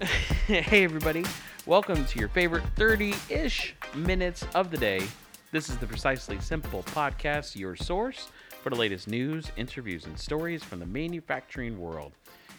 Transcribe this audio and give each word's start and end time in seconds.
hey, 0.46 0.84
everybody. 0.84 1.24
Welcome 1.66 2.04
to 2.06 2.18
your 2.18 2.28
favorite 2.28 2.62
30 2.76 3.14
ish 3.28 3.74
minutes 3.94 4.46
of 4.54 4.70
the 4.70 4.78
day. 4.78 5.02
This 5.52 5.68
is 5.68 5.76
the 5.76 5.86
Precisely 5.86 6.40
Simple 6.40 6.82
podcast, 6.84 7.54
your 7.56 7.76
source 7.76 8.28
for 8.62 8.70
the 8.70 8.76
latest 8.76 9.08
news, 9.08 9.50
interviews, 9.56 10.06
and 10.06 10.18
stories 10.18 10.64
from 10.64 10.78
the 10.80 10.86
manufacturing 10.86 11.78
world. 11.78 12.12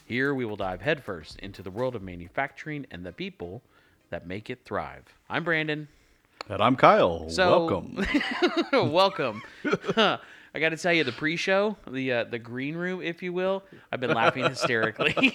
Here 0.05 0.35
we 0.35 0.45
will 0.45 0.55
dive 0.55 0.81
headfirst 0.81 1.39
into 1.39 1.63
the 1.63 1.71
world 1.71 1.95
of 1.95 2.03
manufacturing 2.03 2.85
and 2.91 3.03
the 3.05 3.11
people 3.11 3.61
that 4.11 4.27
make 4.27 4.49
it 4.49 4.59
thrive. 4.63 5.05
I'm 5.29 5.43
Brandon. 5.43 5.87
And 6.49 6.61
I'm 6.61 6.75
Kyle. 6.75 7.27
So- 7.29 7.65
Welcome. 7.65 8.05
Welcome. 8.91 9.41
I 10.53 10.59
got 10.59 10.69
to 10.69 10.77
tell 10.77 10.91
you, 10.91 11.05
the 11.05 11.13
pre-show, 11.13 11.77
the 11.89 12.11
uh, 12.11 12.23
the 12.25 12.39
green 12.39 12.75
room, 12.75 13.01
if 13.01 13.23
you 13.23 13.31
will, 13.31 13.63
I've 13.91 14.01
been 14.01 14.13
laughing 14.13 14.43
hysterically. 14.43 15.33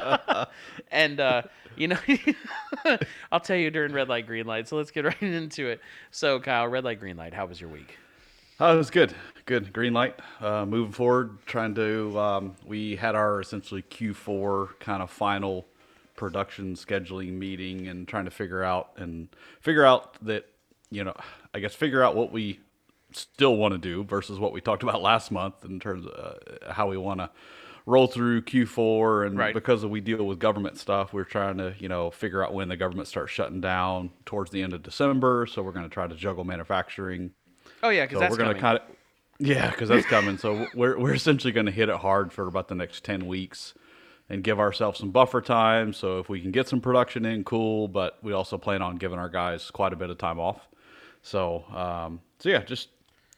and 0.90 1.20
uh, 1.20 1.42
you 1.76 1.88
know, 1.88 1.98
I'll 3.32 3.40
tell 3.40 3.56
you 3.56 3.70
during 3.70 3.92
red 3.92 4.08
light, 4.08 4.26
green 4.26 4.46
light. 4.46 4.66
So 4.68 4.76
let's 4.76 4.90
get 4.90 5.04
right 5.04 5.22
into 5.22 5.68
it. 5.68 5.80
So, 6.10 6.40
Kyle, 6.40 6.66
red 6.66 6.84
light, 6.84 6.98
green 6.98 7.16
light. 7.16 7.32
How 7.32 7.46
was 7.46 7.60
your 7.60 7.70
week? 7.70 7.96
Oh, 8.58 8.74
it 8.74 8.76
was 8.76 8.90
good. 8.90 9.14
Good. 9.46 9.72
Green 9.72 9.94
light. 9.94 10.18
Uh, 10.40 10.66
moving 10.66 10.92
forward, 10.92 11.38
trying 11.46 11.76
to. 11.76 12.18
Um, 12.18 12.56
we 12.66 12.96
had 12.96 13.14
our 13.14 13.40
essentially 13.40 13.82
Q4 13.82 14.80
kind 14.80 15.00
of 15.00 15.10
final 15.10 15.66
production 16.16 16.74
scheduling 16.74 17.34
meeting 17.34 17.86
and 17.86 18.08
trying 18.08 18.24
to 18.24 18.32
figure 18.32 18.64
out 18.64 18.90
and 18.96 19.28
figure 19.60 19.84
out 19.84 20.16
that, 20.24 20.46
you 20.90 21.04
know, 21.04 21.14
I 21.54 21.60
guess 21.60 21.72
figure 21.72 22.02
out 22.02 22.16
what 22.16 22.32
we 22.32 22.58
still 23.18 23.56
want 23.56 23.72
to 23.72 23.78
do 23.78 24.04
versus 24.04 24.38
what 24.38 24.52
we 24.52 24.60
talked 24.60 24.82
about 24.82 25.02
last 25.02 25.30
month 25.30 25.64
in 25.64 25.80
terms 25.80 26.06
of 26.06 26.12
uh, 26.12 26.72
how 26.72 26.88
we 26.88 26.96
want 26.96 27.20
to 27.20 27.30
roll 27.86 28.06
through 28.06 28.42
Q4 28.42 29.26
and 29.26 29.38
Right. 29.38 29.54
because 29.54 29.84
we 29.86 30.00
deal 30.00 30.24
with 30.26 30.38
government 30.38 30.76
stuff, 30.78 31.12
we're 31.14 31.24
trying 31.24 31.56
to, 31.58 31.74
you 31.78 31.88
know, 31.88 32.10
figure 32.10 32.44
out 32.44 32.52
when 32.52 32.68
the 32.68 32.76
government 32.76 33.08
starts 33.08 33.32
shutting 33.32 33.60
down 33.62 34.10
towards 34.26 34.50
the 34.50 34.62
end 34.62 34.74
of 34.74 34.82
December. 34.82 35.46
So 35.46 35.62
we're 35.62 35.72
going 35.72 35.88
to 35.88 35.92
try 35.92 36.06
to 36.06 36.14
juggle 36.14 36.44
manufacturing 36.44 37.30
Oh 37.82 37.88
yeah, 37.90 38.04
because 38.04 38.16
so 38.16 38.20
that's 38.20 38.32
we're 38.32 38.38
gonna 38.38 38.50
coming. 38.50 38.60
kind 38.60 38.78
of, 38.78 38.82
yeah, 39.38 39.70
because 39.70 39.88
that's 39.88 40.04
coming. 40.06 40.36
So 40.36 40.66
we're 40.74 40.98
we're 40.98 41.14
essentially 41.14 41.52
going 41.52 41.66
to 41.66 41.72
hit 41.72 41.88
it 41.88 41.96
hard 41.96 42.32
for 42.32 42.46
about 42.48 42.66
the 42.68 42.74
next 42.74 43.04
ten 43.04 43.26
weeks, 43.26 43.72
and 44.28 44.42
give 44.42 44.58
ourselves 44.58 44.98
some 44.98 45.10
buffer 45.10 45.40
time. 45.40 45.92
So 45.92 46.18
if 46.18 46.28
we 46.28 46.40
can 46.40 46.50
get 46.50 46.66
some 46.68 46.80
production 46.80 47.24
in, 47.24 47.44
cool. 47.44 47.86
But 47.88 48.18
we 48.22 48.32
also 48.32 48.58
plan 48.58 48.82
on 48.82 48.96
giving 48.96 49.18
our 49.18 49.28
guys 49.28 49.70
quite 49.70 49.92
a 49.92 49.96
bit 49.96 50.10
of 50.10 50.18
time 50.18 50.40
off. 50.40 50.66
So 51.22 51.64
um, 51.72 52.20
so 52.40 52.48
yeah, 52.48 52.64
just 52.64 52.88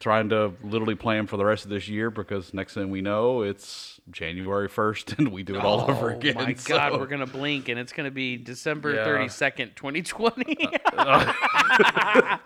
trying 0.00 0.30
to 0.30 0.52
literally 0.64 0.94
plan 0.96 1.26
for 1.26 1.36
the 1.36 1.44
rest 1.44 1.64
of 1.64 1.70
this 1.70 1.86
year 1.88 2.10
because 2.10 2.52
next 2.54 2.74
thing 2.74 2.90
we 2.90 3.00
know, 3.02 3.42
it's 3.42 4.00
January 4.10 4.66
first, 4.68 5.12
and 5.18 5.30
we 5.30 5.42
do 5.42 5.54
it 5.56 5.62
all 5.64 5.88
over 5.90 6.10
again. 6.10 6.34
Oh, 6.38 6.44
my 6.44 6.54
So- 6.54 6.74
God, 6.76 6.98
we're 6.98 7.06
gonna 7.06 7.26
blink, 7.26 7.68
and 7.68 7.78
it's 7.78 7.92
gonna 7.92 8.10
be 8.10 8.36
December 8.36 8.94
Yeah. 8.94 9.04
thirty 9.04 9.28
second, 9.28 9.76
twenty 9.76 10.02
twenty. 10.02 10.56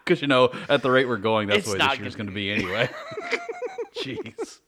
Because 0.04 0.20
you 0.20 0.28
know, 0.28 0.50
at 0.68 0.82
the 0.82 0.90
rate 0.90 1.08
we're 1.08 1.16
going, 1.16 1.48
that's 1.48 1.60
It's 1.60 1.66
the 1.72 1.78
way 1.78 1.88
this 1.88 1.98
year's 1.98 2.14
gonna 2.14 2.30
going 2.30 2.34
to 2.34 2.34
be 2.34 2.50
anyway. 2.50 2.90
Jeez. 4.02 4.60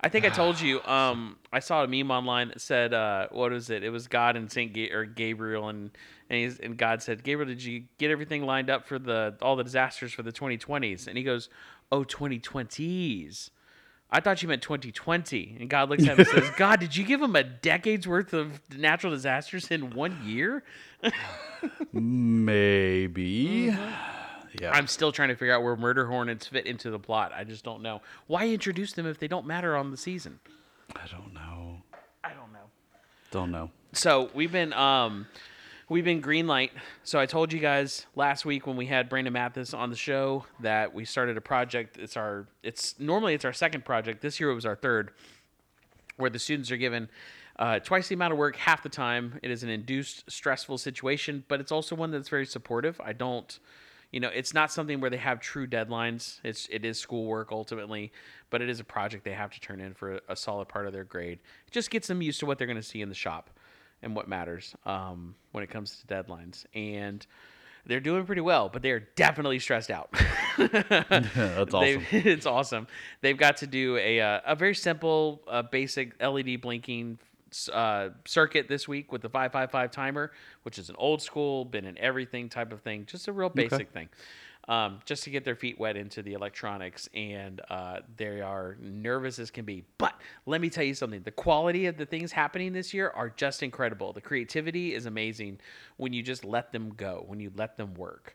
I 0.00 0.08
think 0.08 0.24
I 0.24 0.28
told 0.30 0.58
you. 0.60 0.82
Um, 0.84 1.36
I 1.52 1.58
saw 1.60 1.84
a 1.84 1.86
meme 1.86 2.10
online 2.10 2.48
that 2.48 2.60
said, 2.60 2.94
uh, 2.94 3.28
"What 3.30 3.52
is 3.52 3.68
it? 3.70 3.84
It 3.84 3.90
was 3.90 4.08
God 4.08 4.36
and 4.36 4.50
Saint 4.50 4.72
Ga- 4.72 4.90
or 4.92 5.04
Gabriel, 5.04 5.68
and 5.68 5.90
and, 6.28 6.40
he's, 6.40 6.58
and 6.58 6.76
God 6.76 7.02
said, 7.02 7.22
Gabriel, 7.22 7.48
did 7.48 7.62
you 7.62 7.84
get 7.98 8.10
everything 8.10 8.44
lined 8.44 8.70
up 8.70 8.86
for 8.86 8.98
the 8.98 9.34
all 9.40 9.56
the 9.56 9.64
disasters 9.64 10.12
for 10.12 10.22
the 10.22 10.32
2020s?" 10.32 11.06
And 11.06 11.16
he 11.16 11.24
goes, 11.24 11.48
"Oh, 11.90 12.04
2020s." 12.04 13.50
I 14.10 14.20
thought 14.20 14.40
you 14.42 14.48
meant 14.48 14.62
2020. 14.62 15.56
And 15.58 15.68
God 15.68 15.90
looks 15.90 16.04
at 16.04 16.10
him 16.10 16.20
and 16.20 16.28
says, 16.28 16.48
God, 16.56 16.78
did 16.78 16.96
you 16.96 17.04
give 17.04 17.20
him 17.20 17.34
a 17.34 17.42
decade's 17.42 18.06
worth 18.06 18.32
of 18.32 18.60
natural 18.76 19.12
disasters 19.12 19.68
in 19.70 19.90
one 19.90 20.16
year? 20.24 20.62
Maybe. 21.92 23.74
Yeah. 24.60 24.70
I'm 24.70 24.86
still 24.86 25.12
trying 25.12 25.28
to 25.28 25.34
figure 25.34 25.54
out 25.54 25.62
where 25.62 25.76
murder 25.76 26.06
hornets 26.06 26.46
fit 26.46 26.66
into 26.66 26.90
the 26.90 26.98
plot. 26.98 27.32
I 27.34 27.44
just 27.44 27.64
don't 27.64 27.82
know. 27.82 28.00
Why 28.26 28.48
introduce 28.48 28.92
them 28.92 29.06
if 29.06 29.18
they 29.18 29.28
don't 29.28 29.46
matter 29.46 29.76
on 29.76 29.90
the 29.90 29.96
season? 29.96 30.38
I 30.94 31.06
don't 31.10 31.34
know. 31.34 31.82
I 32.24 32.28
don't 32.30 32.52
know. 32.52 32.70
Don't 33.30 33.50
know. 33.50 33.70
So 33.92 34.30
we've 34.34 34.52
been 34.52 34.72
um 34.72 35.26
we've 35.88 36.04
been 36.04 36.20
green 36.20 36.46
light. 36.46 36.72
So 37.04 37.18
I 37.18 37.26
told 37.26 37.52
you 37.52 37.60
guys 37.60 38.06
last 38.14 38.44
week 38.44 38.66
when 38.66 38.76
we 38.76 38.86
had 38.86 39.08
Brandon 39.08 39.32
Mathis 39.32 39.72
on 39.72 39.90
the 39.90 39.96
show 39.96 40.44
that 40.60 40.92
we 40.92 41.04
started 41.04 41.36
a 41.36 41.40
project. 41.40 41.98
It's 41.98 42.16
our 42.16 42.46
it's 42.62 42.98
normally 42.98 43.34
it's 43.34 43.44
our 43.44 43.52
second 43.52 43.84
project. 43.84 44.20
This 44.20 44.40
year 44.40 44.50
it 44.50 44.54
was 44.54 44.66
our 44.66 44.76
third, 44.76 45.12
where 46.16 46.30
the 46.30 46.38
students 46.38 46.70
are 46.70 46.76
given 46.76 47.08
uh, 47.58 47.78
twice 47.78 48.08
the 48.08 48.14
amount 48.14 48.32
of 48.32 48.38
work 48.38 48.56
half 48.56 48.82
the 48.82 48.88
time. 48.88 49.38
It 49.42 49.50
is 49.50 49.62
an 49.62 49.70
induced 49.70 50.30
stressful 50.30 50.78
situation, 50.78 51.44
but 51.48 51.60
it's 51.60 51.72
also 51.72 51.94
one 51.94 52.10
that's 52.10 52.28
very 52.28 52.46
supportive. 52.46 53.00
I 53.02 53.12
don't 53.12 53.58
you 54.12 54.20
know, 54.20 54.30
it's 54.32 54.54
not 54.54 54.70
something 54.70 55.00
where 55.00 55.10
they 55.10 55.16
have 55.16 55.40
true 55.40 55.66
deadlines. 55.66 56.38
It's 56.44 56.68
it 56.70 56.84
is 56.84 56.98
schoolwork 56.98 57.50
ultimately, 57.50 58.12
but 58.50 58.62
it 58.62 58.68
is 58.68 58.80
a 58.80 58.84
project 58.84 59.24
they 59.24 59.32
have 59.32 59.50
to 59.52 59.60
turn 59.60 59.80
in 59.80 59.94
for 59.94 60.14
a, 60.14 60.20
a 60.30 60.36
solid 60.36 60.68
part 60.68 60.86
of 60.86 60.92
their 60.92 61.04
grade. 61.04 61.38
It 61.66 61.72
just 61.72 61.90
gets 61.90 62.06
them 62.06 62.22
used 62.22 62.40
to 62.40 62.46
what 62.46 62.56
they're 62.56 62.68
going 62.68 62.76
to 62.76 62.82
see 62.82 63.02
in 63.02 63.08
the 63.08 63.16
shop 63.16 63.50
and 64.02 64.14
what 64.14 64.28
matters 64.28 64.74
um, 64.84 65.34
when 65.52 65.64
it 65.64 65.70
comes 65.70 66.00
to 66.00 66.06
deadlines. 66.06 66.64
And 66.74 67.26
they're 67.86 68.00
doing 68.00 68.24
pretty 68.26 68.40
well, 68.40 68.68
but 68.68 68.82
they're 68.82 69.00
definitely 69.14 69.58
stressed 69.58 69.90
out. 69.90 70.10
That's 70.58 70.72
They- 71.72 71.96
awesome. 71.96 72.02
it's 72.10 72.46
awesome. 72.46 72.86
They've 73.20 73.36
got 73.38 73.58
to 73.58 73.66
do 73.66 73.96
a 73.96 74.20
uh, 74.20 74.40
a 74.46 74.54
very 74.56 74.74
simple, 74.74 75.42
uh, 75.48 75.62
basic 75.62 76.20
LED 76.20 76.60
blinking 76.60 77.18
uh, 77.72 78.08
circuit 78.24 78.68
this 78.68 78.88
week 78.88 79.12
with 79.12 79.22
the 79.22 79.28
555 79.28 79.90
timer, 79.92 80.32
which 80.62 80.78
is 80.78 80.88
an 80.88 80.96
old 80.98 81.22
school, 81.22 81.64
been 81.64 81.84
in 81.84 81.96
everything 81.98 82.48
type 82.48 82.72
of 82.72 82.80
thing. 82.82 83.06
Just 83.06 83.28
a 83.28 83.32
real 83.32 83.48
basic 83.48 83.90
thing. 83.92 84.08
Um, 84.68 84.98
just 85.04 85.22
to 85.22 85.30
get 85.30 85.44
their 85.44 85.54
feet 85.54 85.78
wet 85.78 85.96
into 85.96 86.22
the 86.22 86.32
electronics, 86.32 87.08
and 87.14 87.60
uh, 87.70 88.00
they 88.16 88.40
are 88.40 88.76
nervous 88.80 89.38
as 89.38 89.48
can 89.48 89.64
be. 89.64 89.84
But 89.96 90.14
let 90.44 90.60
me 90.60 90.70
tell 90.70 90.82
you 90.82 90.94
something: 90.94 91.22
the 91.22 91.30
quality 91.30 91.86
of 91.86 91.96
the 91.96 92.04
things 92.04 92.32
happening 92.32 92.72
this 92.72 92.92
year 92.92 93.12
are 93.14 93.30
just 93.30 93.62
incredible. 93.62 94.12
The 94.12 94.20
creativity 94.20 94.92
is 94.92 95.06
amazing 95.06 95.60
when 95.98 96.12
you 96.12 96.22
just 96.22 96.44
let 96.44 96.72
them 96.72 96.92
go, 96.96 97.24
when 97.28 97.38
you 97.38 97.52
let 97.54 97.76
them 97.76 97.94
work. 97.94 98.34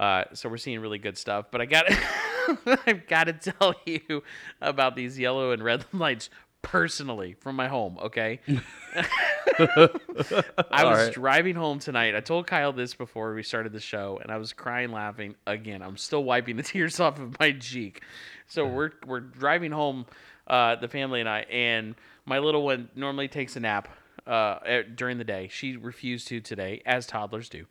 Uh, 0.00 0.24
so 0.32 0.48
we're 0.48 0.56
seeing 0.56 0.80
really 0.80 0.98
good 0.98 1.16
stuff. 1.16 1.46
But 1.52 1.60
I 1.60 1.66
got 1.66 1.84
I've 2.86 3.06
got 3.06 3.24
to 3.24 3.32
tell 3.52 3.74
you 3.86 4.22
about 4.60 4.96
these 4.96 5.18
yellow 5.18 5.52
and 5.52 5.62
red 5.62 5.84
lights 5.92 6.30
personally 6.62 7.34
from 7.34 7.56
my 7.56 7.68
home. 7.68 7.98
Okay. 8.00 8.40
I 9.58 10.84
was 10.84 10.98
right. 10.98 11.12
driving 11.12 11.54
home 11.54 11.78
tonight. 11.78 12.14
I 12.14 12.20
told 12.20 12.46
Kyle 12.46 12.72
this 12.72 12.94
before 12.94 13.34
we 13.34 13.42
started 13.42 13.72
the 13.72 13.80
show, 13.80 14.18
and 14.22 14.30
I 14.30 14.36
was 14.36 14.52
crying, 14.52 14.92
laughing 14.92 15.34
again. 15.46 15.82
I'm 15.82 15.96
still 15.96 16.24
wiping 16.24 16.56
the 16.56 16.62
tears 16.64 17.00
off 17.00 17.18
of 17.18 17.38
my 17.38 17.52
cheek. 17.52 18.02
So 18.46 18.66
we're 18.66 18.92
we're 19.06 19.20
driving 19.20 19.72
home, 19.72 20.06
uh, 20.46 20.76
the 20.76 20.88
family 20.88 21.20
and 21.20 21.28
I, 21.28 21.40
and 21.50 21.94
my 22.24 22.38
little 22.38 22.64
one 22.64 22.88
normally 22.94 23.28
takes 23.28 23.56
a 23.56 23.60
nap 23.60 23.88
uh, 24.26 24.82
during 24.94 25.18
the 25.18 25.24
day. 25.24 25.48
She 25.50 25.76
refused 25.76 26.28
to 26.28 26.40
today, 26.40 26.82
as 26.86 27.06
toddlers 27.06 27.48
do, 27.48 27.66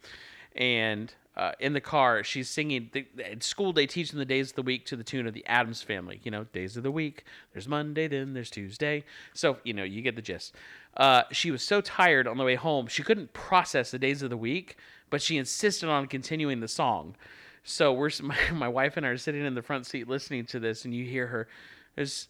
and. 0.56 1.14
Uh, 1.40 1.54
in 1.62 1.72
the 1.72 1.80
car, 1.80 2.22
she's 2.22 2.50
singing. 2.50 2.90
The, 2.92 3.06
at 3.24 3.44
school, 3.44 3.72
they 3.72 3.88
teach 3.88 4.10
them 4.10 4.20
the 4.20 4.26
days 4.26 4.50
of 4.50 4.58
the 4.58 4.62
week 4.62 4.86
to 4.88 4.98
the 4.98 5.06
tune 5.06 5.26
of 5.26 5.34
the 5.34 5.46
Addams 5.46 5.82
Family. 5.82 6.20
You 6.26 6.32
know, 6.32 6.44
days 6.44 6.76
of 6.76 6.84
the 6.84 6.92
week. 6.92 7.24
There's 7.54 7.66
Monday, 7.66 8.10
then 8.10 8.34
there's 8.34 8.50
Tuesday. 8.50 9.06
So 9.34 9.56
you 9.64 9.74
know, 9.74 9.86
you 9.86 10.02
get 10.02 10.18
the 10.18 10.22
gist. 10.22 10.54
Uh, 10.98 11.24
she 11.32 11.50
was 11.50 11.64
so 11.64 11.80
tired 11.80 12.28
on 12.28 12.38
the 12.38 12.44
way 12.44 12.56
home, 12.56 12.88
she 12.88 13.04
couldn't 13.04 13.32
process 13.32 13.92
the 13.92 14.00
days 14.00 14.22
of 14.22 14.30
the 14.30 14.36
week, 14.36 14.76
but 15.10 15.22
she 15.22 15.38
insisted 15.38 15.88
on 15.88 16.08
continuing 16.08 16.60
the 16.60 16.68
song. 16.68 17.16
So 17.64 17.94
we're 17.94 18.10
my, 18.22 18.38
my 18.52 18.68
wife 18.68 18.98
and 18.98 19.06
I 19.06 19.10
are 19.10 19.18
sitting 19.18 19.46
in 19.46 19.56
the 19.56 19.62
front 19.62 19.86
seat 19.86 20.10
listening 20.10 20.46
to 20.48 20.60
this, 20.60 20.84
and 20.84 20.94
you 20.94 21.06
hear 21.06 21.28
her. 21.28 21.48
There's 21.96 22.28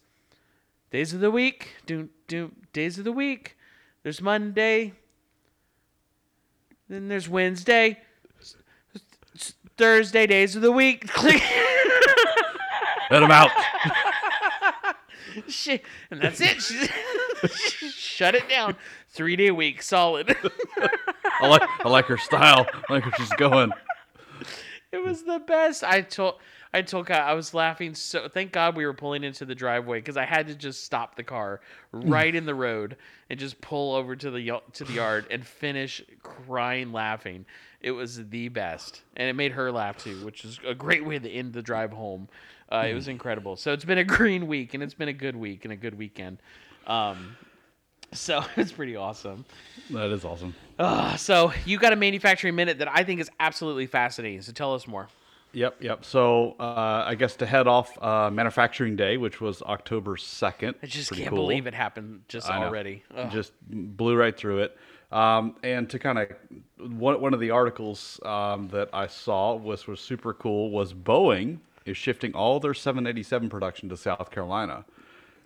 days 0.91 1.15
of 1.15 1.19
the 1.19 1.31
week. 1.31 1.69
Do 1.87 2.09
do 2.27 2.51
days 2.73 2.99
of 2.99 3.05
the 3.05 3.11
week. 3.11 3.57
There's 4.03 4.21
Monday. 4.21 4.93
Then 6.87 7.07
there's 7.07 7.27
Wednesday. 7.27 7.97
Thursday 9.79 10.27
days 10.27 10.57
of 10.57 10.61
the 10.61 10.73
week. 10.73 11.09
Let 13.09 13.23
him 13.23 13.31
out. 13.31 13.49
She, 15.47 15.79
and 16.11 16.19
that's 16.19 16.41
it. 16.41 16.61
She, 16.61 16.87
shut 17.89 18.35
it 18.35 18.49
down. 18.49 18.75
Three 19.09 19.35
day 19.35 19.51
week, 19.51 19.81
solid. 19.81 20.35
I 21.39 21.47
like 21.47 21.61
I 21.85 21.87
like 21.87 22.05
her 22.05 22.17
style. 22.17 22.67
I 22.89 22.93
like 22.93 23.05
where 23.05 23.13
she's 23.15 23.31
going. 23.33 23.71
it 24.91 24.97
was 24.97 25.23
the 25.23 25.39
best. 25.39 25.83
I 25.83 26.01
told 26.01 26.35
I 26.73 26.83
told 26.83 27.07
Kyle 27.07 27.25
I 27.27 27.33
was 27.33 27.53
laughing 27.53 27.95
so. 27.95 28.27
Thank 28.27 28.51
God 28.51 28.75
we 28.75 28.85
were 28.85 28.93
pulling 28.93 29.23
into 29.23 29.43
the 29.45 29.55
driveway 29.55 29.99
because 29.99 30.17
I 30.17 30.25
had 30.25 30.47
to 30.47 30.55
just 30.55 30.83
stop 30.83 31.15
the 31.15 31.23
car 31.23 31.61
right 31.91 32.33
in 32.33 32.45
the 32.45 32.53
road 32.53 32.95
and 33.29 33.39
just 33.39 33.59
pull 33.59 33.95
over 33.95 34.15
to 34.15 34.29
the 34.29 34.61
to 34.73 34.83
the 34.83 34.93
yard 34.93 35.25
and 35.31 35.45
finish 35.45 36.01
crying 36.21 36.91
laughing. 36.91 37.45
It 37.81 37.91
was 37.91 38.27
the 38.29 38.49
best, 38.49 39.01
and 39.15 39.27
it 39.29 39.33
made 39.33 39.53
her 39.53 39.71
laugh 39.71 39.97
too, 39.97 40.23
which 40.23 40.45
is 40.45 40.59
a 40.67 40.75
great 40.75 41.05
way 41.05 41.17
to 41.17 41.29
end 41.29 41.53
the 41.53 41.61
drive 41.61 41.91
home. 41.91 42.27
Uh, 42.71 42.85
it 42.87 42.93
was 42.93 43.07
incredible. 43.07 43.55
So 43.55 43.73
it's 43.73 43.85
been 43.85 43.97
a 43.97 44.03
green 44.17 44.45
week, 44.47 44.73
and 44.75 44.83
it's 44.83 44.93
been 44.93 45.07
a 45.09 45.13
good 45.13 45.35
week 45.35 45.63
and 45.65 45.71
a 45.71 45.77
good 45.77 45.97
weekend. 45.97 46.37
Um, 46.85 47.35
So 48.11 48.43
it's 48.57 48.71
pretty 48.71 48.95
awesome. 48.95 49.45
That 49.89 50.11
is 50.11 50.23
awesome. 50.25 50.53
Uh, 50.77 51.15
so 51.15 51.51
you 51.65 51.77
got 51.79 51.93
a 51.93 51.95
manufacturing 51.95 52.55
minute 52.55 52.79
that 52.79 52.87
I 52.87 53.03
think 53.03 53.21
is 53.21 53.29
absolutely 53.39 53.87
fascinating. 53.87 54.41
So 54.41 54.51
tell 54.51 54.73
us 54.75 54.87
more. 54.87 55.07
Yep, 55.51 55.81
yep. 55.81 56.05
So 56.05 56.55
uh, 56.59 57.03
I 57.07 57.15
guess 57.15 57.35
to 57.37 57.45
head 57.45 57.67
off 57.67 58.01
uh, 58.01 58.29
Manufacturing 58.29 58.95
Day, 58.95 59.17
which 59.17 59.41
was 59.41 59.61
October 59.63 60.15
second. 60.17 60.75
I 60.83 60.85
just 60.85 61.09
Pretty 61.09 61.23
can't 61.23 61.35
cool. 61.35 61.45
believe 61.45 61.65
it 61.65 61.73
happened 61.73 62.21
just 62.27 62.49
I 62.49 62.63
already. 62.63 63.03
Just 63.31 63.53
blew 63.69 64.15
right 64.15 64.35
through 64.35 64.59
it. 64.59 64.77
Um, 65.11 65.55
and 65.63 65.89
to 65.89 65.97
kind 65.97 66.19
of 66.19 66.27
one, 66.77 67.19
one 67.19 67.33
of 67.33 67.39
the 67.39 67.49
articles 67.49 68.19
um, 68.23 68.67
that 68.69 68.89
I 68.93 69.07
saw 69.07 69.55
was 69.55 69.87
was 69.87 69.99
super 69.99 70.33
cool 70.35 70.69
was 70.69 70.93
Boeing 70.93 71.59
is 71.85 71.97
shifting 71.97 72.33
all 72.33 72.59
their 72.59 72.75
787 72.75 73.49
production 73.49 73.89
to 73.89 73.97
South 73.97 74.29
Carolina. 74.29 74.85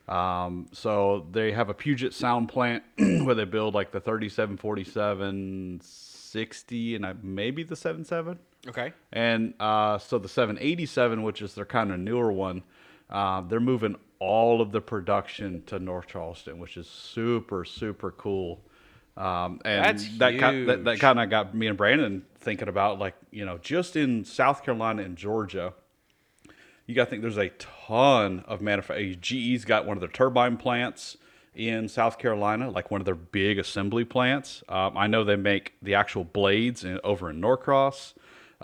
Um, 0.10 0.68
so 0.74 1.26
they 1.32 1.54
have 1.54 1.70
a 1.70 1.74
Puget 1.74 2.14
Sound 2.14 2.50
plant 2.50 2.84
where 2.98 3.36
they 3.36 3.46
build 3.46 3.74
like 3.74 3.92
the 3.92 4.02
37, 4.02 4.58
47, 4.58 5.80
60, 5.82 6.96
and 6.96 7.24
maybe 7.24 7.64
the 7.64 7.78
77. 7.78 8.38
Okay. 8.68 8.94
And 9.12 9.54
uh, 9.60 9.98
so 9.98 10.18
the 10.20 10.30
787, 10.30 11.24
which 11.24 11.42
is 11.42 11.56
their 11.56 11.66
kind 11.66 11.92
of 11.92 12.00
newer 12.00 12.32
one, 12.32 12.64
uh, 13.10 13.42
they're 13.42 13.60
moving 13.60 13.96
all 14.20 14.62
of 14.62 14.72
the 14.72 14.82
production 14.82 15.64
to 15.68 15.80
North 15.80 16.08
Charleston, 16.08 16.60
which 16.60 16.78
is 16.78 16.88
super 16.88 17.66
super 17.66 18.12
cool. 18.12 18.62
Um, 19.16 19.60
and 19.64 19.86
That's 19.86 20.18
that 20.18 20.32
ki- 20.34 20.66
that, 20.66 20.86
that 20.86 21.00
kind 21.00 21.20
of 21.20 21.30
got 21.30 21.54
me 21.54 21.68
and 21.68 21.78
Brandon 21.78 22.26
thinking 22.40 22.68
about 22.68 23.00
like 23.00 23.16
you 23.32 23.46
know 23.46 23.58
just 23.58 23.96
in 23.96 24.24
South 24.24 24.64
Carolina 24.64 25.04
and 25.04 25.18
Georgia, 25.18 25.74
you 26.88 26.96
got 26.96 27.06
to 27.06 27.10
think 27.10 27.22
there's 27.22 27.38
a 27.38 27.50
ton 27.50 28.44
of 28.48 28.62
manufacturing. 28.62 29.18
GE's 29.22 29.66
got 29.66 29.86
one 29.86 29.98
of 29.98 30.02
their 30.02 30.10
turbine 30.10 30.58
plants 30.58 31.18
in 31.54 31.88
South 31.88 32.18
Carolina, 32.18 32.70
like 32.70 32.90
one 32.90 33.02
of 33.02 33.06
their 33.06 33.16
big 33.16 33.60
assembly 33.60 34.06
plants. 34.06 34.64
Um, 34.68 34.98
I 34.98 35.08
know 35.08 35.24
they 35.24 35.36
make 35.36 35.74
the 35.82 35.96
actual 35.96 36.24
blades 36.24 36.84
in, 36.84 37.00
over 37.04 37.30
in 37.30 37.40
Norcross. 37.40 38.14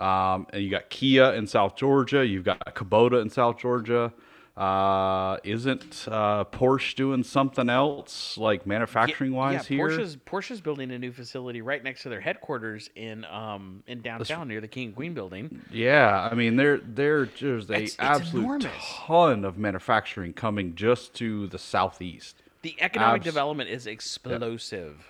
Um, 0.00 0.46
and 0.52 0.62
you 0.62 0.70
got 0.70 0.88
Kia 0.90 1.32
in 1.34 1.46
South 1.46 1.76
Georgia. 1.76 2.26
You've 2.26 2.44
got 2.44 2.74
Kubota 2.74 3.20
in 3.20 3.28
South 3.30 3.58
Georgia. 3.58 4.12
Uh, 4.56 5.38
isn't 5.44 6.06
uh, 6.10 6.44
Porsche 6.44 6.94
doing 6.94 7.22
something 7.22 7.70
else, 7.70 8.36
like 8.36 8.66
manufacturing 8.66 9.32
wise 9.32 9.54
yeah, 9.70 9.76
here? 9.76 9.88
Porsche's 9.88 10.16
Porsche's 10.16 10.60
building 10.60 10.90
a 10.90 10.98
new 10.98 11.12
facility 11.12 11.62
right 11.62 11.82
next 11.82 12.02
to 12.02 12.08
their 12.10 12.20
headquarters 12.20 12.90
in 12.94 13.24
um 13.26 13.82
in 13.86 14.02
downtown 14.02 14.48
near 14.48 14.60
the 14.60 14.68
King 14.68 14.88
and 14.88 14.96
Queen 14.96 15.14
building. 15.14 15.62
Yeah, 15.70 16.28
I 16.30 16.34
mean, 16.34 16.56
there 16.56 16.78
there 16.78 17.26
there's 17.40 17.70
a 17.70 17.74
It's- 17.74 17.90
it's 17.90 17.96
absolute 18.00 18.44
enormous. 18.44 18.72
ton 19.06 19.44
of 19.46 19.56
manufacturing 19.56 20.34
coming 20.34 20.74
just 20.74 21.14
to 21.14 21.46
the 21.46 21.58
southeast. 21.58 22.42
The 22.62 22.76
economic 22.80 23.20
Abs- 23.20 23.24
development 23.24 23.70
is 23.70 23.86
explosive. 23.86 24.96
Yep. 24.98 25.04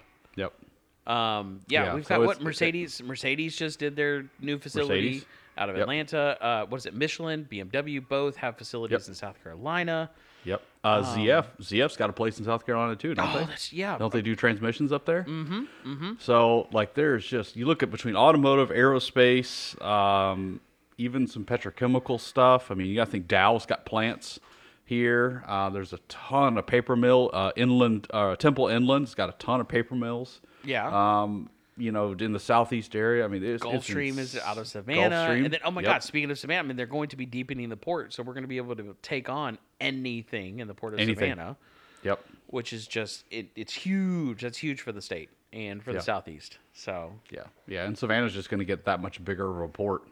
Um, 1.06 1.61
yeah, 1.69 1.85
Yeah, 1.87 1.94
we've 1.94 2.05
so 2.06 2.17
got 2.17 2.20
what 2.26 2.31
it's- 2.32 2.44
Mercedes. 2.44 3.02
Mercedes 3.02 3.56
just 3.56 3.79
did 3.79 3.97
their 3.97 4.26
new 4.41 4.58
facility 4.58 4.94
Mercedes? 5.06 5.26
out 5.58 5.69
of 5.70 5.76
Yep. 5.76 5.82
Atlanta. 5.82 6.38
Uh, 6.41 6.67
what 6.67 6.79
is 6.79 6.87
it? 6.87 6.94
Michelin, 6.94 7.47
BMW, 7.50 8.00
both 8.06 8.37
have 8.37 8.56
facilities 8.58 9.00
Yep. 9.02 9.08
in 9.08 9.14
South 9.14 9.43
Carolina. 9.43 10.11
Yep. 10.44 10.62
Uh, 10.82 11.02
ZF 11.02 11.47
ZF's 11.61 11.97
got 11.99 12.08
a 12.08 12.12
place 12.14 12.38
in 12.38 12.44
South 12.47 12.64
Carolina 12.64 12.97
too, 12.97 13.14
don't 13.14 13.29
Oh, 13.29 13.38
they? 13.41 13.44
that's 13.44 13.73
yeah. 13.73 13.99
Don't 13.99 14.11
they 14.12 14.23
do 14.23 14.35
transmissions 14.35 14.91
up 14.93 15.05
there? 15.05 15.25
Mm-hmm. 15.25 15.61
Mm-hmm. 15.85 16.12
So 16.19 16.67
like, 16.73 16.94
there's 16.94 17.26
just 17.26 17.56
you 17.56 17.67
look 17.67 17.82
at 17.82 17.91
between 17.91 18.17
automotive, 18.17 18.70
aerospace, 18.70 19.81
um, 19.85 20.61
even 20.97 21.26
some 21.26 21.44
petrochemical 21.44 22.19
stuff. 22.20 22.70
I 22.70 22.75
mean, 22.75 22.87
you 22.87 22.94
got 22.97 23.06
to 23.06 23.11
think 23.11 23.26
Dow's 23.29 23.67
got 23.67 23.85
plants 23.85 24.41
here. 24.85 25.44
Uh, 25.47 25.69
there's 25.70 25.93
a 25.93 25.99
ton 26.08 26.56
of 26.56 26.67
paper 26.67 26.97
mill. 26.97 27.31
Uh, 27.35 27.52
inland 27.56 28.06
uh, 28.11 28.37
Temple 28.37 28.69
Inland's 28.69 29.14
got 29.14 29.29
a 29.29 29.32
ton 29.32 29.61
of 29.61 29.69
paper 29.69 29.94
mills. 29.94 30.41
Yeah. 30.65 31.23
Um, 31.23 31.51
you 31.77 31.93
know, 31.93 32.12
in 32.12 32.33
the 32.33 32.41
southeast 32.41 32.95
area. 32.95 33.25
I 33.25 33.29
mean, 33.29 33.43
it's, 33.43 33.65
it's 33.65 33.89
Gulfstream 33.89 34.09
ins- 34.19 34.35
is 34.35 34.41
out 34.41 34.59
of 34.59 34.67
Savannah, 34.67 35.15
Gulfstream, 35.17 35.45
and 35.47 35.53
then 35.55 35.61
oh 35.65 35.71
my 35.71 35.81
yep. 35.81 35.91
God! 35.93 36.03
Speaking 36.03 36.31
of 36.31 36.39
Savannah, 36.39 36.61
I 36.61 36.62
mean 36.62 36.77
they're 36.77 36.85
going 36.87 37.09
to 37.09 37.17
be 37.17 37.25
deepening 37.27 37.69
the 37.71 37.77
port, 37.77 38.12
so 38.12 38.23
we're 38.23 38.35
going 38.35 38.45
to 38.45 38.49
be 38.49 38.59
able 38.59 38.77
to 38.77 38.95
take 39.01 39.29
on 39.31 39.57
anything 39.81 40.59
in 40.61 40.69
the 40.69 40.75
port 40.75 40.93
of 40.95 41.01
Anything. 41.01 41.31
Savannah, 41.31 41.57
Yep. 42.05 42.25
which 42.49 42.73
is 42.73 42.87
just 42.87 43.25
it, 43.31 43.47
it's 43.57 43.73
huge. 43.73 44.43
That's 44.43 44.59
huge 44.59 44.83
for 44.83 44.93
the 44.93 45.01
state 45.01 45.31
and 45.53 45.83
for 45.83 45.91
Yeah. 45.93 45.99
the 45.99 46.03
southeast. 46.03 46.59
So 46.75 47.15
Yeah, 47.31 47.45
yeah, 47.67 47.85
and 47.87 47.97
Savannah's 47.97 48.35
just 48.35 48.51
going 48.51 48.59
to 48.61 48.65
get 48.67 48.85
that 48.85 49.01
much 49.01 49.25
bigger 49.25 49.49
of 49.51 49.61
a 49.62 49.69
port. 49.69 50.03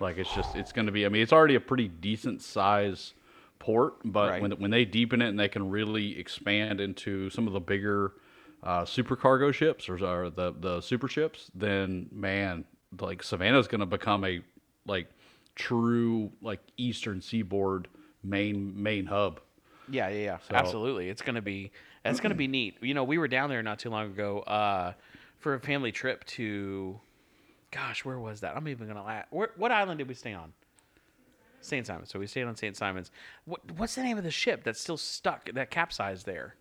Like 0.00 0.18
it's 0.18 0.34
just 0.34 0.56
it's 0.56 0.72
going 0.72 0.86
to 0.86 0.92
be. 0.92 1.06
I 1.06 1.08
mean, 1.08 1.22
it's 1.22 1.32
already 1.32 1.54
a 1.54 1.60
pretty 1.60 1.86
decent 1.88 2.42
size 2.42 3.14
port, 3.60 3.94
but 4.04 4.30
Right. 4.30 4.42
when 4.42 4.50
when 4.52 4.70
they 4.72 4.84
deepen 4.84 5.22
it 5.22 5.28
and 5.28 5.38
they 5.38 5.48
can 5.48 5.70
really 5.70 6.18
expand 6.18 6.80
into 6.80 7.30
some 7.30 7.46
of 7.46 7.52
the 7.52 7.60
bigger 7.60 8.12
uh, 8.66 8.84
super 8.84 9.14
cargo 9.14 9.52
ships 9.52 9.88
or, 9.88 9.94
or 10.04 10.28
the 10.28 10.52
the 10.58 10.80
super 10.80 11.08
ships, 11.08 11.50
then 11.54 12.08
man, 12.10 12.64
like 13.00 13.22
Savannah's 13.22 13.68
going 13.68 13.80
to 13.80 13.86
become 13.86 14.24
a 14.24 14.40
like 14.86 15.06
true 15.54 16.32
like 16.42 16.60
eastern 16.76 17.20
seaboard 17.20 17.86
main 18.24 18.82
main 18.82 19.06
hub. 19.06 19.40
Yeah, 19.88 20.08
yeah, 20.08 20.24
yeah. 20.24 20.38
Absolutely. 20.50 21.08
It's 21.08 21.22
gonna 21.22 21.40
be 21.40 21.70
it's 22.04 22.18
gonna 22.18 22.34
be 22.34 22.48
neat. 22.48 22.76
You 22.80 22.92
know, 22.92 23.04
we 23.04 23.18
were 23.18 23.28
down 23.28 23.50
there 23.50 23.62
not 23.62 23.78
too 23.78 23.90
long 23.90 24.06
ago 24.06 24.40
uh, 24.40 24.94
for 25.38 25.54
a 25.54 25.60
family 25.60 25.92
trip 25.92 26.24
to, 26.24 26.98
gosh, 27.70 28.04
where 28.04 28.18
was 28.18 28.40
that? 28.40 28.56
I'm 28.56 28.66
even 28.66 28.88
gonna 28.88 29.04
laugh. 29.04 29.26
Where, 29.30 29.50
what 29.56 29.70
island 29.70 29.98
did 29.98 30.08
we 30.08 30.14
stay 30.14 30.32
on? 30.32 30.52
St. 31.60 31.86
Simons. 31.86 32.10
So 32.10 32.18
we 32.18 32.26
stayed 32.26 32.44
on 32.44 32.56
St. 32.56 32.76
Simons. 32.76 33.12
What 33.44 33.60
what's 33.76 33.94
the 33.94 34.02
name 34.02 34.18
of 34.18 34.24
the 34.24 34.30
ship 34.32 34.64
that's 34.64 34.80
still 34.80 34.96
stuck 34.96 35.52
that 35.52 35.70
capsized 35.70 36.26
there? 36.26 36.56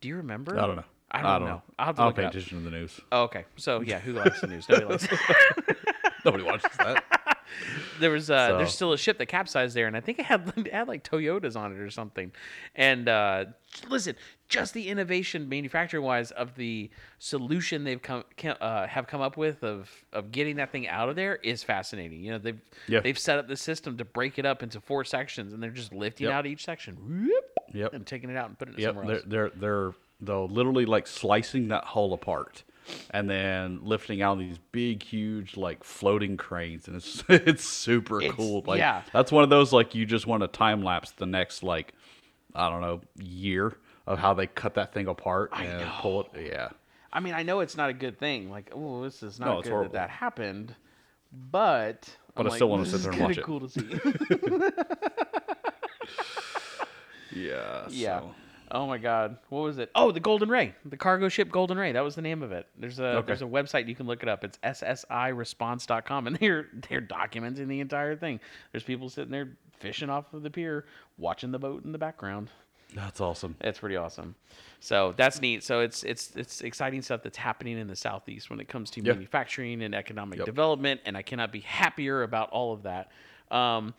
Do 0.00 0.08
you 0.08 0.16
remember? 0.16 0.58
I 0.58 0.66
don't 0.66 0.76
know. 0.76 0.84
I 1.10 1.22
don't, 1.22 1.44
know. 1.46 1.62
I'll 1.78 1.86
have 1.86 1.96
to 1.96 2.02
I 2.02 2.04
don't 2.04 2.06
look 2.08 2.16
pay 2.16 2.24
attention 2.24 2.58
to 2.58 2.64
the 2.64 2.70
news. 2.76 3.00
Oh, 3.12 3.22
okay. 3.24 3.44
So 3.56 3.80
yeah, 3.80 4.00
who 4.00 4.12
likes 4.12 4.40
the 4.40 4.48
news? 4.48 4.68
Nobody 4.68 4.86
likes. 4.86 5.06
Nobody 6.24 6.42
watches 6.42 6.76
that. 6.78 7.04
there 8.00 8.10
was 8.10 8.28
uh, 8.28 8.56
there's 8.58 8.74
still 8.74 8.92
a 8.92 8.98
ship 8.98 9.16
that 9.18 9.26
capsized 9.26 9.76
there, 9.76 9.86
and 9.86 9.96
I 9.96 10.00
think 10.00 10.18
it 10.18 10.24
had 10.26 10.52
it 10.56 10.72
had 10.72 10.88
like 10.88 11.04
Toyotas 11.04 11.56
on 11.56 11.72
it 11.72 11.78
or 11.78 11.90
something. 11.90 12.32
And 12.74 13.08
uh, 13.08 13.44
listen, 13.88 14.16
just 14.48 14.74
the 14.74 14.88
innovation 14.88 15.48
manufacturing 15.48 16.02
wise 16.02 16.32
of 16.32 16.56
the 16.56 16.90
solution 17.20 17.84
they've 17.84 18.02
come 18.02 18.24
uh, 18.60 18.86
have 18.88 19.06
come 19.06 19.20
up 19.20 19.36
with 19.36 19.62
of 19.62 19.88
of 20.12 20.32
getting 20.32 20.56
that 20.56 20.72
thing 20.72 20.88
out 20.88 21.08
of 21.08 21.14
there 21.16 21.36
is 21.36 21.62
fascinating. 21.62 22.20
You 22.24 22.32
know 22.32 22.38
they've 22.38 22.60
Yeah. 22.88 23.00
they've 23.00 23.18
set 23.18 23.38
up 23.38 23.46
the 23.46 23.56
system 23.56 23.96
to 23.98 24.04
break 24.04 24.38
it 24.40 24.44
up 24.44 24.62
into 24.64 24.80
four 24.80 25.04
sections, 25.04 25.52
and 25.52 25.62
they're 25.62 25.70
just 25.70 25.94
lifting 25.94 26.26
Yep. 26.26 26.34
out 26.34 26.46
each 26.46 26.64
section, 26.64 26.96
whoop, 26.96 27.55
Yep. 27.72 27.92
and 27.94 28.06
taking 28.06 28.30
it 28.30 28.36
out 28.36 28.48
and 28.48 28.58
putting 28.58 28.74
it 28.74 28.80
Yep, 28.80 28.88
somewhere 28.94 29.20
they're, 29.26 29.44
else. 29.46 29.52
they're 29.58 29.92
they're 30.20 30.36
literally 30.40 30.86
like 30.86 31.06
slicing 31.06 31.68
that 31.68 31.84
hull 31.84 32.12
apart, 32.14 32.62
and 33.10 33.28
then 33.28 33.80
lifting 33.82 34.22
out 34.22 34.38
these 34.38 34.58
big, 34.72 35.02
huge 35.02 35.56
like 35.56 35.84
floating 35.84 36.36
cranes, 36.36 36.86
and 36.88 36.96
it's 36.96 37.22
it's 37.28 37.64
super 37.64 38.20
It's- 38.20 38.34
cool. 38.34 38.62
Like 38.66 38.78
yeah. 38.78 39.02
that's 39.12 39.30
one 39.30 39.44
of 39.44 39.50
those 39.50 39.72
like 39.72 39.94
you 39.94 40.06
just 40.06 40.26
want 40.26 40.42
to 40.42 40.48
time 40.48 40.82
lapse 40.82 41.10
the 41.12 41.26
next 41.26 41.62
like 41.62 41.92
I 42.54 42.70
don't 42.70 42.80
know 42.80 43.00
year 43.18 43.76
of 44.06 44.18
how 44.18 44.32
they 44.34 44.46
cut 44.46 44.74
that 44.74 44.94
thing 44.94 45.06
apart 45.08 45.50
and 45.54 45.86
pull 46.00 46.22
it. 46.32 46.46
Yeah, 46.50 46.68
I 47.12 47.20
mean, 47.20 47.34
I 47.34 47.42
know 47.42 47.60
it's 47.60 47.76
not 47.76 47.90
a 47.90 47.92
good 47.92 48.18
thing. 48.18 48.48
Like, 48.50 48.70
oh, 48.74 49.02
this 49.02 49.22
is 49.22 49.38
not 49.40 49.46
No, 49.46 49.62
good 49.62 49.70
horrible. 49.72 49.92
that 49.92 50.08
that 50.08 50.10
happened, 50.10 50.74
but 51.50 52.08
But 52.34 52.46
I'm 52.46 52.52
I 52.52 52.54
still 52.54 52.68
like, 52.68 52.78
wanna 52.78 52.88
sit 52.88 53.02
there 53.02 53.12
and 53.12 53.20
watch 53.20 53.36
it. 53.38 53.44
Cool 53.44 53.60
to 53.60 53.68
see. 53.68 53.80
yeah, 57.36 57.86
Yeah. 57.90 58.20
so- 58.20 58.34
Oh 58.72 58.84
my 58.88 58.98
God, 58.98 59.36
what 59.48 59.60
was 59.60 59.78
it? 59.78 59.92
Oh, 59.94 60.10
the 60.10 60.18
Golden 60.18 60.48
Ray, 60.48 60.74
the 60.84 60.96
cargo 60.96 61.28
ship 61.28 61.50
Golden 61.52 61.78
Ray. 61.78 61.92
That 61.92 62.02
was 62.02 62.16
the 62.16 62.22
name 62.22 62.42
of 62.42 62.50
it. 62.50 62.66
There's 62.76 62.98
a 62.98 63.18
Okay. 63.18 63.26
there's 63.28 63.42
a 63.42 63.44
website 63.44 63.86
you 63.86 63.94
can 63.94 64.06
look 64.08 64.24
it 64.24 64.28
up. 64.28 64.42
It's 64.42 64.58
ssiresponse.com, 64.58 66.26
and 66.26 66.36
they're 66.40 66.66
they're 66.88 67.00
documenting 67.00 67.68
the 67.68 67.80
entire 67.80 68.16
thing. 68.16 68.40
There's 68.72 68.82
people 68.82 69.08
sitting 69.08 69.30
there 69.30 69.56
fishing 69.78 70.10
off 70.10 70.32
of 70.34 70.42
the 70.42 70.50
pier, 70.50 70.84
watching 71.18 71.52
the 71.52 71.58
boat 71.58 71.84
in 71.84 71.92
the 71.92 71.98
background. 71.98 72.50
That's 72.94 73.20
awesome. 73.20 73.56
It's 73.60 73.78
pretty 73.78 73.96
awesome. 73.96 74.34
So 74.80 75.12
that's 75.16 75.40
neat. 75.40 75.62
So 75.62 75.80
it's 75.80 76.02
it's 76.02 76.34
it's 76.36 76.60
exciting 76.62 77.02
stuff 77.02 77.22
that's 77.22 77.38
happening 77.38 77.78
in 77.78 77.86
the 77.86 77.96
southeast 77.96 78.50
when 78.50 78.58
it 78.60 78.68
comes 78.68 78.90
to 78.92 79.00
Yeah. 79.00 79.12
manufacturing 79.12 79.82
and 79.82 79.94
economic 79.94 80.38
Yep. 80.38 80.46
development, 80.46 81.00
and 81.04 81.16
I 81.16 81.22
cannot 81.22 81.52
be 81.52 81.60
happier 81.60 82.22
about 82.22 82.50
all 82.50 82.72
of 82.72 82.82
that. 82.84 83.10
Um, 83.50 83.94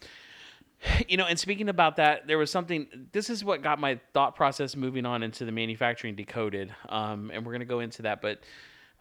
you 1.08 1.18
know, 1.18 1.26
and 1.26 1.40
speaking 1.40 1.70
about 1.70 1.98
that, 1.98 2.28
there 2.28 2.38
was 2.38 2.52
something. 2.52 2.88
This 3.12 3.30
is 3.30 3.44
what 3.44 3.62
got 3.62 3.80
my 3.80 4.00
thought 4.14 4.36
process 4.36 4.76
moving 4.76 5.06
on 5.06 5.24
into 5.24 5.46
the 5.46 5.52
manufacturing 5.52 6.16
decoded, 6.16 6.74
um, 6.90 7.32
and 7.34 7.46
we're 7.46 7.54
going 7.54 7.60
to 7.60 7.66
go 7.66 7.80
into 7.80 8.04
that. 8.04 8.22
But 8.22 8.42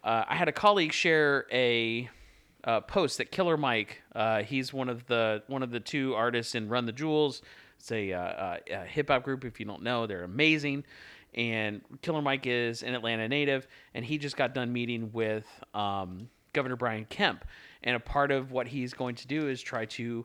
uh, 0.04 0.25
I 0.28 0.37
had 0.37 0.49
a 0.49 0.52
colleague 0.52 0.92
share 0.92 1.47
a 1.52 2.09
uh, 2.64 2.80
post 2.80 3.18
that 3.18 3.30
Killer 3.30 3.56
Mike. 3.56 4.02
Uh, 4.14 4.42
he's 4.42 4.73
one 4.73 4.88
of 4.88 5.06
the 5.06 5.42
one 5.47 5.62
of 5.62 5.71
the 5.71 5.80
two 5.80 6.14
artists 6.14 6.54
in 6.54 6.68
Run 6.68 6.87
the 6.87 6.92
Jewels. 6.92 7.42
It's 7.78 7.92
a, 7.92 8.12
uh, 8.12 8.18
uh, 8.21 8.59
a 8.71 8.85
hip 8.85 9.09
hop 9.09 9.23
group. 9.23 9.45
If 9.45 9.61
you 9.61 9.66
don't 9.66 9.83
know, 9.83 10.06
they're 10.06 10.25
amazing. 10.25 10.85
And 11.35 11.83
Killer 12.00 12.23
Mike 12.23 12.47
is 12.47 12.83
an 12.83 12.95
Atlanta 12.95 13.28
native, 13.28 13.68
and 13.92 14.04
he 14.04 14.16
just 14.16 14.37
got 14.37 14.54
done 14.54 14.73
meeting 14.73 15.11
with 15.12 15.45
um, 15.75 16.30
Governor 16.54 16.76
Brian 16.76 17.04
Kemp. 17.04 17.45
And 17.83 17.95
a 17.95 18.00
part 18.00 18.30
of 18.30 18.52
what 18.52 18.66
he's 18.66 18.95
going 18.95 19.16
to 19.16 19.26
do 19.26 19.49
is 19.49 19.61
try 19.61 19.85
to 19.85 20.25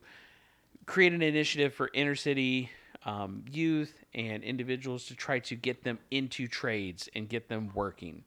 create 0.86 1.14
an 1.14 1.22
initiative 1.22 1.74
for 1.74 1.90
inner 1.94 2.16
city 2.16 2.70
um, 3.06 3.44
youth 3.52 4.04
and 4.14 4.44
individuals 4.44 5.06
to 5.06 5.16
try 5.16 5.40
to 5.40 5.56
get 5.56 5.84
them 5.84 6.00
into 6.12 6.48
trades 6.48 7.10
and 7.16 7.28
get 7.28 7.50
them 7.50 7.72
working. 7.74 8.24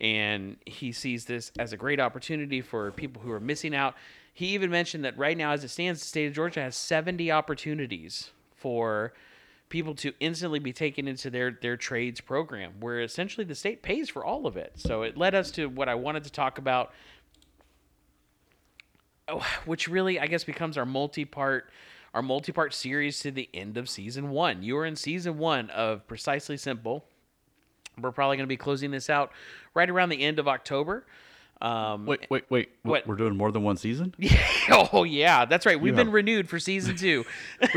And 0.00 0.56
he 0.66 0.92
sees 0.92 1.24
this 1.24 1.52
as 1.58 1.72
a 1.72 1.76
great 1.76 2.00
opportunity 2.00 2.60
for 2.60 2.90
people 2.92 3.22
who 3.22 3.30
are 3.32 3.40
missing 3.40 3.74
out. 3.74 3.94
He 4.32 4.48
even 4.48 4.70
mentioned 4.70 5.04
that 5.04 5.16
right 5.16 5.36
now, 5.36 5.52
as 5.52 5.62
it 5.64 5.68
stands, 5.68 6.00
the 6.00 6.06
state 6.06 6.26
of 6.26 6.34
Georgia 6.34 6.60
has 6.60 6.76
70 6.76 7.30
opportunities 7.30 8.30
for 8.56 9.12
people 9.68 9.94
to 9.94 10.12
instantly 10.20 10.58
be 10.58 10.72
taken 10.72 11.08
into 11.08 11.30
their 11.30 11.58
their 11.60 11.76
trades 11.76 12.20
program 12.20 12.72
where 12.80 13.00
essentially 13.00 13.44
the 13.44 13.54
state 13.54 13.82
pays 13.82 14.08
for 14.08 14.24
all 14.24 14.46
of 14.46 14.56
it 14.56 14.72
so 14.76 15.02
it 15.02 15.16
led 15.16 15.34
us 15.34 15.50
to 15.50 15.66
what 15.66 15.88
i 15.88 15.94
wanted 15.94 16.22
to 16.22 16.30
talk 16.30 16.58
about 16.58 16.92
which 19.64 19.88
really 19.88 20.18
i 20.20 20.26
guess 20.26 20.44
becomes 20.44 20.76
our 20.76 20.86
multi-part 20.86 21.70
our 22.12 22.22
multi-part 22.22 22.72
series 22.74 23.20
to 23.20 23.30
the 23.30 23.48
end 23.54 23.76
of 23.76 23.88
season 23.88 24.30
one 24.30 24.62
you 24.62 24.76
are 24.76 24.84
in 24.84 24.96
season 24.96 25.38
one 25.38 25.70
of 25.70 26.06
precisely 26.06 26.56
simple 26.56 27.04
we're 28.00 28.12
probably 28.12 28.36
going 28.36 28.46
to 28.46 28.48
be 28.48 28.56
closing 28.56 28.90
this 28.90 29.08
out 29.08 29.30
right 29.74 29.88
around 29.90 30.08
the 30.10 30.22
end 30.22 30.38
of 30.38 30.48
october 30.48 31.04
um, 31.62 32.04
Wait, 32.04 32.26
wait, 32.28 32.44
wait. 32.50 32.68
What? 32.82 33.06
We're 33.06 33.14
doing 33.14 33.36
more 33.36 33.50
than 33.52 33.62
one 33.62 33.76
season? 33.76 34.12
oh 34.70 35.04
yeah 35.04 35.44
that's 35.44 35.64
right 35.64 35.80
we've 35.80 35.96
been 35.96 36.10
renewed 36.10 36.48
for 36.48 36.58
season 36.58 36.96
two 36.96 37.24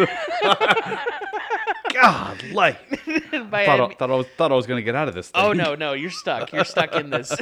God, 2.02 2.44
like 2.52 2.78
By 3.50 3.66
thought, 3.66 3.80
I 3.80 3.86
I, 3.86 3.94
thought 3.96 4.12
I 4.12 4.16
was 4.16 4.28
thought 4.38 4.52
I 4.52 4.56
was 4.56 4.68
going 4.68 4.78
to 4.78 4.84
get 4.84 4.96
out 4.96 5.08
of 5.08 5.14
this. 5.14 5.30
Thing. 5.30 5.44
Oh 5.44 5.54
no, 5.54 5.76
no, 5.76 5.94
you're 5.94 6.12
stuck. 6.12 6.52
You're 6.54 6.66
stuck 6.66 6.94
in 6.94 7.10
this. 7.10 7.32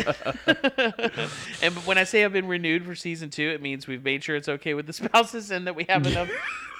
and 1.61 1.75
when 1.85 1.97
I 1.97 2.03
say 2.03 2.23
I've 2.23 2.33
been 2.33 2.47
renewed 2.47 2.85
for 2.85 2.95
season 2.95 3.29
two, 3.29 3.49
it 3.49 3.61
means 3.61 3.87
we've 3.87 4.03
made 4.03 4.23
sure 4.23 4.35
it's 4.35 4.49
okay 4.49 4.73
with 4.73 4.87
the 4.87 4.93
spouses 4.93 5.51
and 5.51 5.67
that 5.67 5.75
we 5.75 5.85
have 5.89 6.05
enough, 6.07 6.29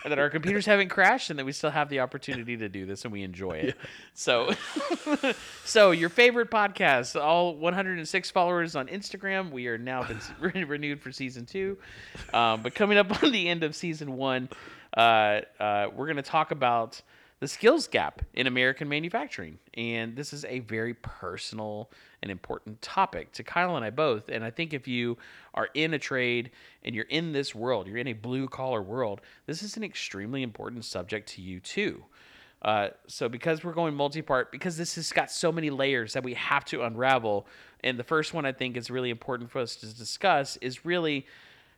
and 0.03 0.12
that 0.12 0.20
our 0.20 0.29
computers 0.29 0.65
haven't 0.65 0.89
crashed, 0.89 1.29
and 1.29 1.39
that 1.39 1.46
we 1.46 1.51
still 1.51 1.70
have 1.72 1.89
the 1.89 2.00
opportunity 2.00 2.58
to 2.58 2.70
do 2.70 2.86
this 2.86 3.03
and 3.03 3.12
we 3.12 3.24
enjoy 3.24 3.53
it. 3.53 3.75
So, 4.13 4.51
so 5.65 5.91
your 5.91 6.10
favorite 6.10 6.50
podcast, 6.50 7.20
all 7.20 7.55
106 7.55 8.32
followers 8.32 8.75
on 8.75 8.88
Instagram, 8.88 9.51
we 9.51 9.67
are 9.67 9.77
now 9.77 10.03
been 10.03 10.20
re- 10.39 10.63
renewed 10.63 11.01
for 11.01 11.12
season 11.12 11.46
two. 11.46 11.77
Um, 12.34 12.62
but 12.62 12.74
coming 12.75 12.98
up 12.98 13.24
on 13.24 13.32
the 13.32 13.50
end 13.50 13.63
of 13.63 13.75
season 13.75 14.15
one, 14.15 14.50
uh, 14.96 15.41
uh, 15.60 15.89
we're 15.94 16.05
going 16.05 16.15
to 16.17 16.22
talk 16.22 16.51
about 16.51 17.01
the 17.46 17.50
skills 17.50 17.86
gap 17.88 18.24
in 18.34 18.48
American 18.48 18.90
manufacturing. 18.90 19.60
And 19.75 20.16
this 20.16 20.34
is 20.34 20.46
a 20.46 20.62
very 20.62 20.96
personal 20.96 21.92
and 22.24 22.32
important 22.32 22.82
topic 22.82 23.34
to 23.34 23.44
Kyle 23.44 23.75
and 23.75 23.86
I 23.86 23.92
both. 23.92 24.30
And 24.30 24.44
I 24.44 24.50
think 24.50 24.74
if 24.74 24.88
you 24.88 25.20
are 25.54 25.70
in 25.75 25.94
a 25.94 26.00
trade 26.00 26.50
and 26.84 26.96
you're 26.96 27.06
in 27.06 27.34
this 27.34 27.54
world, 27.54 27.86
you're 27.86 28.00
in 28.00 28.08
a 28.08 28.14
blue 28.14 28.48
collar 28.48 28.82
world, 28.82 29.22
this 29.46 29.62
is 29.62 29.78
an 29.78 29.84
extremely 29.84 30.42
important 30.42 30.86
subject 30.86 31.30
to 31.34 31.42
you 31.44 31.60
too. 31.60 32.04
Uh, 32.64 32.88
so 33.06 33.30
because 33.30 33.64
we're 33.64 33.74
going 33.74 33.94
multi-part, 33.94 34.52
because 34.52 34.75
this 34.75 34.96
has 34.96 35.12
got 35.12 35.30
so 35.30 35.52
many 35.52 35.70
layers 35.70 36.14
that 36.14 36.24
we 36.24 36.34
have 36.34 36.66
to 36.66 36.82
unravel, 36.82 37.46
and 37.84 38.00
the 38.00 38.04
first 38.04 38.34
one 38.34 38.48
I 38.48 38.54
think 38.54 38.75
is 38.75 38.90
really 38.90 39.12
important 39.12 39.52
for 39.52 39.60
us 39.60 39.75
to 39.75 39.94
discuss 39.94 40.58
is 40.62 40.84
really 40.84 41.28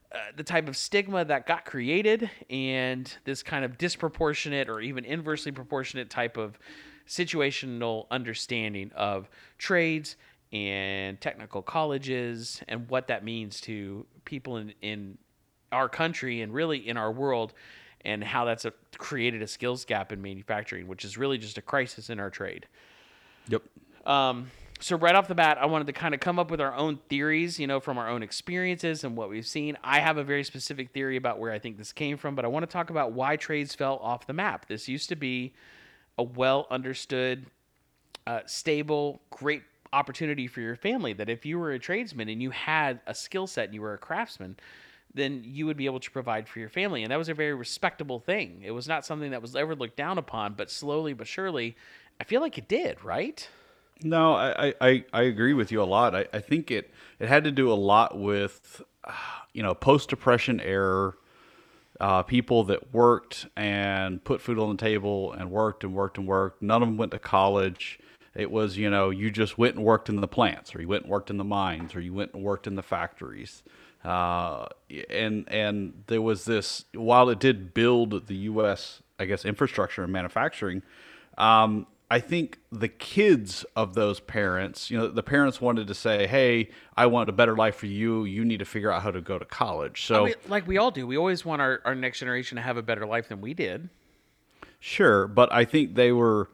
uh, 0.09 0.17
the 0.37 0.43
type 0.43 0.69
of 0.69 0.77
stigma 0.77 1.25
that 1.25 1.45
got 1.45 1.65
created 1.65 2.29
and 2.49 3.17
this 3.25 3.43
kind 3.43 3.65
of 3.65 3.77
disproportionate 3.77 4.69
or 4.69 4.79
even 4.79 5.03
inversely 5.03 5.51
proportionate 5.51 6.09
type 6.09 6.37
of 6.37 6.57
situational 7.05 8.05
understanding 8.09 8.89
of 8.95 9.29
trades 9.57 10.15
and 10.53 11.19
technical 11.19 11.61
colleges 11.61 12.61
and 12.69 12.89
what 12.89 13.07
that 13.07 13.25
means 13.25 13.59
to 13.59 14.05
people 14.23 14.57
in, 14.57 14.73
in 14.81 15.17
our 15.73 15.89
country 15.89 16.41
and 16.41 16.53
really 16.53 16.87
in 16.87 16.95
our 16.95 17.11
world 17.11 17.53
and 18.05 18.23
how 18.23 18.45
that's 18.45 18.63
a, 18.63 18.71
created 18.97 19.41
a 19.41 19.47
skills 19.47 19.83
gap 19.83 20.13
in 20.13 20.21
manufacturing 20.21 20.87
which 20.87 21.03
is 21.03 21.17
really 21.17 21.37
just 21.37 21.57
a 21.57 21.61
crisis 21.61 22.09
in 22.09 22.17
our 22.19 22.29
trade 22.29 22.65
Yep. 23.49 23.63
um, 24.05 24.49
so 24.79 24.95
right 24.97 25.15
off 25.15 25.27
the 25.27 25.35
bat, 25.35 25.57
I 25.59 25.65
wanted 25.65 25.87
to 25.87 25.93
kind 25.93 26.13
of 26.13 26.19
come 26.19 26.39
up 26.39 26.51
with 26.51 26.61
our 26.61 26.73
own 26.73 26.99
theories, 27.09 27.59
you 27.59 27.67
know, 27.67 27.79
from 27.79 27.97
our 27.97 28.07
own 28.07 28.23
experiences 28.23 29.03
and 29.03 29.15
what 29.15 29.29
we've 29.29 29.47
seen. 29.47 29.77
I 29.83 29.99
have 29.99 30.17
a 30.17 30.23
very 30.23 30.43
specific 30.43 30.91
theory 30.91 31.17
about 31.17 31.39
where 31.39 31.51
I 31.51 31.59
think 31.59 31.77
this 31.77 31.91
came 31.91 32.17
from, 32.17 32.35
but 32.35 32.45
I 32.45 32.47
want 32.47 32.63
to 32.63 32.71
talk 32.71 32.89
about 32.89 33.13
why 33.13 33.35
trades 33.35 33.73
fell 33.73 33.97
off 33.97 34.27
the 34.27 34.33
map. 34.33 34.67
This 34.67 34.87
used 34.87 35.09
to 35.09 35.15
be 35.15 35.53
a 36.17 36.23
well 36.23 36.67
understood, 36.69 37.45
uh, 38.25 38.41
stable, 38.45 39.21
great 39.29 39.63
opportunity 39.93 40.47
for 40.47 40.61
your 40.61 40.75
family. 40.75 41.13
That 41.13 41.29
if 41.29 41.45
you 41.45 41.59
were 41.59 41.71
a 41.71 41.79
tradesman 41.79 42.29
and 42.29 42.41
you 42.41 42.51
had 42.51 42.99
a 43.07 43.15
skill 43.15 43.47
set 43.47 43.65
and 43.65 43.73
you 43.73 43.81
were 43.81 43.93
a 43.93 43.97
craftsman, 43.97 44.57
then 45.13 45.41
you 45.43 45.65
would 45.65 45.77
be 45.77 45.85
able 45.85 45.99
to 45.99 46.11
provide 46.11 46.47
for 46.47 46.59
your 46.59 46.69
family. 46.69 47.03
And 47.03 47.11
that 47.11 47.17
was 47.17 47.29
a 47.29 47.33
very 47.33 47.53
respectable 47.53 48.19
thing. 48.19 48.61
It 48.63 48.71
was 48.71 48.87
not 48.87 49.05
something 49.05 49.31
that 49.31 49.41
was 49.41 49.55
ever 49.55 49.75
looked 49.75 49.97
down 49.97 50.17
upon, 50.17 50.53
but 50.53 50.69
slowly 50.69 51.13
but 51.13 51.27
surely, 51.27 51.75
I 52.19 52.23
feel 52.23 52.41
like 52.41 52.57
it 52.57 52.67
did, 52.67 53.03
right? 53.03 53.47
No, 54.03 54.33
I, 54.33 54.73
I- 54.79 55.05
I, 55.11 55.21
agree 55.23 55.53
with 55.53 55.71
you 55.71 55.81
a 55.81 55.85
lot. 55.85 56.15
I, 56.15 56.27
I 56.31 56.39
think 56.39 56.69
it, 56.71 56.91
it 57.19 57.27
had 57.27 57.43
to 57.45 57.51
do 57.51 57.71
a 57.71 57.75
lot 57.75 58.17
with, 58.17 58.81
you 59.53 59.63
know, 59.63 59.73
post 59.73 60.09
depression 60.09 60.59
era, 60.61 61.13
uh, 61.99 62.21
people 62.23 62.63
that 62.65 62.93
worked 62.93 63.47
and 63.55 64.23
put 64.23 64.39
food 64.39 64.59
on 64.59 64.75
the 64.75 64.81
table 64.81 65.33
and 65.33 65.49
worked 65.49 65.83
and 65.83 65.93
worked 65.93 66.17
and 66.17 66.27
worked. 66.27 66.61
None 66.61 66.83
of 66.83 66.87
them 66.87 66.97
went 66.97 67.11
to 67.11 67.19
college. 67.19 67.99
It 68.35 68.51
was, 68.51 68.77
you 68.77 68.89
know, 68.89 69.09
you 69.09 69.31
just 69.31 69.57
went 69.57 69.75
and 69.75 69.83
worked 69.83 70.09
in 70.09 70.21
the 70.21 70.27
plants, 70.27 70.75
or 70.75 70.81
you 70.81 70.87
went 70.87 71.03
and 71.03 71.11
worked 71.11 71.31
in 71.31 71.37
the 71.37 71.43
mines, 71.43 71.95
or 71.95 71.99
you 72.01 72.13
went 72.13 72.35
and 72.35 72.43
worked 72.43 72.67
in 72.67 72.75
the 72.75 72.83
factories. 72.83 73.63
Uh, 74.03 74.67
and 75.09 75.49
and 75.49 76.03
there 76.05 76.21
was 76.21 76.45
this. 76.45 76.85
While 76.93 77.29
it 77.29 77.39
did 77.39 77.73
build 77.73 78.27
the 78.27 78.35
U.S. 78.35 79.01
I 79.17 79.25
guess 79.25 79.43
infrastructure 79.43 80.03
and 80.03 80.13
manufacturing, 80.13 80.83
um, 81.35 81.87
I 82.09 82.19
think 82.19 82.59
the 82.71 82.87
kids 82.87 83.65
of 83.75 83.93
those 83.93 84.21
parents, 84.21 84.89
you 84.89 84.97
know, 84.97 85.07
the 85.07 85.23
parents 85.23 85.59
wanted 85.59 85.87
to 85.87 85.93
say, 85.93 86.25
"Hey, 86.25 86.69
I 86.95 87.05
want 87.07 87.27
a 87.27 87.33
better 87.33 87.55
life 87.55 87.75
for 87.75 87.87
you. 87.87 88.23
You 88.23 88.45
need 88.45 88.59
to 88.59 88.65
figure 88.65 88.91
out 88.91 89.01
how 89.01 89.11
to 89.11 89.19
go 89.19 89.37
to 89.37 89.45
college." 89.45 90.05
So 90.05 90.23
I 90.23 90.25
mean, 90.27 90.35
like 90.47 90.67
we 90.67 90.77
all 90.77 90.91
do. 90.91 91.05
We 91.05 91.17
always 91.17 91.43
want 91.43 91.61
our, 91.61 91.81
our 91.83 91.95
next 91.95 92.19
generation 92.19 92.55
to 92.55 92.61
have 92.61 92.77
a 92.77 92.81
better 92.81 93.05
life 93.05 93.27
than 93.27 93.41
we 93.41 93.53
did. 93.53 93.89
Sure, 94.79 95.27
but 95.27 95.51
I 95.51 95.65
think 95.65 95.95
they 95.95 96.11
were 96.11 96.49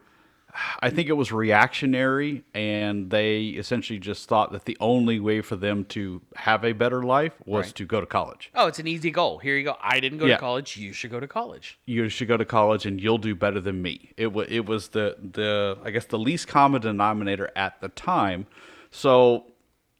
I 0.80 0.90
think 0.90 1.08
it 1.08 1.14
was 1.14 1.32
reactionary 1.32 2.44
and 2.54 3.10
they 3.10 3.46
essentially 3.46 3.98
just 3.98 4.28
thought 4.28 4.52
that 4.52 4.64
the 4.66 4.76
only 4.80 5.18
way 5.20 5.40
for 5.40 5.56
them 5.56 5.84
to 5.86 6.22
have 6.36 6.64
a 6.64 6.72
better 6.72 7.02
life 7.02 7.32
was 7.44 7.66
Right. 7.66 7.74
to 7.76 7.84
go 7.86 8.00
to 8.00 8.06
college. 8.06 8.50
Oh, 8.54 8.66
it's 8.68 8.78
an 8.78 8.86
easy 8.86 9.10
goal. 9.10 9.38
Here 9.38 9.56
you 9.56 9.64
go. 9.64 9.76
I 9.82 9.98
didn't 10.00 10.18
go 10.18 10.26
Yeah. 10.26 10.34
to 10.34 10.40
college. 10.40 10.76
You 10.76 10.92
should 10.92 11.10
go 11.10 11.18
to 11.20 11.26
college. 11.26 11.78
You 11.86 12.08
should 12.08 12.28
go 12.28 12.36
to 12.36 12.44
college 12.44 12.86
and 12.86 13.00
you'll 13.00 13.18
do 13.18 13.34
better 13.34 13.60
than 13.60 13.82
me. 13.82 14.12
It 14.16 14.32
was 14.32 14.46
it 14.48 14.66
was 14.66 14.88
the 14.88 15.16
the 15.20 15.78
I 15.84 15.90
guess 15.90 16.04
the 16.06 16.18
least 16.18 16.46
common 16.48 16.80
denominator 16.82 17.50
at 17.56 17.80
the 17.80 17.88
time. 17.88 18.46
So, 18.90 19.46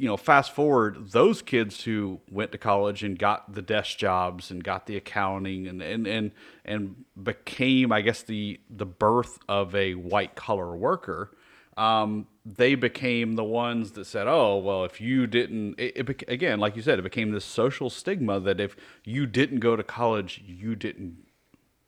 you 0.04 0.11
know, 0.11 0.18
fast 0.18 0.52
forward, 0.52 1.12
those 1.12 1.40
kids 1.40 1.84
who 1.84 2.20
went 2.30 2.52
to 2.52 2.58
college 2.58 3.02
and 3.02 3.18
got 3.18 3.54
the 3.54 3.62
desk 3.62 3.96
jobs 3.96 4.50
and 4.50 4.62
got 4.62 4.84
the 4.84 4.99
accounting 4.99 5.66
and 5.66 5.80
and 5.80 6.06
and, 6.06 6.30
and 6.62 7.06
became, 7.23 7.90
I 7.90 8.02
guess, 8.02 8.23
the 8.23 8.61
the 8.68 8.84
birth 8.84 9.38
of 9.49 9.75
a 9.75 9.94
white 9.94 10.34
collar 10.34 10.76
worker. 10.76 11.34
Um, 11.78 12.26
they 12.44 12.75
became 12.75 13.32
the 13.37 13.44
ones 13.44 13.92
that 13.92 14.04
said, 14.04 14.26
"Oh, 14.28 14.58
well, 14.58 14.84
if 14.84 15.00
you 15.00 15.26
didn't," 15.26 15.80
it, 15.80 15.96
it 15.96 16.25
again, 16.28 16.61
like 16.61 16.76
you 16.76 16.82
said, 16.82 16.99
it 16.99 17.02
became 17.02 17.30
this 17.30 17.46
social 17.46 17.88
stigma 17.88 18.38
that 18.40 18.61
if 18.61 18.76
you 19.06 19.25
didn't 19.25 19.61
go 19.61 19.75
to 19.75 19.82
college, 19.82 20.42
you 20.46 20.76
didn't 20.76 21.16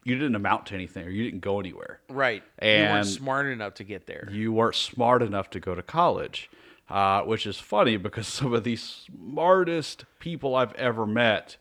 you 0.04 0.14
didn't 0.14 0.37
amount 0.37 0.64
to 0.66 0.75
anything 0.75 1.04
or 1.04 1.11
you 1.11 1.25
didn't 1.25 1.40
go 1.40 1.58
anywhere 1.61 2.00
Right. 2.08 2.42
And 2.61 2.85
you 2.85 2.94
weren't 2.94 3.06
smart 3.06 3.46
enough 3.49 3.75
to 3.75 3.85
get 3.85 4.06
there. 4.06 4.26
you 4.30 4.52
weren't 4.52 4.76
smart 4.76 5.20
enough 5.20 5.50
to 5.50 5.61
go 5.61 5.75
to 5.75 5.82
college, 5.82 6.49
uh, 6.88 7.23
which 7.23 7.47
is 7.47 7.59
funny 7.59 7.97
because 7.97 8.26
some 8.28 8.52
of 8.52 8.64
the 8.64 8.76
smartest 8.76 10.05
people 10.19 10.55
I've 10.55 10.75
ever 10.75 11.07
met 11.07 11.57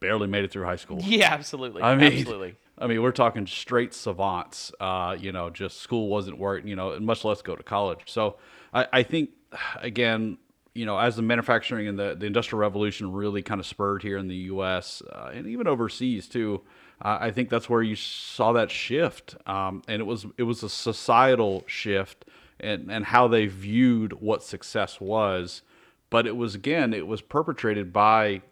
barely 0.00 0.26
made 0.26 0.44
it 0.44 0.52
through 0.52 0.64
high 0.64 0.76
school. 0.76 1.00
Yeah, 1.00 1.32
absolutely. 1.32 1.82
I 1.82 1.96
mean, 1.96 2.12
absolutely. 2.12 2.56
I 2.78 2.86
mean, 2.86 3.02
we're 3.02 3.12
talking 3.12 3.46
straight 3.46 3.92
savants. 3.92 4.72
Uh, 4.78 5.16
you 5.18 5.32
know, 5.32 5.50
just 5.50 5.80
school 5.80 6.08
wasn't 6.08 6.38
working. 6.38 6.68
You 6.68 6.76
know, 6.76 6.92
and 6.92 7.04
much 7.04 7.24
less 7.24 7.42
go 7.42 7.56
to 7.56 7.62
college. 7.62 8.02
So 8.06 8.36
I, 8.72 8.86
I 8.92 9.02
think, 9.02 9.30
again, 9.80 10.38
you 10.74 10.86
know, 10.86 10.96
as 10.96 11.16
the 11.16 11.22
manufacturing 11.22 11.88
and 11.88 11.98
the, 11.98 12.14
the 12.16 12.26
industrial 12.26 12.60
revolution 12.60 13.12
really 13.12 13.42
kind 13.42 13.58
of 13.58 13.66
spurred 13.66 14.02
here 14.02 14.16
in 14.16 14.28
the 14.28 14.36
U.S. 14.36 15.02
Uh, 15.10 15.30
and 15.34 15.46
even 15.48 15.66
overseas 15.66 16.28
too, 16.28 16.62
uh, 17.02 17.18
I 17.20 17.32
think 17.32 17.48
that's 17.48 17.68
where 17.68 17.82
you 17.82 17.96
saw 17.96 18.52
that 18.52 18.70
shift. 18.70 19.36
Um, 19.46 19.82
and 19.88 20.00
it 20.00 20.04
was 20.04 20.26
it 20.36 20.44
was 20.44 20.62
a 20.62 20.68
societal 20.68 21.64
shift 21.66 22.26
and 22.60 22.90
and 22.90 23.06
how 23.06 23.28
they 23.28 23.46
viewed 23.46 24.14
what 24.14 24.42
success 24.42 25.00
was. 25.00 25.62
But 26.10 26.26
it 26.26 26.36
was 26.36 26.54
again, 26.54 26.94
it 26.94 27.06
was 27.06 27.20
perpetrated 27.20 27.92
by 27.92 28.42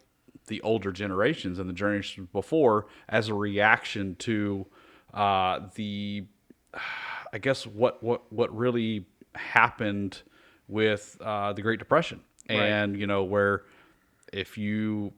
the 0.46 0.60
older 0.60 0.92
generations 0.92 1.58
and 1.58 1.68
the 1.68 1.72
generations 1.74 2.28
before 2.32 2.86
as 3.08 3.28
a 3.28 3.34
reaction 3.34 4.14
to 4.16 4.66
uh, 5.14 5.60
the, 5.74 6.24
I 7.32 7.38
guess 7.38 7.66
what 7.66 8.02
what 8.02 8.30
what 8.32 8.54
really 8.56 9.06
happened 9.34 10.22
with 10.68 11.16
uh, 11.20 11.52
the 11.52 11.62
Great 11.62 11.78
Depression, 11.78 12.20
Right. 12.48 12.56
and 12.60 12.98
you 12.98 13.06
know 13.06 13.24
where 13.24 13.64
if 14.32 14.58
you 14.58 15.12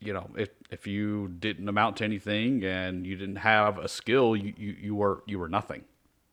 you 0.00 0.12
know, 0.12 0.28
if 0.36 0.50
if 0.70 0.86
you 0.86 1.28
didn't 1.38 1.68
amount 1.68 1.96
to 1.98 2.04
anything 2.04 2.62
and 2.64 3.06
you 3.06 3.16
didn't 3.16 3.36
have 3.36 3.78
a 3.78 3.88
skill, 3.88 4.36
you 4.36 4.52
you, 4.56 4.76
you 4.78 4.94
were 4.94 5.22
you 5.26 5.38
were 5.38 5.48
nothing. 5.48 5.84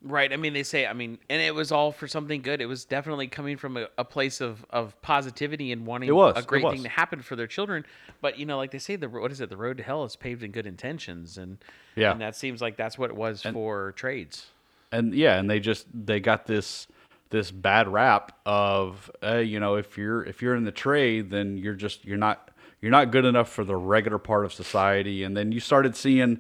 Right. 0.04 0.34
I 0.34 0.36
mean, 0.36 0.54
they 0.54 0.64
say, 0.64 0.88
I 0.88 0.94
mean, 0.94 1.20
and 1.30 1.42
it 1.42 1.54
was 1.54 1.72
all 1.72 1.92
for 1.92 2.08
something 2.08 2.42
good. 2.42 2.60
It 2.60 2.66
was 2.66 2.86
definitely 2.86 3.28
coming 3.28 3.58
from 3.58 3.78
a, 3.78 3.88
a 4.00 4.04
place 4.04 4.42
of, 4.42 4.66
of 4.72 5.00
positivity 5.04 5.72
and 5.72 5.86
wanting 5.86 6.14
was, 6.14 6.36
a 6.38 6.42
great 6.42 6.68
thing 6.68 6.82
to 6.84 6.90
happen 6.90 7.22
for 7.22 7.36
their 7.36 7.46
children. 7.46 7.86
But, 8.20 8.40
you 8.40 8.48
know, 8.48 8.58
like 8.58 8.72
they 8.72 8.80
say, 8.80 8.96
the 8.96 9.08
what 9.08 9.32
is 9.32 9.42
it? 9.42 9.50
The 9.50 9.58
road 9.58 9.78
to 9.78 9.84
hell 9.84 10.04
is 10.04 10.16
paved 10.16 10.42
in 10.42 10.52
good 10.52 10.66
intentions. 10.66 11.38
And, 11.38 11.60
Yeah. 11.96 12.12
and 12.12 12.22
that 12.22 12.36
seems 12.36 12.62
like 12.62 12.78
that's 12.78 12.98
what 12.98 13.12
it 13.12 13.16
was 13.16 13.44
for 13.44 13.92
trades. 13.92 14.48
and 14.92 15.14
yeah, 15.14 15.38
and 15.38 15.50
they 15.50 15.60
just 15.60 15.86
they 15.94 16.20
got 16.20 16.46
this 16.48 16.88
this 17.30 17.50
bad 17.52 17.88
rap 17.88 18.38
of 18.46 19.10
uh, 19.24 19.38
you 19.38 19.60
know 19.60 19.76
if 19.76 19.98
you're 19.98 20.24
if 20.26 20.42
you're 20.42 20.56
in 20.56 20.64
the 20.66 20.72
trade, 20.72 21.30
then 21.30 21.58
you're 21.58 21.76
just 21.76 22.04
you're 22.06 22.18
not 22.18 22.50
you're 22.82 22.92
not 22.92 23.12
good 23.12 23.24
enough 23.26 23.50
for 23.50 23.64
the 23.64 23.76
regular 23.76 24.18
part 24.18 24.44
of 24.46 24.52
society, 24.52 25.24
and 25.24 25.38
then 25.38 25.52
you 25.52 25.60
started 25.60 25.96
seeing 25.96 26.40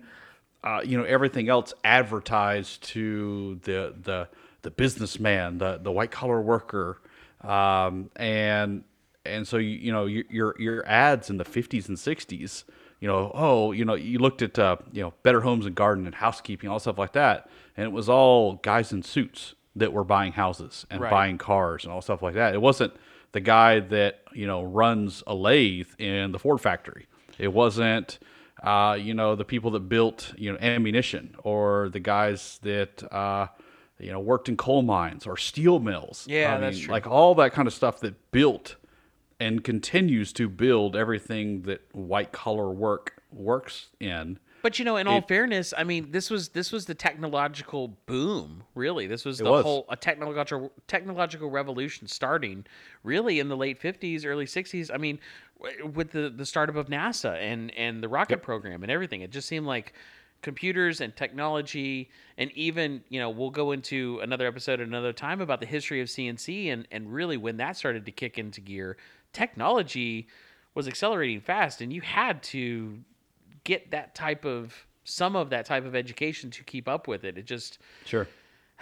uh, 0.63 0.81
you 0.83 0.97
know 0.97 1.03
everything 1.03 1.49
else 1.49 1.73
advertised 1.83 2.83
to 2.83 3.59
the 3.63 3.93
the 4.01 4.27
the 4.61 4.71
businessman, 4.71 5.57
the 5.57 5.79
the 5.81 5.91
white 5.91 6.11
collar 6.11 6.41
worker, 6.41 6.99
um, 7.41 8.09
and 8.15 8.83
and 9.25 9.47
so 9.47 9.57
you, 9.57 9.69
you 9.69 9.91
know 9.91 10.05
your 10.05 10.23
your 10.29 10.55
your 10.59 10.87
ads 10.87 11.29
in 11.29 11.37
the 11.37 11.45
50s 11.45 11.87
and 11.87 11.97
60s 11.97 12.63
you 12.99 13.07
know 13.07 13.31
oh 13.35 13.71
you 13.71 13.85
know 13.85 13.93
you 13.93 14.17
looked 14.19 14.41
at 14.41 14.57
uh, 14.59 14.75
you 14.91 15.01
know 15.01 15.13
better 15.23 15.41
homes 15.41 15.65
and 15.65 15.75
garden 15.75 16.05
and 16.05 16.15
housekeeping 16.15 16.69
all 16.69 16.79
stuff 16.79 16.97
like 16.99 17.13
that. 17.13 17.49
And 17.77 17.85
it 17.85 17.91
was 17.91 18.09
all 18.09 18.55
guys 18.55 18.91
in 18.91 19.01
suits 19.01 19.55
that 19.75 19.93
were 19.93 20.03
buying 20.03 20.33
houses 20.33 20.85
and 20.91 20.99
Right. 21.01 21.09
buying 21.09 21.37
cars 21.37 21.85
and 21.85 21.93
all 21.93 22.01
stuff 22.01 22.21
like 22.21 22.33
that. 22.35 22.53
It 22.53 22.61
wasn't 22.61 22.93
the 23.31 23.39
guy 23.39 23.79
that 23.79 24.21
you 24.33 24.45
know 24.45 24.61
runs 24.61 25.23
a 25.25 25.33
lathe 25.33 25.87
in 25.97 26.31
the 26.31 26.39
ford 26.39 26.61
factory. 26.61 27.07
It 27.39 27.53
wasn't 27.53 28.19
uh, 28.63 28.97
you 28.99 29.13
know 29.13 29.35
the 29.35 29.45
people 29.45 29.71
that 29.71 29.87
built 29.89 30.33
you 30.37 30.51
know 30.51 30.57
ammunition 30.59 31.35
or 31.43 31.89
the 31.89 31.99
guys 31.99 32.59
that 32.63 33.03
uh, 33.13 33.47
you 33.99 34.11
know 34.11 34.19
worked 34.19 34.49
in 34.49 34.57
coal 34.57 34.81
mines 34.81 35.25
or 35.27 35.37
steel 35.37 35.79
mills 35.79 36.25
Yeah, 36.29 36.55
I 36.55 36.59
that's 36.59 36.77
mean, 36.77 36.85
true. 36.85 36.91
like 36.93 37.07
all 37.07 37.35
that 37.35 37.53
kind 37.53 37.67
of 37.67 37.73
stuff 37.73 37.99
that 38.01 38.31
built 38.31 38.75
and 39.39 39.63
continues 39.63 40.31
to 40.33 40.47
build 40.47 40.95
everything 40.95 41.63
that 41.63 41.81
white 41.93 42.31
collar 42.31 42.69
work 42.69 43.21
works 43.31 43.87
in. 43.99 44.37
But 44.61 44.77
you 44.79 44.85
know, 44.85 44.97
in 44.97 45.07
all 45.07 45.17
It- 45.19 45.27
fairness, 45.27 45.73
I 45.77 45.83
mean, 45.83 46.11
this 46.11 46.29
was 46.29 46.49
this 46.49 46.71
was 46.71 46.85
the 46.85 46.93
technological 46.95 47.97
boom. 48.05 48.63
Really, 48.75 49.07
this 49.07 49.25
was 49.25 49.39
the 49.39 49.49
was. 49.49 49.63
whole 49.63 49.85
a 49.89 49.95
technological 49.95 50.71
technological 50.87 51.49
revolution 51.49 52.07
starting 52.07 52.65
really 53.03 53.39
in 53.39 53.47
the 53.49 53.57
late 53.57 53.79
fifties, 53.79 54.23
early 54.25 54.45
sixties. 54.45 54.91
I 54.91 54.97
mean, 54.97 55.19
w- 55.61 55.87
with 55.87 56.11
the 56.11 56.29
the 56.29 56.45
startup 56.45 56.75
of 56.75 56.87
NASA 56.87 57.35
and 57.41 57.71
and 57.75 58.03
the 58.03 58.09
rocket 58.09 58.41
program 58.43 58.83
and 58.83 58.91
everything, 58.91 59.21
it 59.21 59.31
just 59.31 59.47
seemed 59.47 59.65
like 59.65 59.93
computers 60.43 61.01
and 61.01 61.15
technology 61.15 62.09
and 62.35 62.49
even 62.53 63.03
you 63.09 63.19
know 63.19 63.29
we'll 63.29 63.51
go 63.51 63.71
into 63.73 64.19
another 64.23 64.47
episode 64.47 64.79
another 64.79 65.13
time 65.13 65.39
about 65.39 65.59
the 65.59 65.67
history 65.67 66.01
of 66.01 66.07
CNC 66.07 66.73
and 66.73 66.87
and 66.91 67.13
really 67.13 67.37
when 67.37 67.57
that 67.57 67.77
started 67.77 68.05
to 68.07 68.11
kick 68.11 68.39
into 68.39 68.59
gear 68.59 68.97
technology 69.33 70.27
was 70.73 70.87
accelerating 70.87 71.41
fast 71.41 71.79
and 71.81 71.93
you 71.93 72.01
had 72.01 72.41
to 72.41 72.99
get 73.63 73.91
that 73.91 74.15
type 74.15 74.45
of 74.45 74.85
some 75.03 75.35
of 75.35 75.49
that 75.49 75.65
type 75.65 75.85
of 75.85 75.95
education 75.95 76.51
to 76.51 76.63
keep 76.63 76.87
up 76.87 77.07
with 77.07 77.23
it. 77.23 77.37
It 77.37 77.45
just 77.45 77.79
Sure. 78.05 78.27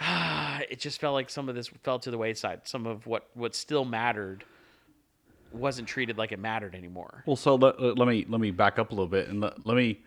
it 0.70 0.78
just 0.78 1.00
felt 1.00 1.14
like 1.14 1.30
some 1.30 1.48
of 1.48 1.54
this 1.54 1.68
fell 1.82 1.98
to 2.00 2.10
the 2.10 2.18
wayside. 2.18 2.66
Some 2.66 2.86
of 2.86 3.06
what 3.06 3.28
what 3.34 3.54
still 3.54 3.84
mattered 3.84 4.44
wasn't 5.52 5.88
treated 5.88 6.16
like 6.16 6.32
it 6.32 6.38
mattered 6.38 6.74
anymore. 6.74 7.24
Well, 7.26 7.36
so 7.36 7.56
let, 7.56 7.80
let 7.80 8.06
me 8.06 8.24
let 8.28 8.40
me 8.40 8.50
back 8.50 8.78
up 8.78 8.90
a 8.90 8.94
little 8.94 9.08
bit 9.08 9.28
and 9.28 9.40
let, 9.40 9.66
let 9.66 9.76
me 9.76 10.00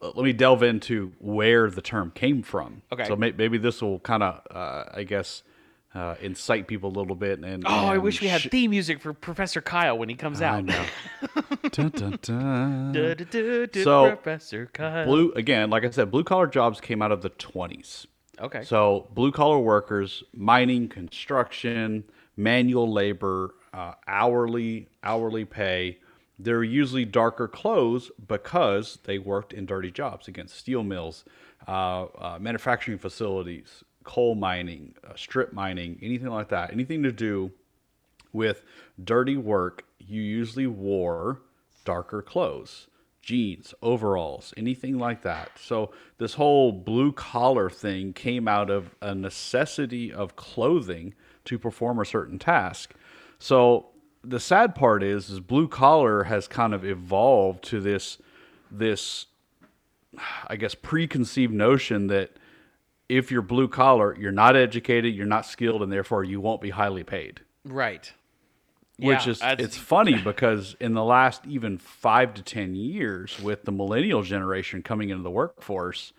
let 0.00 0.24
me 0.24 0.32
delve 0.32 0.62
into 0.62 1.12
where 1.18 1.70
the 1.70 1.82
term 1.82 2.10
came 2.14 2.42
from. 2.42 2.82
Okay. 2.92 3.06
So 3.06 3.16
may, 3.16 3.32
maybe 3.32 3.58
this 3.58 3.82
will 3.82 4.00
kind 4.00 4.22
of, 4.22 4.40
uh, 4.50 4.84
I 4.94 5.04
guess, 5.04 5.42
uh, 5.94 6.14
incite 6.20 6.66
people 6.68 6.90
a 6.90 6.96
little 6.98 7.16
bit. 7.16 7.40
And 7.40 7.64
Oh, 7.66 7.86
I 7.86 7.98
wish 7.98 8.20
we 8.20 8.28
had 8.28 8.42
sh- 8.42 8.48
theme 8.50 8.70
music 8.70 9.00
for 9.00 9.12
Professor 9.12 9.60
Kyle 9.60 9.98
when 9.98 10.08
he 10.08 10.14
comes 10.14 10.40
I 10.40 10.48
out. 10.58 10.64
know. 10.64 10.84
dun, 11.72 11.88
dun, 11.90 12.18
dun. 12.22 12.92
Du- 12.92 13.14
du- 13.14 13.24
du- 13.24 13.66
du- 13.66 13.82
So, 13.84 14.06
Professor 14.08 14.66
Kyle. 14.72 15.04
Blue 15.04 15.32
again, 15.32 15.68
like 15.70 15.84
I 15.84 15.90
said, 15.90 16.10
blue 16.10 16.24
collar 16.24 16.46
jobs 16.46 16.80
came 16.80 17.02
out 17.02 17.12
of 17.12 17.22
the 17.22 17.28
twenties. 17.30 18.06
Okay. 18.40 18.62
So 18.64 19.08
blue 19.12 19.32
collar 19.32 19.58
workers, 19.58 20.22
mining, 20.32 20.88
construction, 20.88 22.04
manual 22.36 22.90
labor, 22.90 23.54
uh, 23.74 23.92
hourly 24.06 24.88
hourly 25.02 25.44
pay. 25.44 25.98
They're 26.38 26.64
usually 26.64 27.04
darker 27.04 27.48
clothes 27.48 28.10
because 28.26 28.98
they 29.04 29.18
worked 29.18 29.52
in 29.52 29.66
dirty 29.66 29.90
jobs 29.90 30.26
against 30.26 30.56
steel 30.56 30.82
mills, 30.82 31.24
uh, 31.68 32.04
uh, 32.04 32.38
manufacturing 32.40 32.96
facilities, 32.96 33.84
coal 34.10 34.34
mining, 34.34 34.92
uh, 35.08 35.12
strip 35.14 35.52
mining, 35.52 35.96
anything 36.02 36.26
like 36.26 36.48
that. 36.48 36.72
Anything 36.72 37.04
to 37.04 37.12
do 37.12 37.52
with 38.32 38.64
dirty 39.02 39.36
work, 39.36 39.84
you 40.00 40.20
usually 40.20 40.66
wore 40.66 41.42
darker 41.84 42.20
clothes, 42.20 42.88
jeans, 43.22 43.72
overalls, 43.82 44.52
anything 44.56 44.98
like 44.98 45.22
that. 45.22 45.52
So 45.60 45.92
this 46.18 46.34
whole 46.34 46.72
blue 46.72 47.12
collar 47.12 47.70
thing 47.70 48.12
came 48.12 48.48
out 48.48 48.68
of 48.68 48.96
a 49.00 49.14
necessity 49.14 50.12
of 50.12 50.34
clothing 50.34 51.14
to 51.44 51.56
perform 51.56 52.00
a 52.00 52.04
certain 52.04 52.40
task. 52.40 52.94
So 53.38 53.90
the 54.24 54.40
sad 54.40 54.74
part 54.74 55.04
is 55.04 55.30
is 55.30 55.38
blue 55.38 55.68
collar 55.68 56.24
has 56.24 56.48
kind 56.48 56.74
of 56.74 56.84
evolved 56.84 57.62
to 57.66 57.80
this 57.80 58.18
this 58.72 59.26
I 60.48 60.56
guess 60.56 60.74
preconceived 60.74 61.52
notion 61.52 62.08
that 62.08 62.32
if 63.10 63.30
you're 63.32 63.42
blue 63.42 63.68
collar, 63.68 64.16
you're 64.18 64.32
not 64.32 64.56
educated, 64.56 65.14
you're 65.14 65.26
not 65.26 65.44
skilled, 65.44 65.82
and 65.82 65.92
therefore 65.92 66.24
you 66.24 66.40
won't 66.40 66.60
be 66.60 66.70
highly 66.70 67.02
paid 67.04 67.40
right. 67.64 68.12
which 68.98 69.26
Yeah, 69.26 69.30
is 69.32 69.40
it's 69.42 69.76
funny 69.76 70.18
because 70.24 70.76
in 70.80 70.94
the 70.94 71.04
last 71.04 71.46
even 71.46 71.78
five 71.78 72.34
to 72.34 72.42
ten 72.42 72.74
years 72.74 73.38
with 73.40 73.64
the 73.64 73.72
millennial 73.72 74.22
generation 74.22 74.82
coming 74.82 75.10
into 75.10 75.22
the 75.22 75.30
workforce 75.30 76.12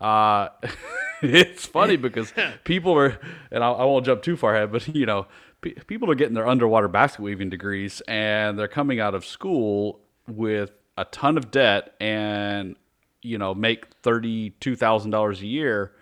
uh, 0.00 0.48
it's 1.22 1.66
funny 1.66 1.96
because 2.06 2.32
people 2.64 2.96
are 2.96 3.18
and 3.50 3.62
I, 3.64 3.70
I 3.70 3.84
won't 3.84 4.06
jump 4.06 4.22
too 4.22 4.36
far 4.36 4.54
ahead 4.56 4.72
but 4.72 4.88
you 4.94 5.06
know 5.06 5.26
pe- 5.60 5.74
people 5.86 6.10
are 6.10 6.14
getting 6.14 6.34
their 6.34 6.46
underwater 6.48 6.88
basket 6.88 7.22
weaving 7.22 7.50
degrees 7.50 8.00
and 8.08 8.58
they're 8.58 8.68
coming 8.68 9.00
out 9.00 9.14
of 9.14 9.24
school 9.24 10.00
with 10.28 10.70
a 10.96 11.04
ton 11.06 11.36
of 11.36 11.50
debt 11.50 11.94
and 12.00 12.76
you 13.22 13.38
know 13.38 13.54
make 13.54 14.00
$32000 14.02 15.40
a 15.40 15.46
year 15.46 15.92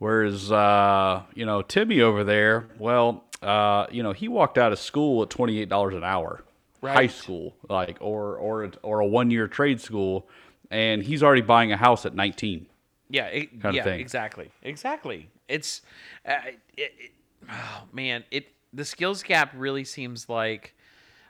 Whereas, 0.00 0.50
uh, 0.50 1.24
you 1.34 1.44
know, 1.44 1.60
Timmy 1.60 2.00
over 2.00 2.24
there, 2.24 2.68
well, 2.78 3.22
uh, 3.42 3.84
you 3.90 4.02
know, 4.02 4.12
he 4.12 4.28
walked 4.28 4.56
out 4.56 4.72
of 4.72 4.78
school 4.78 5.22
at 5.22 5.28
twenty 5.28 5.58
eight 5.60 5.68
dollars 5.68 5.94
an 5.94 6.02
hour, 6.02 6.42
high 6.82 7.06
school, 7.06 7.54
like, 7.68 7.98
or 8.00 8.36
or 8.36 8.64
a- 8.64 8.72
or 8.82 9.00
a 9.00 9.06
one 9.06 9.30
year 9.30 9.46
trade 9.46 9.78
school, 9.78 10.26
and 10.70 11.02
he's 11.02 11.22
already 11.22 11.42
buying 11.42 11.70
a 11.70 11.76
house 11.76 12.06
at 12.06 12.14
nineteen. 12.14 12.64
Yeah, 13.10 13.26
it, 13.26 13.60
kind 13.60 13.66
of 13.66 13.74
yeah, 13.74 13.84
thing. 13.84 14.00
exactly, 14.00 14.50
exactly. 14.62 15.28
It's, 15.48 15.82
uh, 16.24 16.36
it, 16.78 16.92
it, 16.98 17.10
oh 17.50 17.82
man, 17.92 18.24
it 18.30 18.46
the 18.72 18.86
skills 18.86 19.22
gap 19.22 19.52
really 19.54 19.84
seems 19.84 20.30
like, 20.30 20.74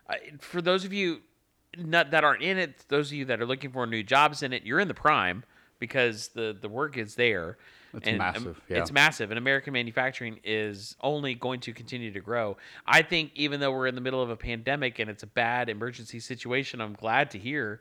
uh, 0.09 0.14
for 0.38 0.62
those 0.62 0.85
of 0.85 0.92
you 0.92 1.22
not, 1.76 2.12
that 2.12 2.22
aren't 2.22 2.42
in 2.42 2.56
it, 2.56 2.85
those 2.88 3.09
of 3.09 3.14
you 3.14 3.24
that 3.24 3.40
are 3.40 3.46
looking 3.46 3.72
for 3.72 3.85
new 3.85 4.04
jobs 4.04 4.44
in 4.44 4.52
it, 4.52 4.62
you're 4.62 4.78
in 4.78 4.87
the 4.87 4.94
prime 4.94 5.42
because 5.80 6.28
the 6.28 6.56
the 6.61 6.68
work 6.68 6.96
is 6.96 7.16
there. 7.16 7.59
It's 7.94 8.07
And, 8.07 8.20
um, 8.20 8.33
massive, 8.33 8.61
yeah. 8.68 8.79
It's 8.79 8.92
massive, 8.92 9.31
and 9.31 9.38
American 9.38 9.72
manufacturing 9.72 10.38
is 10.44 10.94
only 11.00 11.35
going 11.35 11.61
to 11.61 11.72
continue 11.72 12.12
to 12.12 12.20
grow. 12.20 12.57
I 12.87 13.03
think 13.03 13.33
even 13.35 13.59
though 13.61 13.72
we're 13.72 13.88
in 13.88 13.94
the 13.96 14.00
middle 14.00 14.22
of 14.22 14.31
a 14.31 14.37
pandemic 14.37 14.98
and 15.00 15.11
it's 15.11 15.22
a 15.24 15.26
bad 15.26 15.68
emergency 15.68 16.20
situation, 16.20 16.81
I'm 16.81 16.92
glad 16.94 17.31
to 17.33 17.38
hear 17.38 17.81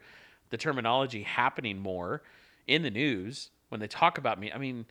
the 0.49 0.57
terminology 0.57 1.21
happening 1.23 1.77
more 1.77 2.23
in 2.65 2.81
the 2.81 2.89
news 2.89 3.51
when 3.69 3.79
they 3.79 3.87
talk 3.87 4.17
about 4.17 4.39
me. 4.39 4.51
I 4.51 4.57
mean, 4.57 4.85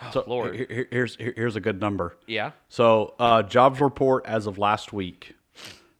oh, 0.00 0.10
So 0.12 0.24
Lord, 0.28 0.54
here- 0.54 0.66
here- 0.70 0.88
here's 0.92 1.16
here- 1.16 1.34
here's 1.36 1.56
a 1.56 1.60
good 1.60 1.80
number. 1.80 2.16
yeah, 2.28 2.52
So 2.68 3.14
uh, 3.18 3.42
jobs 3.42 3.80
report 3.80 4.24
as 4.26 4.46
of 4.46 4.58
last 4.58 4.92
week, 4.92 5.34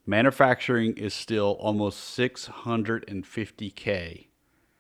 manufacturing 0.06 0.96
is 0.96 1.14
still 1.14 1.56
almost 1.60 2.00
six 2.00 2.46
hundred 2.46 3.04
and 3.08 3.26
fifty 3.26 3.70
k 3.70 4.28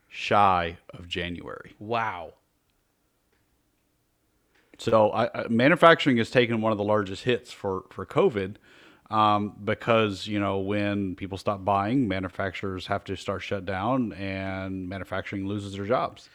shy 0.08 0.78
of 0.90 1.08
January. 1.08 1.74
wow, 1.78 2.34
So 4.78 5.10
I, 5.10 5.42
I, 5.42 5.48
manufacturing 5.48 6.16
has 6.16 6.30
taken 6.30 6.60
one 6.60 6.72
of 6.72 6.78
the 6.78 6.84
largest 6.84 7.24
hits 7.24 7.52
for 7.52 7.84
for 7.90 8.04
COVID 8.06 8.56
um, 9.10 9.54
because 9.62 10.26
you 10.26 10.40
know 10.40 10.58
when 10.58 11.14
people 11.14 11.38
stop 11.38 11.64
buying, 11.64 12.08
manufacturers 12.08 12.86
have 12.86 13.04
to 13.04 13.16
start 13.16 13.42
shut 13.42 13.64
down, 13.64 14.12
and 14.14 14.88
manufacturing 14.88 15.46
loses 15.46 15.74
their 15.74 15.84
jobs. 15.84 16.28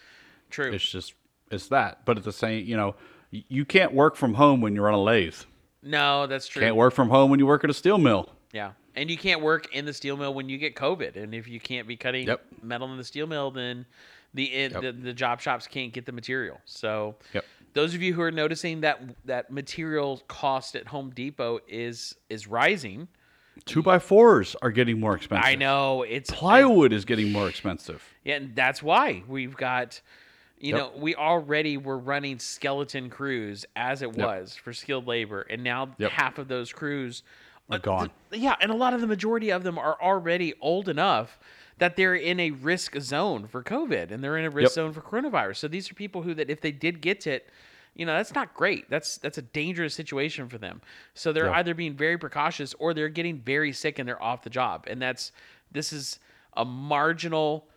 true. 0.50 0.72
It's 0.72 0.88
just 0.88 1.14
it's 1.52 1.68
that. 1.70 2.06
But 2.06 2.18
at 2.18 2.24
the 2.24 2.32
same, 2.32 2.66
you 2.66 2.78
know, 2.78 2.96
you 3.32 3.66
can't 3.66 3.94
work 3.94 4.16
from 4.16 4.36
home 4.36 4.62
when 4.62 4.76
you're 4.76 4.88
on 4.88 4.94
a 4.94 5.02
lathe. 5.02 5.36
no, 5.84 6.28
that's 6.28 6.48
true. 6.48 6.62
You 6.62 6.68
can't 6.68 6.76
work 6.76 6.94
from 6.94 7.10
home 7.10 7.30
when 7.32 7.40
you 7.40 7.46
work 7.48 7.64
at 7.64 7.70
a 7.70 7.74
steel 7.74 7.98
mill. 7.98 8.30
Yeah, 8.54 8.72
And 8.96 9.12
you 9.12 9.18
can't 9.18 9.42
work 9.42 9.74
in 9.76 9.86
the 9.86 9.94
steel 9.94 10.16
mill 10.16 10.34
when 10.34 10.48
you 10.48 10.58
get 10.58 10.76
COVID. 10.76 11.16
And 11.18 11.36
if 11.36 11.48
you 11.48 11.60
can't 11.60 11.88
be 11.88 11.98
cutting 11.98 12.28
Yep. 12.28 12.46
metal 12.64 12.90
in 12.92 12.98
the 12.98 13.04
steel 13.04 13.28
mill, 13.28 13.52
then 13.52 13.86
the, 14.34 14.46
it, 14.46 14.72
Yep. 14.72 14.82
the 14.82 14.92
the 14.94 15.14
job 15.14 15.42
shops 15.42 15.68
can't 15.68 15.92
get 15.94 16.06
the 16.06 16.12
material. 16.14 16.60
So 16.66 17.16
Yep. 17.34 17.46
Those 17.78 17.94
of 17.94 18.02
you 18.02 18.14
who 18.14 18.22
are 18.22 18.32
noticing 18.32 18.82
that 18.82 19.00
that 19.26 19.52
material 19.52 20.22
cost 20.28 20.76
at 20.76 20.88
Home 20.88 21.12
Depot 21.12 21.60
is 21.68 22.16
is 22.30 22.48
rising, 22.48 23.08
Two 23.66 23.82
by 23.84 24.00
fours 24.00 24.56
are 24.62 24.72
getting 24.72 25.00
more 25.00 25.16
expensive. 25.16 25.46
I 25.46 25.56
know 25.56 26.04
it's 26.04 26.30
Plywood 26.32 26.92
is 26.94 27.06
getting 27.06 27.32
more 27.32 27.48
expensive. 27.48 28.04
Yeah, 28.24 28.36
and 28.36 28.56
that's 28.56 28.82
why 28.82 29.24
we've 29.28 29.56
got, 29.56 30.02
you 30.60 30.74
Yep. 30.74 30.78
know, 30.80 30.92
we 30.98 31.16
already 31.16 31.78
were 31.78 31.98
running 31.98 32.40
skeleton 32.40 33.10
crews 33.10 33.66
as 33.76 34.02
it 34.02 34.16
Yep. 34.16 34.26
was 34.26 34.56
for 34.56 34.74
skilled 34.74 35.08
labor, 35.08 35.42
and 35.42 35.64
now 35.64 35.94
Yep. 35.98 36.12
half 36.12 36.38
of 36.38 36.48
those 36.48 36.72
crews 36.72 37.24
Are 37.70 37.80
gone. 37.80 38.12
yeah, 38.32 38.56
and 38.62 38.72
a 38.72 38.76
lot 38.76 38.94
of 38.94 39.02
the 39.02 39.08
majority 39.08 39.52
of 39.52 39.64
them 39.64 39.78
are 39.78 40.02
already 40.02 40.54
old 40.62 40.88
enough 40.88 41.40
that 41.80 41.96
they're 41.96 42.16
in 42.16 42.40
a 42.40 42.52
risk 42.52 43.00
zone 43.00 43.48
for 43.48 43.62
COVID 43.62 44.10
and 44.12 44.24
they're 44.24 44.38
in 44.38 44.46
a 44.46 44.50
risk 44.50 44.74
zone 44.74 44.94
for 44.94 45.02
coronavirus. 45.02 45.58
So 45.58 45.68
these 45.68 45.92
are 45.92 45.94
people 45.94 46.24
who 46.24 46.34
that 46.34 46.50
if 46.50 46.62
they 46.62 46.72
did 46.72 47.02
get 47.02 47.28
it, 47.28 47.50
you 47.98 48.06
know, 48.06 48.16
that's 48.16 48.36
not 48.36 48.54
great. 48.54 48.90
That's 48.90 49.18
that's 49.18 49.40
a 49.40 49.42
dangerous 49.42 49.94
situation 49.96 50.48
for 50.48 50.58
them. 50.60 50.82
So 51.16 51.34
they're 51.34 51.48
Yeah. 51.48 51.58
either 51.58 51.74
being 51.74 51.96
very 51.96 52.18
precautious 52.18 52.74
or 52.76 52.94
they're 52.94 53.10
getting 53.10 53.40
very 53.40 53.74
sick 53.74 53.98
and 53.98 54.08
they're 54.08 54.22
off 54.22 54.44
the 54.44 54.52
job. 54.52 54.86
And 54.88 55.02
that's 55.02 55.32
this 55.72 55.92
is 55.92 56.20
a 56.56 56.64
marginal 56.64 57.68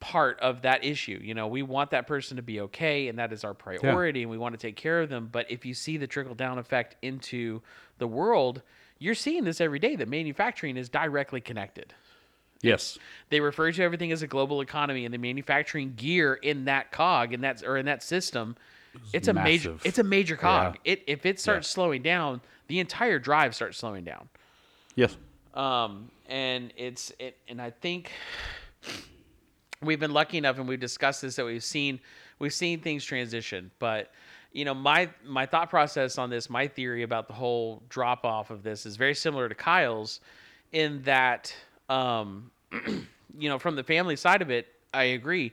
part 0.00 0.40
of 0.40 0.62
that 0.62 0.84
issue. 0.84 1.20
You 1.22 1.34
know, 1.34 1.46
we 1.46 1.62
want 1.62 1.90
that 1.90 2.06
person 2.06 2.36
to 2.38 2.42
be 2.42 2.60
okay, 2.62 3.08
and 3.08 3.18
that 3.18 3.32
is 3.32 3.44
our 3.44 3.54
priority, 3.54 4.22
and 4.22 4.30
we 4.30 4.38
want 4.38 4.54
to 4.54 4.58
take 4.58 4.74
care 4.74 5.00
of 5.00 5.08
them. 5.10 5.28
But 5.30 5.48
if 5.50 5.64
you 5.64 5.74
see 5.74 5.96
the 5.98 6.06
trickle 6.08 6.34
down 6.34 6.58
effect 6.58 6.96
into 7.02 7.62
the 7.98 8.08
world, 8.08 8.62
you're 8.98 9.14
seeing 9.14 9.44
this 9.44 9.60
every 9.60 9.78
day 9.78 9.94
that 9.96 10.08
manufacturing 10.08 10.76
is 10.76 10.88
directly 10.88 11.40
connected. 11.40 11.94
Yes. 12.62 12.98
They 13.30 13.40
refer 13.40 13.70
to 13.70 13.82
everything 13.82 14.12
as 14.12 14.22
a 14.22 14.26
global 14.26 14.60
economy, 14.60 15.04
and 15.04 15.12
the 15.14 15.18
manufacturing 15.18 15.94
gear 15.94 16.34
in 16.34 16.64
that 16.64 16.90
cog 16.90 17.32
and 17.32 17.44
that's 17.44 17.62
or 17.62 17.76
in 17.76 17.86
that 17.86 18.02
system, 18.02 18.56
it's 19.12 19.28
a 19.28 19.32
major 19.32 19.76
it's 19.84 19.98
a 19.98 20.04
major 20.04 20.36
cog. 20.36 20.78
Yeah. 20.84 20.92
It 20.92 21.04
if 21.06 21.26
it 21.26 21.40
starts 21.40 21.68
slowing 21.68 22.02
down, 22.02 22.40
the 22.68 22.80
entire 22.80 23.18
drive 23.18 23.54
starts 23.54 23.78
slowing 23.78 24.04
down. 24.04 24.28
Yes. 24.94 25.16
Um, 25.54 26.10
and 26.28 26.72
it's 26.76 27.12
it, 27.18 27.36
and 27.48 27.60
I 27.60 27.70
think 27.70 28.10
we've 29.82 30.00
been 30.00 30.12
lucky 30.12 30.38
enough, 30.38 30.58
and 30.58 30.68
we've 30.68 30.80
discussed 30.80 31.22
this 31.22 31.36
that 31.36 31.44
we've 31.44 31.64
seen 31.64 32.00
we've 32.38 32.54
seen 32.54 32.80
things 32.80 33.04
transition. 33.04 33.70
But 33.78 34.10
you 34.52 34.64
know, 34.64 34.74
my 34.74 35.08
my 35.24 35.46
thought 35.46 35.70
process 35.70 36.18
on 36.18 36.30
this, 36.30 36.48
my 36.48 36.66
theory 36.66 37.02
about 37.02 37.28
the 37.28 37.34
whole 37.34 37.82
drop 37.88 38.24
off 38.24 38.50
of 38.50 38.62
this 38.62 38.86
is 38.86 38.96
very 38.96 39.14
similar 39.14 39.48
to 39.48 39.54
Kyle's, 39.54 40.20
in 40.72 41.02
that 41.02 41.54
um, 41.88 42.50
you 43.38 43.48
know, 43.48 43.58
from 43.58 43.76
the 43.76 43.84
family 43.84 44.16
side 44.16 44.42
of 44.42 44.50
it, 44.50 44.66
I 44.92 45.04
agree. 45.04 45.52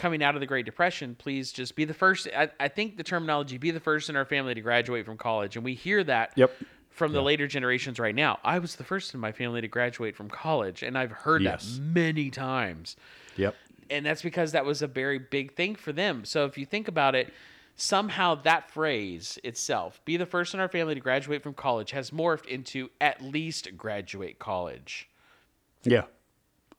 Coming 0.00 0.22
out 0.22 0.34
of 0.34 0.40
the 0.40 0.46
Great 0.46 0.64
Depression, 0.64 1.14
please 1.14 1.52
just 1.52 1.76
be 1.76 1.84
the 1.84 1.92
first. 1.92 2.26
I, 2.34 2.48
I 2.58 2.68
think 2.68 2.96
the 2.96 3.02
terminology 3.02 3.58
"be 3.58 3.70
the 3.70 3.80
first 3.80 4.08
in 4.08 4.16
our 4.16 4.24
family 4.24 4.54
to 4.54 4.62
graduate 4.62 5.04
from 5.04 5.18
college," 5.18 5.56
and 5.56 5.64
we 5.64 5.74
hear 5.74 6.02
that 6.04 6.32
Yep. 6.36 6.50
from 6.88 7.12
the 7.12 7.20
later 7.20 7.46
generations 7.46 7.98
right 7.98 8.14
now. 8.14 8.38
I 8.42 8.60
was 8.60 8.76
the 8.76 8.84
first 8.84 9.12
in 9.12 9.20
my 9.20 9.30
family 9.30 9.60
to 9.60 9.68
graduate 9.68 10.16
from 10.16 10.30
college, 10.30 10.82
and 10.82 10.96
I've 10.96 11.12
heard 11.12 11.42
Yes. 11.42 11.74
that 11.76 11.82
many 11.82 12.30
times. 12.30 12.96
Yep. 13.36 13.54
And 13.90 14.06
that's 14.06 14.22
because 14.22 14.52
that 14.52 14.64
was 14.64 14.80
a 14.80 14.86
very 14.86 15.18
big 15.18 15.52
thing 15.54 15.74
for 15.74 15.92
them. 15.92 16.24
So 16.24 16.46
if 16.46 16.56
you 16.56 16.64
think 16.64 16.88
about 16.88 17.14
it, 17.14 17.30
somehow 17.76 18.36
that 18.36 18.70
phrase 18.70 19.38
itself, 19.44 20.00
be 20.06 20.16
the 20.16 20.24
first 20.24 20.54
in 20.54 20.60
our 20.60 20.68
family 20.68 20.94
to 20.94 21.00
graduate 21.00 21.42
from 21.42 21.52
college, 21.52 21.90
has 21.90 22.10
morphed 22.10 22.46
into 22.46 22.88
at 23.02 23.20
least 23.20 23.76
graduate 23.76 24.38
college. 24.38 25.10
Yeah. 25.84 26.04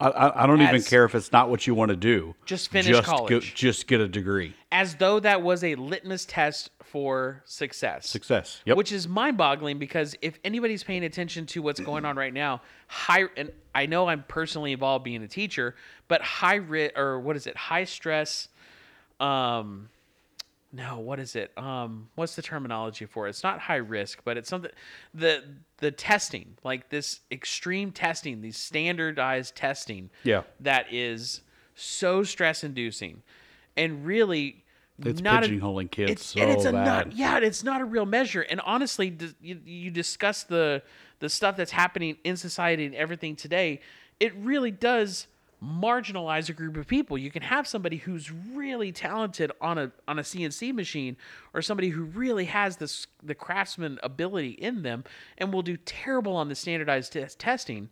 I, 0.01 0.09
I, 0.09 0.43
I 0.43 0.47
don't 0.47 0.61
even 0.61 0.81
care 0.81 1.05
if 1.05 1.13
it's 1.15 1.31
not 1.31 1.49
what 1.49 1.67
you 1.67 1.75
want 1.75 1.89
to 1.89 1.95
do. 1.95 2.35
Just 2.45 2.69
finish 2.69 2.87
just 2.87 3.07
college. 3.07 3.29
Go, 3.29 3.39
just 3.39 3.87
get 3.87 4.01
a 4.01 4.07
degree. 4.07 4.55
As 4.71 4.95
though 4.95 5.19
that 5.19 5.41
was 5.41 5.63
a 5.63 5.75
litmus 5.75 6.25
test 6.25 6.71
for 6.83 7.41
success. 7.45 8.09
Success. 8.09 8.61
Yep. 8.65 8.77
Which 8.77 8.91
is 8.91 9.07
mind-boggling 9.07 9.79
because 9.79 10.15
if 10.21 10.39
anybody's 10.43 10.83
paying 10.83 11.03
attention 11.03 11.45
to 11.47 11.61
what's 11.61 11.79
going 11.79 12.03
on 12.03 12.15
right 12.15 12.33
now, 12.33 12.61
high 12.87 13.25
and 13.37 13.51
I 13.73 13.85
know 13.85 14.07
I'm 14.07 14.23
personally 14.27 14.73
involved 14.73 15.05
being 15.05 15.23
a 15.23 15.27
teacher, 15.27 15.75
but 16.07 16.21
high 16.21 16.55
risk 16.55 16.97
or 16.97 17.19
what 17.19 17.35
is 17.35 17.47
it? 17.47 17.55
High 17.55 17.85
stress 17.85 18.49
um 19.19 19.89
no, 20.73 20.99
what 20.99 21.19
is 21.19 21.35
it? 21.35 21.57
Um 21.57 22.09
what's 22.15 22.35
the 22.35 22.41
terminology 22.41 23.05
for 23.05 23.27
it? 23.27 23.31
It's 23.31 23.43
not 23.43 23.59
high 23.59 23.75
risk, 23.75 24.21
but 24.23 24.35
it's 24.37 24.49
something 24.49 24.71
the 25.13 25.43
the 25.81 25.91
testing, 25.91 26.57
like 26.63 26.89
this 26.89 27.19
extreme 27.31 27.91
testing, 27.91 28.39
these 28.41 28.55
standardized 28.57 29.55
testing 29.55 30.09
Yeah. 30.23 30.43
that 30.61 30.85
is 30.93 31.41
so 31.75 32.23
stress 32.23 32.63
inducing 32.63 33.23
and 33.75 34.05
really 34.05 34.63
It's 35.03 35.21
not 35.21 35.43
a- 35.43 35.47
pigeonholing 35.47 35.89
kids 35.91 36.11
it's, 36.11 36.25
so 36.27 36.39
and 36.41 36.51
it's 36.51 36.65
a 36.65 36.71
bad. 36.71 37.07
not 37.07 37.11
yeah 37.17 37.39
it's 37.39 37.63
not 37.63 37.81
a 37.81 37.85
real 37.85 38.05
measure 38.05 38.41
and 38.41 38.59
honestly 38.61 39.15
you, 39.41 39.59
you 39.65 39.89
discuss 39.89 40.43
the 40.43 40.83
the 41.19 41.29
stuff 41.29 41.55
that's 41.55 41.71
happening 41.71 42.17
in 42.23 42.35
society 42.37 42.85
and 42.85 42.93
everything 42.93 43.35
today 43.35 43.79
it 44.19 44.35
really 44.35 44.69
does 44.69 45.25
marginalize 45.63 46.49
a 46.49 46.53
group 46.53 46.75
of 46.75 46.87
people 46.87 47.17
you 47.19 47.29
can 47.29 47.43
have 47.43 47.67
somebody 47.67 47.97
who's 47.97 48.31
really 48.31 48.91
talented 48.91 49.51
on 49.61 49.77
a 49.77 49.91
on 50.07 50.17
a 50.17 50.23
cnc 50.23 50.73
machine 50.73 51.15
or 51.53 51.61
somebody 51.61 51.89
who 51.89 52.01
really 52.03 52.45
has 52.45 52.77
this 52.77 53.05
the 53.21 53.35
craftsman 53.35 53.99
ability 54.01 54.49
in 54.49 54.81
them 54.81 55.03
and 55.37 55.53
will 55.53 55.61
do 55.61 55.77
terrible 55.77 56.35
on 56.35 56.49
the 56.49 56.55
standardized 56.55 57.13
test 57.13 57.37
testing 57.37 57.89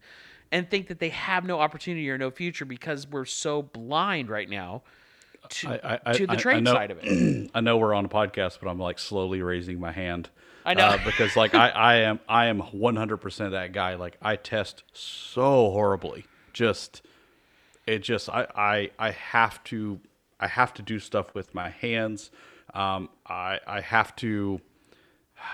and 0.52 0.68
think 0.72 0.88
that 0.88 0.98
they 1.00 1.10
have 1.10 1.46
no 1.46 1.60
opportunity 1.60 2.10
or 2.10 2.18
no 2.18 2.32
future 2.32 2.66
because 2.66 3.06
we're 3.08 3.24
so 3.26 3.62
blind 3.62 4.30
right 4.30 4.50
now 4.50 4.82
to, 5.50 5.70
I- 5.70 6.00
I- 6.08 6.14
to 6.14 6.26
the 6.26 6.38
trade 6.38 6.64
know- 6.64 6.74
side 6.74 6.90
of 6.90 6.98
it 7.04 7.52
I 7.56 7.62
know 7.62 7.78
we're 7.78 7.94
on 7.94 8.04
a 8.06 8.10
podcast, 8.10 8.58
but 8.62 8.68
I'm 8.68 8.80
like 8.80 8.98
slowly 8.98 9.44
raising 9.44 9.80
my 9.80 9.92
hand. 9.92 10.30
I 10.66 10.74
know. 10.74 10.86
uh, 10.88 10.98
because 11.06 11.36
like 11.36 11.54
I, 11.56 11.70
I 11.70 11.96
am 11.98 12.20
I 12.28 12.48
am 12.48 12.60
100 12.60 13.18
percent 13.18 13.52
that 13.52 13.72
guy. 13.74 13.94
Like 13.96 14.18
I 14.22 14.36
test 14.36 14.84
so 14.92 15.70
horribly. 15.72 16.26
Just 16.52 17.02
it 17.90 18.00
just 18.00 18.30
I, 18.30 18.48
I 18.56 18.92
I 19.00 19.12
have 19.12 19.64
to 19.66 20.00
I 20.40 20.48
have 20.48 20.74
to 20.76 20.82
do 20.82 21.00
stuff 21.00 21.34
with 21.34 21.54
my 21.54 21.70
hands. 21.70 22.32
Um, 22.74 23.10
I 23.26 23.60
I 23.66 23.82
have 23.82 24.16
to. 24.18 24.62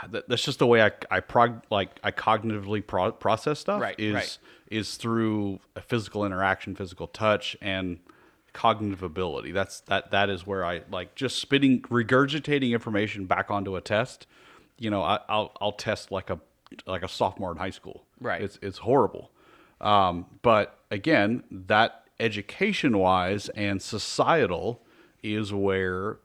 That, 0.10 0.28
that's 0.28 0.44
just 0.44 0.60
the 0.60 0.68
way 0.68 0.82
I 0.84 0.92
I 1.10 1.20
prog 1.20 1.64
like 1.70 2.00
I 2.04 2.12
cognitively 2.12 2.86
pro- 2.86 3.12
process 3.12 3.60
stuff. 3.60 3.82
Right, 3.82 3.96
is 4.00 4.14
right. 4.14 4.38
is 4.70 4.96
through 4.98 5.60
a 5.76 5.82
physical 5.82 6.26
interaction, 6.26 6.76
physical 6.76 7.08
touch, 7.08 7.56
and 7.62 8.00
cognitive 8.52 9.04
ability. 9.04 9.52
That's 9.52 9.82
that 9.82 10.12
that 10.12 10.30
is 10.30 10.46
where 10.46 10.66
I 10.66 10.82
like 10.92 11.16
just 11.16 11.40
spitting 11.40 11.82
regurgitating 11.84 12.72
information 12.72 13.26
back 13.26 13.50
onto 13.52 13.76
a 13.76 13.82
test. 13.82 14.28
You 14.78 14.90
know, 14.90 15.04
I, 15.04 15.20
I'll 15.30 15.56
I'll 15.62 15.72
test 15.72 16.12
like 16.12 16.30
a 16.30 16.40
like 16.86 17.04
a 17.04 17.08
sophomore 17.08 17.52
in 17.52 17.58
high 17.58 17.70
school. 17.70 18.06
Right. 18.20 18.42
It's 18.42 18.60
it's 18.62 18.80
horrible. 18.80 19.32
Um, 19.82 20.26
but 20.42 20.80
again, 20.90 21.44
that 21.52 22.05
education 22.20 22.98
wise 22.98 23.50
and 23.50 23.82
societal 23.82 24.82
is 25.24 25.54
where 25.54 26.20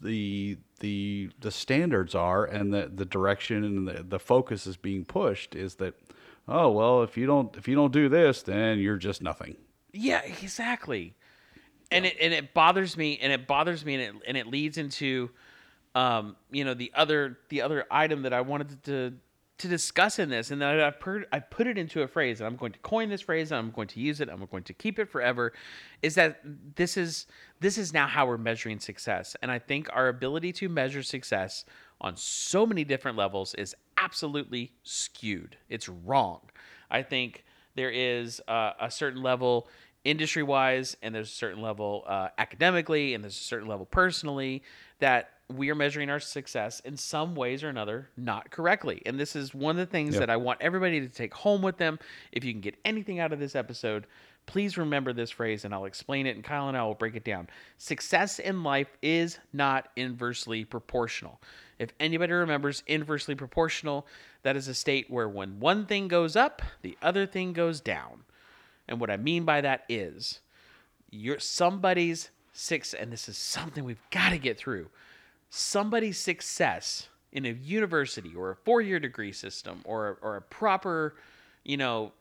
the 0.00 0.58
the 0.80 1.30
the 1.40 1.50
standards 1.50 2.14
are 2.14 2.44
and 2.44 2.72
the 2.72 2.90
the 2.94 3.04
direction 3.04 3.64
and 3.64 3.88
the, 3.88 4.02
the 4.02 4.18
focus 4.18 4.66
is 4.66 4.76
being 4.76 5.04
pushed 5.04 5.54
is 5.54 5.76
that 5.76 5.94
oh 6.48 6.70
well 6.70 7.02
if 7.02 7.16
you 7.16 7.26
don't 7.26 7.56
if 7.56 7.66
you 7.66 7.74
don't 7.74 7.92
do 7.92 8.08
this 8.08 8.42
then 8.42 8.78
you're 8.78 8.98
just 8.98 9.22
nothing 9.22 9.56
Yeah, 9.96 10.22
exactly. 10.22 11.14
And 11.90 12.04
it 12.04 12.16
and 12.20 12.34
it 12.34 12.52
bothers 12.52 12.96
me, 12.96 13.18
and 13.22 13.32
it 13.32 13.46
bothers 13.46 13.84
me, 13.84 13.94
and 13.94 14.02
it 14.02 14.22
and 14.26 14.36
it 14.36 14.46
leads 14.46 14.76
into, 14.76 15.30
um, 15.94 16.36
you 16.50 16.64
know, 16.64 16.74
the 16.74 16.92
other 16.94 17.38
the 17.48 17.62
other 17.62 17.86
item 17.90 18.22
that 18.22 18.32
I 18.32 18.40
wanted 18.40 18.82
to 18.84 19.14
to 19.58 19.68
discuss 19.68 20.18
in 20.18 20.28
this, 20.28 20.50
and 20.50 20.62
I 20.62 20.90
put 20.90 21.26
I 21.32 21.38
put 21.38 21.66
it 21.66 21.78
into 21.78 22.02
a 22.02 22.08
phrase, 22.08 22.40
and 22.40 22.46
I'm 22.46 22.56
going 22.56 22.72
to 22.72 22.78
coin 22.80 23.08
this 23.08 23.22
phrase, 23.22 23.52
and 23.52 23.58
I'm 23.58 23.70
going 23.70 23.88
to 23.88 24.00
use 24.00 24.20
it, 24.20 24.28
I'm 24.28 24.44
going 24.50 24.64
to 24.64 24.74
keep 24.74 24.98
it 24.98 25.08
forever, 25.08 25.52
is 26.02 26.14
that 26.16 26.40
this 26.76 26.96
is 26.96 27.26
this 27.60 27.78
is 27.78 27.92
now 27.92 28.06
how 28.06 28.26
we're 28.26 28.36
measuring 28.36 28.80
success, 28.80 29.36
and 29.42 29.50
I 29.50 29.58
think 29.58 29.88
our 29.92 30.08
ability 30.08 30.52
to 30.54 30.68
measure 30.68 31.02
success 31.02 31.64
on 32.00 32.16
so 32.16 32.66
many 32.66 32.84
different 32.84 33.16
levels 33.16 33.54
is 33.54 33.74
absolutely 33.96 34.72
skewed. 34.82 35.56
It's 35.68 35.88
wrong. 35.88 36.40
I 36.90 37.02
think 37.02 37.44
there 37.74 37.90
is 37.90 38.42
uh, 38.48 38.72
a 38.80 38.90
certain 38.90 39.22
level 39.22 39.68
industry 40.04 40.42
wise 40.42 40.96
and 41.02 41.14
there's 41.14 41.30
a 41.30 41.34
certain 41.34 41.60
level 41.60 42.04
uh, 42.06 42.28
academically 42.38 43.14
and 43.14 43.24
there's 43.24 43.36
a 43.36 43.42
certain 43.42 43.66
level 43.66 43.84
personally 43.86 44.62
that 45.00 45.30
we 45.54 45.70
are 45.70 45.74
measuring 45.76 46.10
our 46.10 46.18
success 46.18 46.80
in 46.80 46.96
some 46.96 47.34
ways 47.34 47.62
or 47.62 47.68
another 47.68 48.08
not 48.16 48.50
correctly. 48.50 49.00
And 49.06 49.18
this 49.18 49.36
is 49.36 49.54
one 49.54 49.70
of 49.72 49.86
the 49.86 49.86
things 49.90 50.14
Yep. 50.14 50.20
that 50.20 50.30
I 50.30 50.36
want 50.36 50.60
everybody 50.60 51.00
to 51.00 51.08
take 51.08 51.32
home 51.34 51.62
with 51.62 51.76
them. 51.76 51.98
If 52.32 52.42
you 52.44 52.52
can 52.52 52.60
get 52.60 52.76
anything 52.84 53.20
out 53.20 53.32
of 53.32 53.38
this 53.38 53.54
episode, 53.54 54.06
please 54.46 54.76
remember 54.76 55.12
this 55.12 55.30
phrase 55.30 55.64
and 55.64 55.72
I'll 55.72 55.84
explain 55.84 56.26
it 56.26 56.34
and 56.34 56.44
Kyle 56.44 56.68
and 56.68 56.76
I 56.76 56.82
will 56.82 56.94
break 56.94 57.14
it 57.14 57.24
down. 57.24 57.48
Success 57.78 58.38
in 58.40 58.64
life 58.64 58.88
is 59.02 59.38
not 59.52 59.88
inversely 59.96 60.64
proportional. 60.64 61.40
If 61.78 61.90
anybody 62.00 62.32
remembers 62.32 62.82
inversely 62.86 63.34
proportional, 63.36 64.06
that 64.42 64.56
is 64.56 64.66
a 64.66 64.74
state 64.74 65.10
where 65.10 65.28
when 65.28 65.60
one 65.60 65.86
thing 65.86 66.08
goes 66.08 66.34
up, 66.34 66.62
the 66.82 66.96
other 67.02 67.26
thing 67.26 67.52
goes 67.52 67.80
down. 67.80 68.22
And 68.88 68.98
what 69.00 69.10
I 69.10 69.16
mean 69.16 69.44
by 69.44 69.60
that 69.60 69.84
is 69.88 70.40
you're 71.10 71.38
somebody's 71.38 72.30
six 72.52 72.94
and 72.94 73.12
this 73.12 73.28
is 73.28 73.36
something 73.36 73.84
we've 73.84 74.02
got 74.10 74.30
to 74.30 74.38
get 74.38 74.56
through 74.58 74.88
somebody's 75.50 76.18
success 76.18 77.08
in 77.32 77.44
a 77.44 77.50
university 77.50 78.34
or 78.34 78.50
a 78.50 78.56
four-year 78.56 78.98
degree 78.98 79.32
system 79.32 79.80
or 79.84 80.18
or 80.22 80.36
a 80.36 80.42
proper 80.42 81.14
you 81.64 81.76
know 81.76 82.12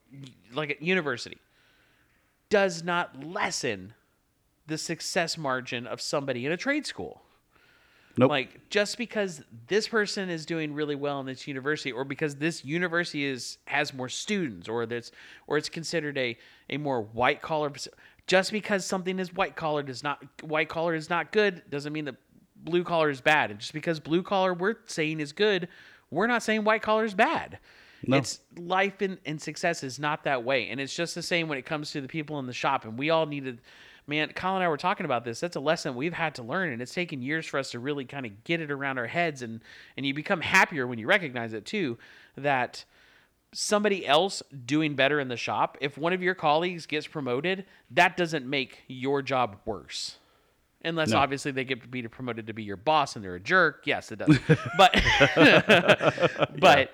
like 0.53 0.77
a 0.79 0.83
university 0.83 1.37
does 2.49 2.83
not 2.83 3.23
lessen 3.23 3.93
the 4.67 4.77
success 4.77 5.37
margin 5.37 5.87
of 5.87 6.01
somebody 6.01 6.45
in 6.45 6.51
a 6.51 6.57
trade 6.57 6.85
school 6.85 7.21
Nope. 8.17 8.29
like 8.29 8.69
just 8.69 8.97
because 8.97 9.43
this 9.67 9.87
person 9.87 10.29
is 10.29 10.45
doing 10.45 10.73
really 10.73 10.95
well 10.95 11.19
in 11.19 11.25
this 11.25 11.47
university 11.47 11.91
or 11.91 12.05
because 12.05 12.35
this 12.35 12.63
university 12.63 13.25
is 13.25 13.57
has 13.65 13.93
more 13.93 14.07
students 14.07 14.69
or 14.69 14.85
that's 14.85 15.11
or 15.47 15.57
it's 15.57 15.69
considered 15.69 16.17
a 16.17 16.37
a 16.69 16.77
more 16.77 17.01
white 17.01 17.41
collar 17.41 17.71
just 18.27 18.51
because 18.51 18.85
something 18.85 19.19
is 19.19 19.33
white 19.33 19.55
collar 19.55 19.83
does 19.83 20.01
not 20.01 20.23
white 20.43 20.69
collar 20.69 20.95
is 20.95 21.09
not 21.09 21.31
good 21.31 21.61
doesn't 21.69 21.91
mean 21.91 22.05
that 22.05 22.15
blue 22.65 22.83
collar 22.83 23.09
is 23.09 23.21
bad. 23.21 23.51
And 23.51 23.59
just 23.59 23.73
because 23.73 23.99
blue 23.99 24.23
collar 24.23 24.53
we're 24.53 24.75
saying 24.87 25.19
is 25.19 25.31
good 25.31 25.69
we're 26.11 26.27
not 26.27 26.43
saying 26.43 26.63
white 26.63 26.81
collar 26.81 27.05
is 27.05 27.13
bad. 27.13 27.59
No. 28.07 28.17
it's 28.17 28.39
life 28.57 29.01
and, 29.01 29.17
and 29.25 29.41
success 29.41 29.83
is 29.83 29.97
not 29.97 30.23
that 30.25 30.43
way. 30.43 30.69
And 30.69 30.79
it's 30.79 30.95
just 30.95 31.15
the 31.15 31.23
same 31.23 31.47
when 31.47 31.57
it 31.57 31.65
comes 31.65 31.91
to 31.91 32.01
the 32.01 32.07
people 32.07 32.37
in 32.39 32.45
the 32.45 32.53
shop. 32.53 32.85
And 32.85 32.97
we 32.97 33.09
all 33.09 33.25
needed 33.25 33.61
man 34.07 34.31
colin 34.35 34.57
and 34.57 34.65
i 34.65 34.67
were 34.67 34.77
talking 34.77 35.05
about 35.05 35.25
this. 35.25 35.39
That's 35.39 35.55
a 35.55 35.61
lesson 35.61 35.95
we've 35.95 36.13
had 36.13 36.35
to 36.35 36.43
learn. 36.43 36.71
And 36.71 36.81
it's 36.81 36.93
taken 36.93 37.21
years 37.21 37.45
for 37.45 37.57
us 37.57 37.71
to 37.71 37.79
really 37.79 38.05
kind 38.05 38.25
of 38.25 38.43
get 38.43 38.61
it 38.61 38.69
around 38.69 38.99
our 38.99 39.07
heads. 39.07 39.41
And 39.41 39.61
and 39.97 40.05
you 40.05 40.13
become 40.13 40.41
happier 40.41 40.85
when 40.85 40.99
you 40.99 41.07
recognize 41.07 41.53
it 41.53 41.65
too 41.65 41.97
that 42.37 42.85
somebody 43.53 44.05
else 44.05 44.43
doing 44.65 44.95
better 44.95 45.19
in 45.19 45.29
the 45.29 45.37
shop 45.37 45.77
if 45.79 45.97
one 45.97 46.11
of 46.11 46.21
your 46.21 46.35
colleagues 46.35 46.85
gets 46.85 47.07
promoted 47.07 47.65
that 47.89 48.17
doesn't 48.17 48.45
make 48.45 48.83
your 48.87 49.21
job 49.21 49.55
worse 49.63 50.17
unless 50.85 51.09
No. 51.09 51.17
obviously 51.17 51.51
they 51.51 51.63
get 51.65 51.81
to 51.81 51.87
be 51.87 52.01
promoted 52.07 52.47
to 52.47 52.53
be 52.53 52.63
your 52.63 52.77
boss 52.77 53.15
and 53.15 53.25
they're 53.25 53.35
a 53.35 53.39
jerk 53.39 53.81
yes 53.85 54.11
it 54.11 54.19
does 54.19 54.37
but 54.77 54.93
but 56.59 56.91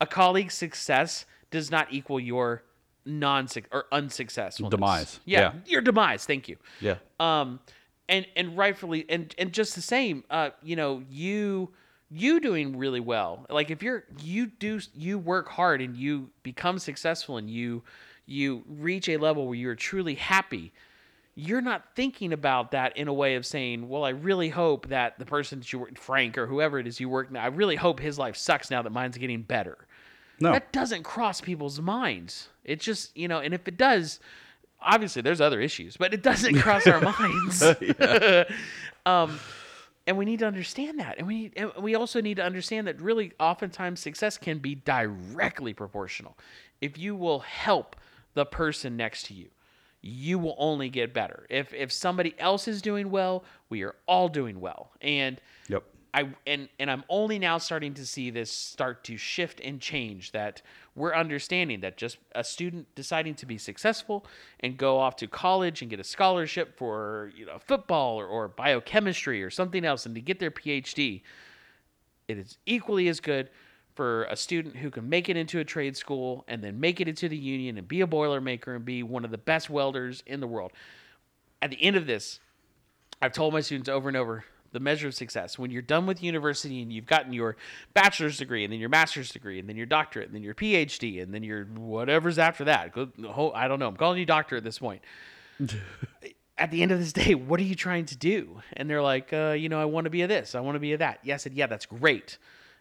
a 0.00 0.06
colleague's 0.06 0.54
success 0.54 1.26
does 1.50 1.70
not 1.70 1.88
equal 1.92 2.20
your 2.20 2.62
non 3.04 3.48
or 3.72 3.86
unsuccessful 3.92 4.68
Demise. 4.70 5.20
Yeah, 5.24 5.40
Yeah. 5.40 5.52
your 5.66 5.80
demise. 5.82 6.24
Thank 6.24 6.48
you. 6.48 6.56
yeah. 6.80 6.96
Um, 7.18 7.60
and 8.08 8.26
and 8.36 8.56
rightfully 8.56 9.04
and 9.08 9.34
and 9.38 9.52
just 9.52 9.74
the 9.74 9.82
same. 9.82 10.24
Uh, 10.30 10.50
you 10.62 10.76
know, 10.76 11.02
you 11.10 11.70
you 12.10 12.40
doing 12.40 12.76
really 12.76 13.00
well. 13.00 13.46
Like 13.48 13.70
if 13.70 13.82
you're 13.82 14.04
you 14.20 14.46
do 14.46 14.80
you 14.94 15.18
work 15.18 15.48
hard 15.48 15.80
and 15.80 15.96
you 15.96 16.30
become 16.42 16.78
successful 16.78 17.36
and 17.36 17.48
you 17.50 17.82
you 18.26 18.62
reach 18.68 19.08
a 19.08 19.16
level 19.16 19.46
where 19.46 19.54
you're 19.56 19.74
truly 19.74 20.14
happy. 20.14 20.72
You're 21.34 21.60
not 21.60 21.94
thinking 21.94 22.32
about 22.32 22.72
that 22.72 22.96
in 22.96 23.08
a 23.08 23.12
way 23.12 23.36
of 23.36 23.46
saying, 23.46 23.88
"Well, 23.88 24.04
I 24.04 24.10
really 24.10 24.48
hope 24.48 24.88
that 24.88 25.18
the 25.18 25.24
person 25.24 25.60
that 25.60 25.72
you 25.72 25.78
work, 25.78 25.98
Frank 25.98 26.36
or 26.36 26.46
whoever 26.46 26.78
it 26.78 26.86
is 26.86 27.00
you 27.00 27.08
work 27.08 27.30
now, 27.30 27.42
I 27.42 27.46
really 27.46 27.76
hope 27.76 28.00
his 28.00 28.18
life 28.18 28.36
sucks 28.36 28.70
now 28.70 28.82
that 28.82 28.90
mine's 28.90 29.16
getting 29.16 29.42
better." 29.42 29.86
No. 30.40 30.52
That 30.52 30.72
doesn't 30.72 31.02
cross 31.02 31.40
people's 31.40 31.80
minds. 31.80 32.48
It 32.64 32.80
just, 32.80 33.16
you 33.16 33.28
know, 33.28 33.40
and 33.40 33.52
if 33.52 33.68
it 33.68 33.76
does, 33.76 34.20
obviously 34.80 35.22
there's 35.22 35.40
other 35.40 35.60
issues, 35.60 35.96
but 35.96 36.14
it 36.14 36.22
doesn't 36.22 36.58
cross 36.60 36.86
our 36.86 37.00
minds. 37.00 37.62
um, 39.06 39.38
and 40.06 40.16
we 40.16 40.24
need 40.24 40.38
to 40.40 40.46
understand 40.46 40.98
that, 40.98 41.18
and 41.18 41.26
we 41.26 41.34
need, 41.34 41.52
and 41.56 41.72
we 41.82 41.94
also 41.94 42.20
need 42.20 42.38
to 42.38 42.42
understand 42.42 42.86
that 42.86 43.00
really, 43.00 43.32
oftentimes, 43.38 44.00
success 44.00 44.38
can 44.38 44.58
be 44.58 44.74
directly 44.74 45.74
proportional. 45.74 46.36
If 46.80 46.98
you 46.98 47.14
will 47.14 47.40
help 47.40 47.94
the 48.34 48.46
person 48.46 48.96
next 48.96 49.26
to 49.26 49.34
you, 49.34 49.48
you 50.02 50.38
will 50.38 50.54
only 50.58 50.88
get 50.88 51.12
better. 51.12 51.46
If 51.50 51.74
if 51.74 51.92
somebody 51.92 52.34
else 52.38 52.68
is 52.68 52.80
doing 52.80 53.10
well, 53.10 53.44
we 53.68 53.82
are 53.82 53.94
all 54.06 54.28
doing 54.28 54.60
well, 54.60 54.92
and 55.00 55.40
Yep. 55.68 55.84
I 56.12 56.28
and 56.46 56.68
and 56.78 56.90
I'm 56.90 57.04
only 57.08 57.38
now 57.38 57.58
starting 57.58 57.94
to 57.94 58.06
see 58.06 58.30
this 58.30 58.50
start 58.50 59.04
to 59.04 59.16
shift 59.16 59.60
and 59.60 59.80
change 59.80 60.32
that 60.32 60.62
we're 60.94 61.14
understanding 61.14 61.80
that 61.80 61.96
just 61.96 62.18
a 62.34 62.42
student 62.42 62.92
deciding 62.94 63.34
to 63.36 63.46
be 63.46 63.58
successful 63.58 64.26
and 64.60 64.76
go 64.76 64.98
off 64.98 65.16
to 65.16 65.26
college 65.26 65.82
and 65.82 65.90
get 65.90 66.00
a 66.00 66.04
scholarship 66.04 66.76
for 66.76 67.30
you 67.36 67.46
know 67.46 67.58
football 67.58 68.18
or, 68.18 68.26
or 68.26 68.48
biochemistry 68.48 69.42
or 69.42 69.50
something 69.50 69.84
else 69.84 70.06
and 70.06 70.14
to 70.14 70.20
get 70.20 70.40
their 70.40 70.50
PhD 70.50 71.22
it 72.26 72.38
is 72.38 72.58
equally 72.66 73.08
as 73.08 73.20
good 73.20 73.50
for 74.00 74.24
a 74.30 74.36
student 74.36 74.76
who 74.76 74.90
can 74.90 75.10
make 75.10 75.28
it 75.28 75.36
into 75.36 75.58
a 75.58 75.64
trade 75.64 75.94
school 75.94 76.42
and 76.48 76.64
then 76.64 76.80
make 76.80 77.02
it 77.02 77.06
into 77.06 77.28
the 77.28 77.36
union 77.36 77.76
and 77.76 77.86
be 77.86 78.00
a 78.00 78.06
boilermaker 78.06 78.74
and 78.74 78.82
be 78.82 79.02
one 79.02 79.26
of 79.26 79.30
the 79.30 79.36
best 79.36 79.68
welders 79.68 80.22
in 80.24 80.40
the 80.40 80.46
world. 80.46 80.72
At 81.60 81.68
the 81.68 81.82
end 81.82 81.96
of 81.96 82.06
this, 82.06 82.40
I've 83.20 83.34
told 83.34 83.52
my 83.52 83.60
students 83.60 83.90
over 83.90 84.08
and 84.08 84.16
over 84.16 84.46
the 84.72 84.80
measure 84.80 85.06
of 85.06 85.14
success 85.14 85.58
when 85.58 85.70
you're 85.70 85.82
done 85.82 86.06
with 86.06 86.22
university 86.22 86.80
and 86.80 86.90
you've 86.90 87.04
gotten 87.04 87.34
your 87.34 87.58
bachelor's 87.92 88.38
degree 88.38 88.64
and 88.64 88.72
then 88.72 88.80
your 88.80 88.88
master's 88.88 89.28
degree 89.32 89.58
and 89.58 89.68
then 89.68 89.76
your 89.76 89.84
doctorate 89.84 90.28
and 90.28 90.34
then 90.34 90.42
your 90.42 90.54
PhD 90.54 91.22
and 91.22 91.34
then 91.34 91.42
your 91.42 91.64
whatever's 91.66 92.38
after 92.38 92.64
that. 92.64 92.94
I 93.54 93.68
don't 93.68 93.80
know. 93.80 93.86
I'm 93.88 93.98
calling 93.98 94.18
you 94.18 94.24
doctor 94.24 94.56
at 94.56 94.64
this 94.64 94.78
point. 94.78 95.02
at 96.56 96.70
the 96.70 96.82
end 96.82 96.90
of 96.90 97.00
this 97.00 97.12
day, 97.12 97.34
what 97.34 97.60
are 97.60 97.64
you 97.64 97.74
trying 97.74 98.06
to 98.06 98.16
do? 98.16 98.62
And 98.72 98.88
they're 98.88 99.02
like, 99.02 99.30
uh, 99.34 99.54
you 99.58 99.68
know, 99.68 99.78
I 99.78 99.84
want 99.84 100.06
to 100.06 100.10
be 100.10 100.22
a 100.22 100.26
this, 100.26 100.54
I 100.54 100.60
want 100.60 100.76
to 100.76 100.80
be 100.80 100.94
a 100.94 100.96
that. 100.96 101.18
Yeah, 101.22 101.34
I 101.34 101.36
said, 101.36 101.52
yeah, 101.52 101.66
that's 101.66 101.84
great. 101.84 102.38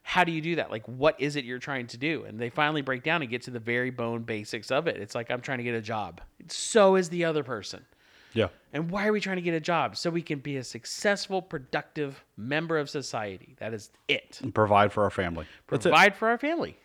How 0.10 0.24
do 0.24 0.32
you 0.32 0.42
do 0.42 0.56
that? 0.56 0.72
Like, 0.72 0.88
what 0.88 1.22
is 1.22 1.36
it 1.36 1.46
you're 1.46 1.60
trying 1.60 1.86
to 1.86 1.98
do? 1.98 2.24
And 2.24 2.40
they 2.40 2.50
finally 2.50 2.82
break 2.82 3.04
down 3.04 3.22
and 3.22 3.30
get 3.30 3.44
to 3.44 3.52
the 3.52 3.60
very 3.60 3.92
bone 3.92 4.24
basics 4.24 4.72
of 4.72 4.88
it. 4.88 4.98
It's 4.98 5.14
like, 5.14 5.30
I'm 5.30 5.40
trying 5.40 5.60
to 5.60 5.64
get 5.64 5.76
a 5.76 5.82
job. 5.84 6.20
So 6.48 6.96
is 6.96 7.10
the 7.10 7.26
other 7.26 7.44
person. 7.44 7.86
Yeah. 8.34 8.48
And 8.74 8.90
why 8.90 9.06
are 9.06 9.12
we 9.12 9.20
trying 9.20 9.36
to 9.36 9.44
get 9.44 9.54
a 9.54 9.60
job? 9.60 9.96
So 9.96 10.10
we 10.10 10.24
can 10.24 10.40
be 10.40 10.58
a 10.58 10.64
successful, 10.64 11.44
productive 11.44 12.26
member 12.38 12.80
of 12.80 12.90
society. 12.90 13.56
That 13.60 13.76
is 13.76 13.92
it. 14.08 14.40
And 14.42 14.52
provide 14.52 14.92
for 14.92 15.04
our 15.04 15.12
family. 15.12 15.46
That's 15.68 15.86
it. 15.86 15.90
Provide 15.90 16.16
for 16.16 16.30
our 16.30 16.40
family. 16.40 16.76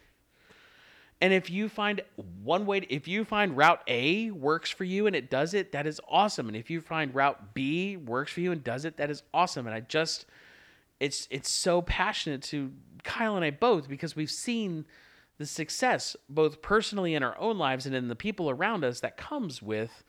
And 1.23 1.33
if 1.33 1.49
you 1.49 1.71
find 1.71 2.03
one 2.43 2.67
way, 2.67 2.81
to, 2.81 2.95
if 2.95 3.09
you 3.09 3.25
find 3.25 3.57
route 3.57 3.81
A 3.87 4.33
works 4.33 4.69
for 4.69 4.85
you 4.85 5.07
and 5.07 5.17
it 5.17 5.31
does 5.31 5.55
it, 5.55 5.73
that 5.73 5.87
is 5.87 5.99
awesome. 6.11 6.49
And 6.49 6.57
if 6.59 6.69
you 6.69 6.83
find 6.83 7.15
route 7.15 7.55
B 7.55 7.97
works 7.97 8.33
for 8.33 8.41
you 8.41 8.53
and 8.53 8.63
does 8.63 8.85
it, 8.85 8.99
that 8.99 9.09
is 9.11 9.23
awesome. 9.33 9.67
And 9.67 9.75
I 9.75 9.81
just, 9.81 10.27
it's 11.01 11.27
it's 11.31 11.51
so 11.51 11.83
passionate 11.83 12.43
to 12.43 12.71
Kyle 13.05 13.37
and 13.37 13.45
I 13.45 13.51
both 13.51 13.89
because 13.89 14.17
we've 14.17 14.31
seen 14.31 14.87
the 15.39 15.47
success 15.47 16.17
both 16.29 16.63
personally 16.63 17.15
in 17.15 17.23
our 17.23 17.39
own 17.39 17.59
lives 17.59 17.87
and 17.87 17.95
in 17.95 18.09
the 18.09 18.17
people 18.17 18.51
around 18.51 18.85
us 18.85 19.01
that 19.01 19.17
comes 19.17 19.63
with 19.63 20.05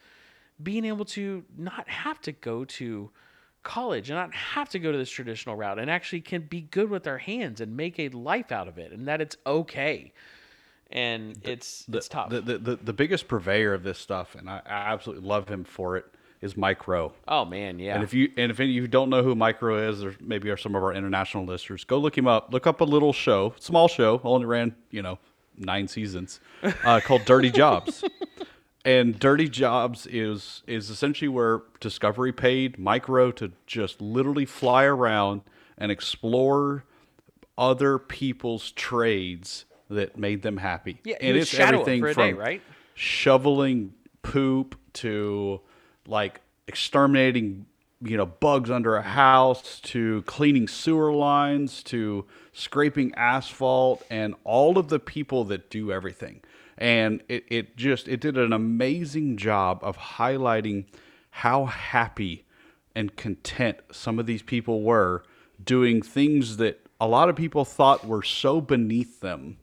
being 0.61 0.85
able 0.85 1.05
to 1.05 1.43
not 1.57 1.87
have 1.89 2.21
to 2.21 2.31
go 2.31 2.63
to 2.65 3.11
college 3.63 4.09
and 4.09 4.17
not 4.17 4.33
have 4.33 4.69
to 4.69 4.79
go 4.79 4.91
to 4.91 4.97
this 4.97 5.09
traditional 5.09 5.55
route 5.55 5.79
and 5.79 5.89
actually 5.89 6.21
can 6.21 6.43
be 6.43 6.61
good 6.61 6.89
with 6.89 7.07
our 7.07 7.17
hands 7.17 7.59
and 7.59 7.75
make 7.75 7.99
a 7.99 8.09
life 8.09 8.51
out 8.51 8.67
of 8.67 8.77
it 8.77 8.91
and 8.91 9.07
that 9.07 9.19
it's 9.19 9.35
okay. 9.45 10.13
And 10.91 11.35
it's 11.41 11.83
the, 11.85 11.97
it's 11.97 12.07
tough. 12.07 12.29
The, 12.29 12.41
the, 12.41 12.57
the, 12.59 12.75
the 12.77 12.93
biggest 12.93 13.27
purveyor 13.27 13.73
of 13.73 13.83
this 13.83 13.97
stuff, 13.97 14.35
and 14.35 14.49
I, 14.49 14.61
I 14.65 14.93
absolutely 14.93 15.27
love 15.27 15.49
him 15.49 15.63
for 15.63 15.97
it, 15.97 16.05
is 16.45 16.55
Mike 16.55 16.87
Rowe. 16.87 17.11
oh 17.27 17.43
man 17.43 17.79
yeah 17.79 17.95
And 17.95 18.03
if 18.03 18.13
you 18.13 18.31
and 18.37 18.51
if 18.51 18.59
any 18.59 18.69
of 18.77 18.83
you 18.83 18.87
don't 18.87 19.09
know 19.09 19.23
who 19.23 19.35
Mike 19.35 19.61
Rowe 19.61 19.89
is, 19.89 20.03
or 20.03 20.15
maybe 20.21 20.49
are 20.49 20.57
some 20.57 20.75
of 20.75 20.83
our 20.83 20.93
international 20.93 21.45
listeners, 21.45 21.83
go 21.83 21.97
look 21.97 22.17
him 22.17 22.27
up. 22.27 22.53
Look 22.53 22.67
up 22.67 22.81
a 22.81 22.85
little 22.85 23.11
show, 23.13 23.53
small 23.59 23.87
show, 23.87 24.21
only 24.23 24.45
ran 24.45 24.75
you 24.91 25.01
know 25.01 25.19
nine 25.57 25.87
seasons, 25.87 26.39
uh, 26.63 26.99
called 27.03 27.25
Dirty 27.25 27.49
Jobs. 27.51 28.03
And 28.85 29.17
Dirty 29.17 29.49
Jobs 29.49 30.05
is 30.05 30.63
is 30.67 30.89
essentially 30.89 31.27
where 31.27 31.63
Discovery 31.79 32.31
paid 32.31 32.77
Mike 32.77 33.09
Rowe 33.09 33.31
to 33.31 33.51
just 33.65 33.99
literally 33.99 34.45
fly 34.45 34.83
around 34.83 35.41
and 35.77 35.91
explore 35.91 36.83
other 37.57 37.97
people's 37.97 38.71
trades 38.71 39.65
that 39.89 40.17
made 40.17 40.41
them 40.43 40.57
happy. 40.57 40.99
Yeah, 41.03 41.15
and 41.21 41.35
it's 41.35 41.53
everything 41.57 42.01
from 42.01 42.13
day, 42.13 42.33
right? 42.33 42.61
shoveling 42.93 43.93
poop 44.21 44.75
to 44.93 45.61
like 46.07 46.41
exterminating 46.67 47.65
you 48.01 48.17
know 48.17 48.25
bugs 48.25 48.69
under 48.69 48.95
a 48.95 49.01
house 49.01 49.79
to 49.79 50.21
cleaning 50.23 50.67
sewer 50.67 51.13
lines 51.13 51.81
to 51.83 52.25
scraping 52.53 53.13
asphalt 53.15 54.03
and 54.09 54.35
all 54.43 54.77
of 54.77 54.89
the 54.89 54.99
people 54.99 55.43
that 55.45 55.69
do 55.69 55.91
everything. 55.91 56.41
And 56.77 57.23
it, 57.29 57.45
it 57.49 57.77
just 57.77 58.07
it 58.07 58.19
did 58.19 58.37
an 58.37 58.53
amazing 58.53 59.37
job 59.37 59.79
of 59.81 59.97
highlighting 59.97 60.85
how 61.29 61.65
happy 61.65 62.45
and 62.95 63.15
content 63.15 63.77
some 63.91 64.19
of 64.19 64.25
these 64.25 64.41
people 64.41 64.81
were 64.81 65.23
doing 65.63 66.01
things 66.01 66.57
that 66.57 66.85
a 66.99 67.07
lot 67.07 67.29
of 67.29 67.35
people 67.35 67.65
thought 67.65 68.05
were 68.05 68.23
so 68.23 68.61
beneath 68.61 69.19
them 69.19 69.57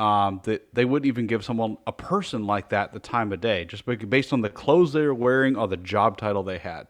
um, 0.00 0.40
that 0.44 0.74
they 0.74 0.86
wouldn't 0.86 1.06
even 1.06 1.26
give 1.26 1.44
someone 1.44 1.76
a 1.86 1.92
person 1.92 2.46
like 2.46 2.70
that 2.70 2.94
the 2.94 2.98
time 2.98 3.34
of 3.34 3.42
day, 3.42 3.66
just 3.66 3.84
based 4.08 4.32
on 4.32 4.40
the 4.40 4.48
clothes 4.48 4.94
they 4.94 5.02
were 5.02 5.12
wearing 5.12 5.56
or 5.56 5.68
the 5.68 5.76
job 5.76 6.16
title 6.16 6.42
they 6.42 6.56
had. 6.56 6.86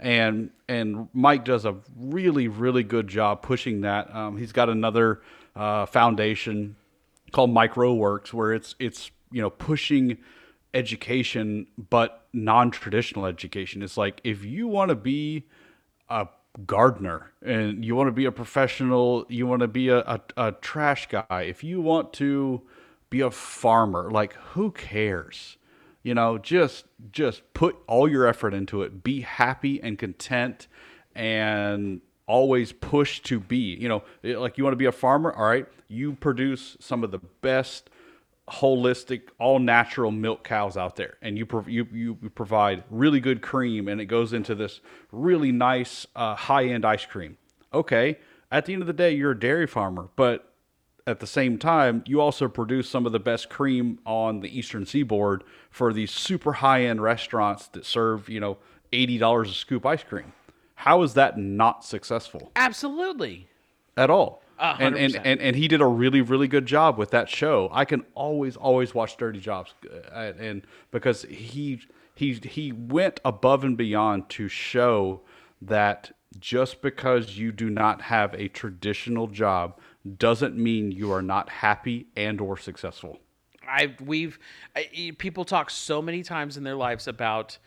And 0.00 0.50
and 0.68 1.08
Mike 1.12 1.44
does 1.44 1.64
a 1.64 1.76
really 1.96 2.48
really 2.48 2.82
good 2.82 3.06
job 3.06 3.42
pushing 3.42 3.82
that. 3.82 4.12
Um, 4.12 4.38
he's 4.38 4.50
got 4.50 4.68
another 4.68 5.22
uh, 5.54 5.86
foundation 5.86 6.74
called 7.30 7.50
mikeroweWORKS 7.50 8.32
where 8.32 8.52
it's 8.52 8.74
it's 8.80 9.12
you 9.30 9.40
know 9.40 9.50
pushing 9.50 10.18
education 10.74 11.68
but 11.90 12.26
non-traditional 12.32 13.24
education. 13.24 13.84
It's 13.84 13.96
like 13.96 14.20
if 14.24 14.44
you 14.44 14.66
want 14.66 14.88
to 14.88 14.96
be 14.96 15.46
a 16.08 16.26
gardener 16.66 17.32
and 17.42 17.84
you 17.84 17.94
want 17.94 18.08
to 18.08 18.12
be 18.12 18.24
a 18.24 18.32
professional, 18.32 19.26
you 19.28 19.46
want 19.46 19.60
to 19.60 19.68
be 19.68 19.88
a, 19.88 19.98
a, 20.00 20.20
a, 20.36 20.52
trash 20.52 21.08
guy, 21.08 21.42
if 21.42 21.62
you 21.62 21.80
want 21.80 22.12
to 22.14 22.62
be 23.10 23.20
a 23.20 23.30
farmer, 23.30 24.10
like 24.10 24.34
who 24.34 24.70
cares? 24.70 25.56
You 26.02 26.14
know, 26.14 26.38
just 26.38 26.86
just 27.12 27.42
put 27.54 27.76
all 27.86 28.08
your 28.08 28.26
effort 28.26 28.54
into 28.54 28.82
it. 28.82 29.02
Be 29.02 29.20
happy 29.22 29.82
and 29.82 29.98
content 29.98 30.66
and 31.14 32.00
always 32.26 32.72
push 32.72 33.20
to 33.20 33.40
be. 33.40 33.76
You 33.76 33.88
know, 33.88 34.02
like 34.22 34.56
you 34.56 34.64
want 34.64 34.72
to 34.72 34.78
be 34.78 34.86
a 34.86 34.92
farmer, 34.92 35.32
all 35.32 35.44
right? 35.44 35.66
You 35.88 36.14
produce 36.14 36.76
some 36.80 37.02
of 37.02 37.10
the 37.10 37.18
best 37.18 37.90
holistic, 38.50 39.22
all 39.38 39.58
natural 39.58 40.10
milk 40.10 40.44
cows 40.44 40.76
out 40.76 40.96
there, 40.96 41.16
and 41.22 41.38
you 41.38 41.46
you 41.66 41.86
you 41.92 42.14
provide 42.34 42.84
really 42.90 43.20
good 43.20 43.42
cream, 43.42 43.88
and 43.88 44.00
it 44.00 44.06
goes 44.06 44.32
into 44.32 44.54
this 44.54 44.80
really 45.12 45.52
nice 45.52 46.06
uh, 46.16 46.34
high 46.34 46.66
end 46.66 46.84
ice 46.84 47.04
cream. 47.04 47.36
Okay, 47.72 48.18
at 48.50 48.66
the 48.66 48.72
end 48.72 48.82
of 48.82 48.86
the 48.86 48.92
day, 48.92 49.12
you're 49.12 49.32
a 49.32 49.38
dairy 49.38 49.66
farmer, 49.66 50.08
but 50.16 50.52
at 51.06 51.20
the 51.20 51.26
same 51.26 51.58
time, 51.58 52.02
you 52.06 52.20
also 52.20 52.48
produce 52.48 52.88
some 52.88 53.06
of 53.06 53.12
the 53.12 53.20
best 53.20 53.48
cream 53.48 53.98
on 54.04 54.40
the 54.40 54.58
eastern 54.58 54.84
seaboard 54.84 55.42
for 55.70 55.92
these 55.92 56.10
super 56.10 56.54
high 56.54 56.84
end 56.84 57.02
restaurants 57.02 57.68
that 57.68 57.84
serve 57.84 58.28
you 58.28 58.40
know 58.40 58.58
eighty 58.92 59.18
dollars 59.18 59.50
a 59.50 59.54
scoop 59.54 59.84
ice 59.86 60.02
cream. 60.02 60.32
How 60.74 61.02
is 61.02 61.14
that 61.14 61.36
not 61.36 61.84
successful? 61.84 62.52
Absolutely. 62.56 63.48
At 63.96 64.10
all 64.10 64.42
and, 64.58 64.96
and, 64.96 65.16
and 65.24 65.40
and 65.40 65.56
he 65.56 65.68
did 65.68 65.80
a 65.80 65.86
really 65.86 66.20
really 66.20 66.48
good 66.48 66.66
job 66.66 66.98
with 66.98 67.10
that 67.10 67.28
show. 67.28 67.68
I 67.72 67.84
can 67.84 68.04
always 68.14 68.56
always 68.56 68.94
watch 68.94 69.16
Dirty 69.16 69.40
Jobs, 69.40 69.74
uh, 70.12 70.32
and 70.38 70.66
because 70.90 71.22
he 71.22 71.80
he 72.14 72.34
he 72.34 72.72
went 72.72 73.20
above 73.24 73.64
and 73.64 73.76
beyond 73.76 74.28
to 74.30 74.48
show 74.48 75.20
that 75.62 76.12
just 76.38 76.82
because 76.82 77.38
you 77.38 77.52
do 77.52 77.70
not 77.70 78.02
have 78.02 78.34
a 78.34 78.48
traditional 78.48 79.26
job 79.26 79.78
doesn't 80.16 80.56
mean 80.56 80.92
you 80.92 81.12
are 81.12 81.22
not 81.22 81.48
happy 81.48 82.06
and 82.16 82.40
or 82.40 82.56
successful. 82.56 83.18
I 83.66 83.94
we've 84.04 84.38
I, 84.74 85.12
people 85.18 85.44
talk 85.44 85.70
so 85.70 86.00
many 86.02 86.22
times 86.22 86.56
in 86.56 86.64
their 86.64 86.74
lives 86.74 87.06
about 87.06 87.58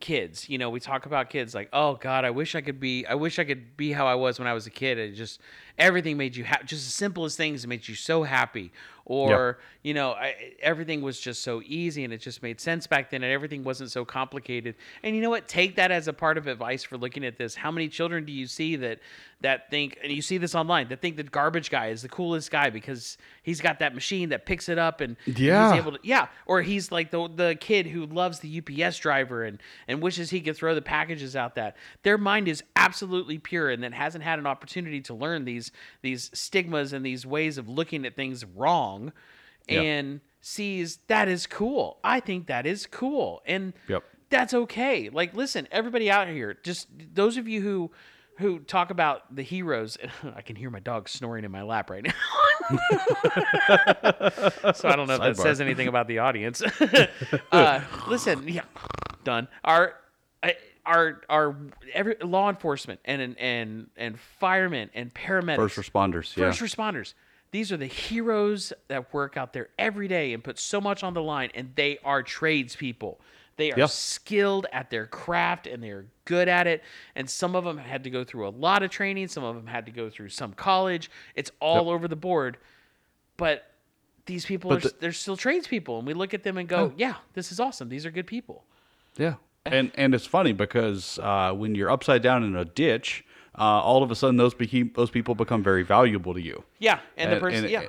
kids. 0.00 0.48
You 0.48 0.58
know, 0.58 0.70
we 0.70 0.80
talk 0.80 1.06
about 1.06 1.30
kids 1.30 1.54
like, 1.54 1.68
"Oh 1.72 1.94
god, 1.96 2.24
I 2.24 2.30
wish 2.30 2.54
I 2.54 2.60
could 2.60 2.80
be 2.80 3.06
I 3.06 3.14
wish 3.14 3.38
I 3.38 3.44
could 3.44 3.76
be 3.76 3.92
how 3.92 4.06
I 4.06 4.14
was 4.14 4.38
when 4.38 4.48
I 4.48 4.52
was 4.52 4.66
a 4.66 4.70
kid." 4.70 4.98
It 4.98 5.12
just 5.12 5.40
everything 5.78 6.16
made 6.16 6.36
you 6.36 6.44
happy. 6.44 6.66
Just 6.66 6.84
the 6.84 6.92
simplest 6.92 7.36
things 7.36 7.66
made 7.66 7.86
you 7.86 7.94
so 7.94 8.22
happy. 8.22 8.72
Or, 9.08 9.58
you 9.82 9.94
know, 9.94 10.10
I, 10.10 10.34
everything 10.60 11.00
was 11.00 11.18
just 11.18 11.42
so 11.42 11.62
easy 11.64 12.04
and 12.04 12.12
it 12.12 12.18
just 12.18 12.42
made 12.42 12.60
sense 12.60 12.86
back 12.86 13.08
then 13.08 13.22
and 13.22 13.32
everything 13.32 13.64
wasn't 13.64 13.90
so 13.90 14.04
complicated. 14.04 14.74
And 15.02 15.16
you 15.16 15.22
know 15.22 15.30
what? 15.30 15.48
Take 15.48 15.76
that 15.76 15.90
as 15.90 16.08
a 16.08 16.12
part 16.12 16.36
of 16.36 16.46
advice 16.46 16.82
for 16.82 16.98
looking 16.98 17.24
at 17.24 17.38
this. 17.38 17.54
How 17.54 17.70
many 17.70 17.88
children 17.88 18.26
do 18.26 18.32
you 18.32 18.46
see 18.46 18.76
that 18.76 19.00
that 19.40 19.70
think 19.70 19.96
and 20.02 20.12
you 20.12 20.20
see 20.20 20.36
this 20.36 20.54
online 20.54 20.88
that 20.88 21.00
think 21.00 21.16
the 21.16 21.22
garbage 21.22 21.70
guy 21.70 21.86
is 21.86 22.02
the 22.02 22.08
coolest 22.08 22.50
guy 22.50 22.70
because 22.70 23.16
he's 23.44 23.60
got 23.60 23.78
that 23.78 23.94
machine 23.94 24.30
that 24.30 24.44
picks 24.44 24.68
it 24.68 24.78
up 24.78 25.00
and 25.00 25.16
yeah. 25.26 25.72
he's 25.72 25.80
able 25.80 25.92
to 25.92 25.98
yeah, 26.02 26.26
or 26.44 26.60
he's 26.60 26.92
like 26.92 27.10
the 27.10 27.28
the 27.34 27.56
kid 27.60 27.86
who 27.86 28.04
loves 28.04 28.40
the 28.40 28.60
UPS 28.60 28.98
driver 28.98 29.44
and 29.44 29.58
and 29.86 30.02
wishes 30.02 30.28
he 30.28 30.40
could 30.40 30.56
throw 30.56 30.74
the 30.74 30.82
packages 30.82 31.34
out 31.34 31.54
that. 31.54 31.76
Their 32.02 32.18
mind 32.18 32.46
is 32.46 32.62
absolutely 32.76 33.38
pure 33.38 33.70
and 33.70 33.82
that 33.84 33.94
hasn't 33.94 34.24
had 34.24 34.38
an 34.38 34.46
opportunity 34.46 35.00
to 35.02 35.14
learn 35.14 35.46
these 35.46 35.67
these 36.02 36.30
stigmas 36.34 36.92
and 36.92 37.04
these 37.04 37.26
ways 37.26 37.58
of 37.58 37.68
looking 37.68 38.06
at 38.06 38.16
things 38.16 38.44
wrong 38.44 39.12
yep. 39.68 39.84
and 39.84 40.20
sees 40.40 40.98
that 41.08 41.28
is 41.28 41.46
cool. 41.46 41.98
I 42.02 42.20
think 42.20 42.46
that 42.46 42.66
is 42.66 42.86
cool. 42.86 43.42
And 43.46 43.72
yep. 43.88 44.04
that's 44.30 44.54
okay. 44.54 45.08
Like 45.08 45.34
listen, 45.34 45.68
everybody 45.70 46.10
out 46.10 46.28
here, 46.28 46.56
just 46.62 46.88
those 47.14 47.36
of 47.36 47.48
you 47.48 47.60
who 47.60 47.90
who 48.38 48.60
talk 48.60 48.90
about 48.90 49.34
the 49.34 49.42
heroes. 49.42 49.98
I 50.36 50.42
can 50.42 50.56
hear 50.56 50.70
my 50.70 50.80
dog 50.80 51.08
snoring 51.08 51.44
in 51.44 51.50
my 51.50 51.62
lap 51.62 51.90
right 51.90 52.04
now. 52.04 52.12
so 54.72 54.88
I 54.88 54.96
don't 54.96 55.08
know 55.08 55.14
if 55.14 55.20
that 55.20 55.36
says 55.36 55.60
anything 55.60 55.88
about 55.88 56.06
the 56.06 56.18
audience. 56.18 56.62
uh, 57.52 57.80
listen, 58.06 58.46
yeah, 58.46 58.62
done. 59.24 59.48
Our 59.64 59.94
our 60.88 61.20
our 61.28 61.56
every 61.92 62.16
law 62.22 62.48
enforcement 62.48 62.98
and 63.04 63.36
and 63.38 63.88
and 63.96 64.18
firemen 64.18 64.90
and 64.94 65.12
paramedics, 65.14 65.56
first 65.56 65.76
responders, 65.76 66.36
yeah, 66.36 66.50
first 66.50 66.60
responders. 66.60 67.14
These 67.50 67.72
are 67.72 67.76
the 67.76 67.86
heroes 67.86 68.72
that 68.88 69.12
work 69.14 69.36
out 69.36 69.52
there 69.52 69.68
every 69.78 70.08
day 70.08 70.34
and 70.34 70.42
put 70.42 70.58
so 70.58 70.80
much 70.80 71.02
on 71.02 71.14
the 71.14 71.22
line, 71.22 71.50
and 71.54 71.72
they 71.76 71.98
are 72.04 72.22
tradespeople. 72.22 73.20
They 73.56 73.72
are 73.72 73.88
skilled 73.88 74.66
at 74.72 74.88
their 74.88 75.06
craft 75.06 75.66
and 75.66 75.82
they're 75.82 76.04
good 76.26 76.46
at 76.46 76.68
it. 76.68 76.84
And 77.16 77.28
some 77.28 77.56
of 77.56 77.64
them 77.64 77.76
had 77.76 78.04
to 78.04 78.10
go 78.10 78.22
through 78.22 78.46
a 78.46 78.50
lot 78.50 78.84
of 78.84 78.90
training. 78.90 79.26
Some 79.26 79.42
of 79.42 79.56
them 79.56 79.66
had 79.66 79.86
to 79.86 79.90
go 79.90 80.08
through 80.08 80.28
some 80.28 80.52
college. 80.52 81.10
It's 81.34 81.50
all 81.58 81.86
yep. 81.86 81.94
over 81.94 82.06
the 82.06 82.14
board. 82.14 82.56
But 83.36 83.68
these 84.26 84.44
people 84.44 84.70
but 84.70 84.84
are 84.84 84.88
the, 84.88 84.94
they're 85.00 85.12
still 85.12 85.36
tradespeople, 85.36 85.98
and 85.98 86.06
we 86.06 86.14
look 86.14 86.34
at 86.34 86.44
them 86.44 86.58
and 86.58 86.68
go, 86.68 86.76
oh. 86.76 86.92
"Yeah, 86.96 87.14
this 87.32 87.50
is 87.50 87.58
awesome. 87.58 87.88
These 87.88 88.06
are 88.06 88.10
good 88.12 88.26
people." 88.26 88.62
Yeah, 89.16 89.34
and 89.72 89.92
and 89.94 90.14
it's 90.14 90.26
funny 90.26 90.52
because 90.52 91.18
uh, 91.20 91.52
when 91.52 91.74
you're 91.74 91.90
upside 91.90 92.22
down 92.22 92.44
in 92.44 92.56
a 92.56 92.64
ditch, 92.64 93.24
uh, 93.58 93.62
all 93.62 94.02
of 94.02 94.10
a 94.10 94.14
sudden 94.14 94.36
those 94.36 94.54
those 94.94 95.10
people 95.10 95.34
become 95.34 95.62
very 95.62 95.82
valuable 95.82 96.34
to 96.34 96.40
you. 96.40 96.64
Yeah, 96.78 97.00
and, 97.16 97.30
and 97.30 97.36
the 97.36 97.40
person, 97.40 97.64
and, 97.64 97.70
yeah. 97.70 97.86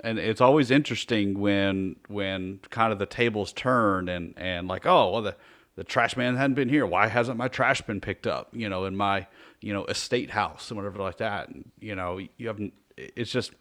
And 0.00 0.18
it's 0.18 0.40
always 0.40 0.70
interesting 0.70 1.40
when 1.40 1.96
when 2.06 2.60
kind 2.70 2.92
of 2.92 2.98
the 2.98 3.06
tables 3.06 3.52
turn 3.52 4.08
and 4.08 4.34
and 4.36 4.68
like 4.68 4.86
oh 4.86 5.10
well 5.10 5.22
the 5.22 5.36
the 5.78 5.84
trash 5.84 6.16
man 6.16 6.36
hadn't 6.36 6.54
been 6.54 6.68
here 6.68 6.84
why 6.84 7.06
hasn't 7.06 7.38
my 7.38 7.46
trash 7.46 7.80
been 7.82 8.00
picked 8.00 8.26
up 8.26 8.48
you 8.52 8.68
know 8.68 8.84
in 8.84 8.96
my 8.96 9.26
you 9.60 9.72
know 9.72 9.84
estate 9.86 10.30
house 10.30 10.70
and 10.70 10.76
whatever 10.76 10.98
like 10.98 11.18
that 11.18 11.48
and 11.48 11.70
you 11.80 11.94
know 11.94 12.18
you 12.36 12.46
haven't 12.48 12.72
it's 12.96 13.30
just 13.30 13.52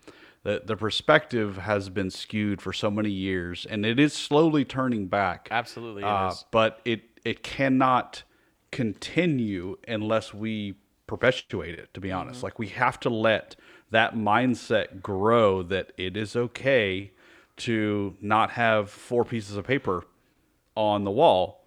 the 0.41 0.63
the 0.65 0.75
perspective 0.75 1.57
has 1.57 1.89
been 1.89 2.09
skewed 2.09 2.59
for 2.61 2.73
so 2.73 2.89
many 2.89 3.11
years 3.11 3.67
and 3.69 3.85
it 3.85 3.99
is 3.99 4.13
slowly 4.13 4.65
turning 4.65 5.05
back 5.05 5.47
absolutely 5.51 6.03
uh, 6.03 6.33
but 6.49 6.81
it 6.85 7.01
it 7.27 7.43
cannot 7.43 8.23
continue 8.71 9.77
unless 9.85 10.33
we 10.33 10.75
perpetuate 11.07 11.77
it 11.77 11.93
to 11.93 11.99
be 11.99 12.09
honest. 12.09 12.37
Mm-hmm. 12.37 12.45
like 12.45 12.59
we 12.59 12.67
have 12.69 12.99
to 13.01 13.09
let 13.09 13.57
that 13.91 14.15
mindset 14.15 15.01
grow 15.01 15.61
that 15.63 15.91
it 15.97 16.15
is 16.15 16.35
okay 16.35 17.11
to 17.57 18.15
not 18.21 18.51
have 18.51 18.89
four 18.89 19.25
pieces 19.25 19.57
of 19.57 19.65
paper 19.65 20.05
on 20.75 21.03
the 21.03 21.11
wall. 21.11 21.65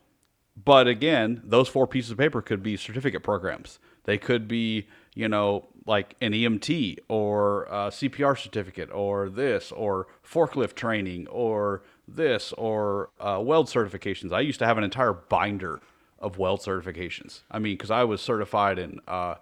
But 0.62 0.88
again 0.88 1.42
those 1.44 1.68
four 1.68 1.87
pieces 1.87 2.12
of 2.12 2.18
paper 2.18 2.40
could 2.40 2.62
be 2.62 2.77
certificate 2.79 3.23
programs. 3.23 3.79
They 4.05 4.16
could 4.16 4.49
be 4.49 4.88
you 5.14 5.29
know 5.29 5.68
like 5.87 6.16
an 6.23 6.33
EMT 6.33 6.99
or 7.09 7.64
a 7.64 7.90
CPR 7.90 8.38
certificate 8.38 8.90
or 8.92 9.29
this 9.29 9.73
or 9.73 10.07
forklift 10.25 10.75
training 10.75 11.27
or 11.29 11.83
this 12.16 12.53
or 12.59 13.11
uh, 13.20 13.40
weld 13.42 13.68
certifications. 13.68 14.33
I 14.33 14.40
used 14.40 14.59
to 14.59 14.66
have 14.66 14.79
an 14.79 14.85
entire 14.85 15.12
binder 15.12 15.81
of 16.18 16.38
weld 16.38 16.61
certifications. 16.61 17.40
I 17.51 17.59
mean, 17.59 17.75
because 17.75 17.90
I 17.90 18.05
was 18.05 18.20
certified 18.20 18.79
in 18.79 19.01
uh, 19.09 19.37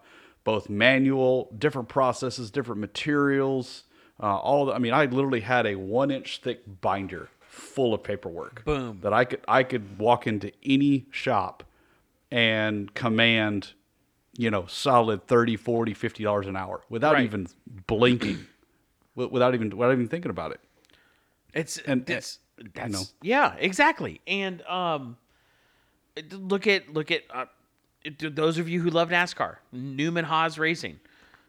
both 0.44 0.68
manual, 0.68 1.52
different 1.58 1.88
processes, 1.88 2.50
different 2.50 2.80
materials. 2.80 3.84
Uh, 4.20 4.36
all 4.36 4.66
the, 4.66 4.72
I 4.72 4.78
mean, 4.78 4.92
I 4.92 5.06
literally 5.06 5.40
had 5.40 5.66
a 5.66 5.74
one 5.74 6.10
inch 6.10 6.40
thick 6.42 6.80
binder 6.80 7.28
full 7.40 7.94
of 7.94 8.02
paperwork. 8.02 8.64
Boom. 8.64 9.00
That 9.02 9.12
I 9.12 9.24
could 9.24 9.40
I 9.48 9.62
could 9.62 9.98
walk 9.98 10.26
into 10.26 10.52
any 10.64 11.06
shop 11.10 11.64
and 12.30 12.92
command, 12.94 13.72
you 14.36 14.50
know, 14.50 14.66
solid 14.66 15.26
30, 15.26 15.56
40, 15.56 15.94
50 15.94 16.24
dollars 16.24 16.46
an 16.46 16.56
hour 16.56 16.82
without 16.88 17.14
right. 17.14 17.24
even 17.24 17.48
blinking, 17.86 18.46
without 19.14 19.54
even 19.54 19.76
without 19.76 19.92
even 19.92 20.08
thinking 20.08 20.30
about 20.30 20.52
it. 20.52 20.60
It's 21.52 21.78
and 21.78 22.08
it's 22.08 22.38
that's 22.74 22.92
know. 22.92 23.02
yeah, 23.22 23.54
exactly. 23.58 24.20
And 24.26 24.62
um, 24.62 25.16
look 26.32 26.66
at 26.66 26.92
look 26.92 27.10
at 27.10 27.22
uh, 27.32 27.46
those 28.20 28.58
of 28.58 28.68
you 28.68 28.80
who 28.80 28.90
love 28.90 29.10
NASCAR, 29.10 29.56
Newman 29.72 30.24
Haas 30.24 30.58
Racing, 30.58 30.98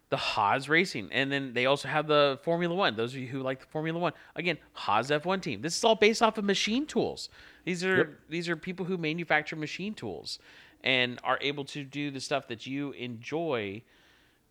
the 0.10 0.18
Haas 0.18 0.68
Racing, 0.68 1.10
and 1.12 1.32
then 1.32 1.54
they 1.54 1.66
also 1.66 1.88
have 1.88 2.08
the 2.08 2.40
Formula 2.44 2.74
One. 2.74 2.96
Those 2.96 3.14
of 3.14 3.20
you 3.20 3.28
who 3.28 3.42
like 3.42 3.60
the 3.60 3.68
Formula 3.68 4.00
One, 4.00 4.14
again, 4.36 4.58
Haas 4.74 5.10
F1 5.10 5.42
team. 5.42 5.62
This 5.62 5.78
is 5.78 5.84
all 5.84 5.96
based 5.96 6.22
off 6.22 6.38
of 6.38 6.46
machine 6.46 6.86
tools. 6.86 7.30
These 7.66 7.84
are 7.84 7.98
yep. 7.98 8.10
these 8.30 8.50
are 8.50 8.56
people 8.56 8.86
who 8.86 8.98
manufacture 8.98 9.56
machine 9.56 9.94
tools 9.94 10.40
and 10.84 11.20
are 11.24 11.38
able 11.42 11.66
to 11.66 11.84
do 11.84 12.12
the 12.12 12.20
stuff 12.20 12.48
that 12.48 12.66
you 12.66 12.92
enjoy 12.92 13.82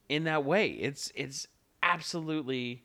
in 0.08 0.24
that 0.24 0.44
way. 0.44 0.70
It's 0.70 1.12
it's 1.14 1.48
absolutely 1.82 2.82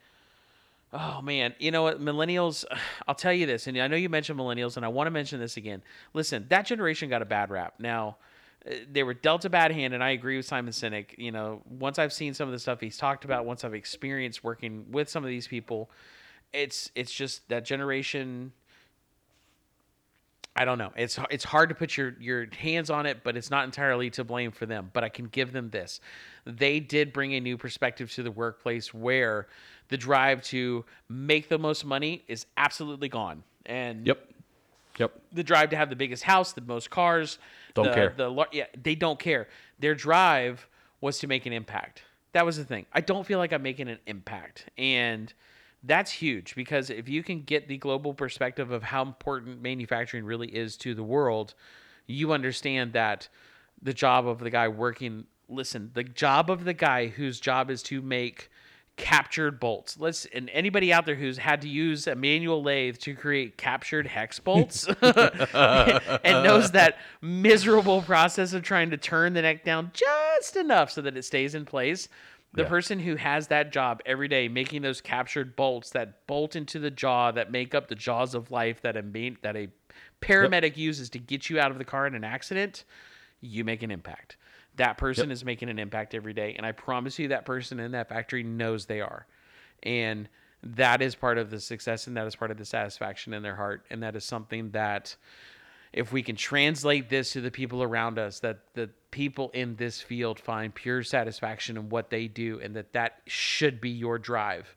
Oh 0.95 1.23
man, 1.23 1.55
you 1.57 1.71
know 1.71 1.81
what, 1.81 1.99
millennials? 1.99 2.65
I'll 3.07 3.15
tell 3.15 3.33
you 3.33 3.47
this, 3.47 3.65
and 3.65 3.77
I 3.79 3.87
know 3.87 3.95
you 3.95 4.09
mentioned 4.09 4.39
millennials, 4.39 4.77
and 4.77 4.85
I 4.85 4.89
want 4.89 5.07
to 5.07 5.11
mention 5.11 5.39
this 5.39 5.57
again. 5.57 5.81
Listen, 6.13 6.45
that 6.49 6.67
generation 6.67 7.09
got 7.09 7.23
a 7.23 7.25
bad 7.25 7.49
rap. 7.49 7.73
Now, 7.79 8.17
uh, 8.69 8.75
they 8.91 9.01
were 9.01 9.15
dealt 9.15 9.43
a 9.45 9.49
bad 9.49 9.71
hand, 9.71 9.95
and 9.95 10.03
I 10.03 10.11
agree 10.11 10.37
with 10.37 10.45
Simon 10.45 10.71
Sinek. 10.71 11.17
You 11.17 11.31
know, 11.31 11.63
once 11.67 11.97
I've 11.97 12.13
seen 12.13 12.35
some 12.35 12.47
of 12.47 12.51
the 12.51 12.59
stuff 12.59 12.79
he's 12.79 12.97
talked 12.97 13.25
about, 13.25 13.45
once 13.45 13.63
I've 13.63 13.73
experienced 13.73 14.43
working 14.43 14.85
with 14.91 15.09
some 15.09 15.23
of 15.23 15.29
these 15.29 15.47
people, 15.47 15.89
it's 16.53 16.91
it's 16.93 17.11
just 17.11 17.49
that 17.49 17.65
generation. 17.65 18.53
I 20.55 20.65
don't 20.65 20.77
know. 20.77 20.93
It's 20.95 21.17
it's 21.31 21.43
hard 21.43 21.69
to 21.69 21.75
put 21.75 21.97
your 21.97 22.15
your 22.19 22.45
hands 22.55 22.91
on 22.91 23.07
it, 23.07 23.23
but 23.23 23.35
it's 23.35 23.49
not 23.49 23.65
entirely 23.65 24.11
to 24.11 24.23
blame 24.23 24.51
for 24.51 24.67
them. 24.67 24.91
But 24.93 25.03
I 25.03 25.09
can 25.09 25.25
give 25.25 25.51
them 25.53 25.71
this: 25.71 25.99
they 26.45 26.79
did 26.79 27.11
bring 27.11 27.33
a 27.33 27.39
new 27.39 27.57
perspective 27.57 28.11
to 28.13 28.21
the 28.21 28.29
workplace 28.29 28.93
where 28.93 29.47
the 29.89 29.97
drive 29.97 30.41
to 30.43 30.85
make 31.09 31.49
the 31.49 31.57
most 31.57 31.85
money 31.85 32.23
is 32.27 32.45
absolutely 32.57 33.09
gone. 33.09 33.43
And 33.65 34.05
Yep. 34.07 34.29
Yep. 34.99 35.21
the 35.31 35.43
drive 35.43 35.69
to 35.71 35.75
have 35.75 35.89
the 35.89 35.95
biggest 35.95 36.23
house, 36.23 36.53
the 36.53 36.61
most 36.61 36.89
cars, 36.89 37.39
Don't 37.73 37.85
the, 37.85 37.93
care. 37.93 38.13
The 38.15 38.45
yeah, 38.51 38.65
they 38.81 38.95
don't 38.95 39.19
care. 39.19 39.47
Their 39.79 39.95
drive 39.95 40.67
was 41.01 41.19
to 41.19 41.27
make 41.27 41.45
an 41.45 41.53
impact. 41.53 42.03
That 42.33 42.45
was 42.45 42.57
the 42.57 42.65
thing. 42.65 42.85
I 42.93 43.01
don't 43.01 43.25
feel 43.25 43.39
like 43.39 43.53
I'm 43.53 43.61
making 43.61 43.89
an 43.89 43.99
impact, 44.07 44.69
and 44.77 45.31
that's 45.83 46.11
huge 46.11 46.55
because 46.55 46.89
if 46.89 47.09
you 47.09 47.23
can 47.23 47.41
get 47.41 47.67
the 47.67 47.77
global 47.77 48.13
perspective 48.13 48.71
of 48.71 48.83
how 48.83 49.01
important 49.01 49.61
manufacturing 49.61 50.25
really 50.25 50.47
is 50.47 50.77
to 50.77 50.95
the 50.95 51.03
world, 51.03 51.53
you 52.07 52.31
understand 52.31 52.93
that 52.93 53.27
the 53.81 53.93
job 53.93 54.27
of 54.27 54.39
the 54.39 54.49
guy 54.49 54.67
working. 54.67 55.25
Listen, 55.49 55.91
the 55.93 56.03
job 56.03 56.49
of 56.49 56.63
the 56.63 56.73
guy 56.73 57.07
whose 57.07 57.39
job 57.39 57.69
is 57.69 57.83
to 57.83 58.01
make 58.01 58.49
captured 58.95 59.59
bolts. 59.59 59.97
Let's 59.99 60.25
and 60.33 60.49
anybody 60.51 60.93
out 60.93 61.05
there 61.05 61.15
who's 61.15 61.37
had 61.37 61.61
to 61.61 61.69
use 61.69 62.05
a 62.07 62.15
manual 62.15 62.61
lathe 62.61 62.97
to 62.99 63.15
create 63.15 63.57
captured 63.57 64.05
hex 64.07 64.39
bolts 64.39 64.87
and 65.01 66.43
knows 66.43 66.71
that 66.71 66.97
miserable 67.21 68.01
process 68.03 68.53
of 68.53 68.61
trying 68.63 68.91
to 68.91 68.97
turn 68.97 69.33
the 69.33 69.41
neck 69.41 69.63
down 69.63 69.91
just 69.93 70.55
enough 70.55 70.91
so 70.91 71.01
that 71.01 71.17
it 71.17 71.23
stays 71.23 71.55
in 71.55 71.65
place. 71.65 72.07
The 72.53 72.61
Yeah. 72.63 72.69
person 72.69 72.99
who 72.99 73.15
has 73.15 73.47
that 73.47 73.71
job 73.71 74.01
every 74.05 74.27
day 74.27 74.47
making 74.47 74.83
those 74.83 75.01
captured 75.01 75.55
bolts 75.55 75.89
that 75.91 76.27
bolt 76.27 76.55
into 76.55 76.77
the 76.77 76.91
jaw 76.91 77.31
that 77.31 77.51
make 77.51 77.73
up 77.73 77.87
the 77.87 77.95
jaws 77.95 78.35
of 78.35 78.51
life 78.51 78.81
that 78.81 78.95
a 78.95 79.01
that 79.41 79.55
a 79.55 79.69
paramedic 80.21 80.77
uses 80.77 81.09
to 81.11 81.19
get 81.19 81.49
you 81.49 81.59
out 81.59 81.71
of 81.71 81.79
the 81.79 81.83
car 81.85 82.05
in 82.05 82.13
an 82.13 82.23
accident, 82.23 82.83
you 83.41 83.63
make 83.63 83.81
an 83.81 83.89
impact. 83.89 84.37
That 84.75 84.97
person 84.97 85.31
is 85.31 85.45
making 85.45 85.69
an 85.69 85.79
impact 85.79 86.15
every 86.15 86.33
day. 86.33 86.55
And 86.57 86.65
I 86.65 86.71
promise 86.71 87.19
you, 87.19 87.27
that 87.29 87.45
person 87.45 87.79
in 87.79 87.91
that 87.91 88.09
factory 88.09 88.43
knows 88.43 88.85
they 88.85 89.01
are. 89.01 89.27
And 89.83 90.27
that 90.63 91.01
is 91.01 91.13
part 91.13 91.37
of 91.37 91.51
the 91.51 91.59
success 91.59 92.07
and 92.07 92.15
that 92.17 92.25
is 92.25 92.35
part 92.35 92.49
of 92.49 92.57
the 92.57 92.65
satisfaction 92.65 93.33
in 93.33 93.43
their 93.43 93.55
heart. 93.55 93.85
And 93.89 94.01
that 94.01 94.15
is 94.15 94.23
something 94.23 94.71
that, 94.71 95.15
if 95.91 96.11
we 96.11 96.23
can 96.23 96.35
translate 96.35 97.09
this 97.09 97.33
to 97.33 97.41
the 97.41 97.51
people 97.51 97.83
around 97.83 98.17
us, 98.17 98.39
that 98.39 98.59
the 98.73 98.89
people 99.11 99.51
in 99.53 99.75
this 99.75 100.01
field 100.01 100.39
find 100.39 100.73
pure 100.73 101.03
satisfaction 101.03 101.77
in 101.77 101.89
what 101.89 102.09
they 102.09 102.27
do 102.27 102.59
and 102.61 102.75
that 102.75 102.93
that 102.93 103.21
should 103.27 103.79
be 103.79 103.91
your 103.91 104.17
drive, 104.17 104.75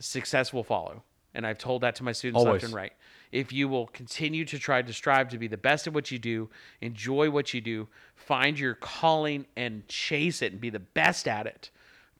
success 0.00 0.52
will 0.52 0.64
follow. 0.64 1.02
And 1.34 1.46
I've 1.46 1.58
told 1.58 1.82
that 1.82 1.96
to 1.96 2.02
my 2.02 2.12
students 2.12 2.38
Always. 2.38 2.62
left 2.62 2.64
and 2.64 2.74
right. 2.74 2.92
If 3.32 3.52
you 3.52 3.66
will 3.66 3.86
continue 3.88 4.44
to 4.44 4.58
try 4.58 4.82
to 4.82 4.92
strive 4.92 5.30
to 5.30 5.38
be 5.38 5.48
the 5.48 5.56
best 5.56 5.86
at 5.86 5.94
what 5.94 6.10
you 6.10 6.18
do, 6.18 6.50
enjoy 6.82 7.30
what 7.30 7.54
you 7.54 7.60
do, 7.60 7.88
find 8.14 8.58
your 8.58 8.74
calling 8.74 9.46
and 9.56 9.88
chase 9.88 10.42
it 10.42 10.52
and 10.52 10.60
be 10.60 10.70
the 10.70 10.78
best 10.78 11.26
at 11.26 11.46
it. 11.46 11.70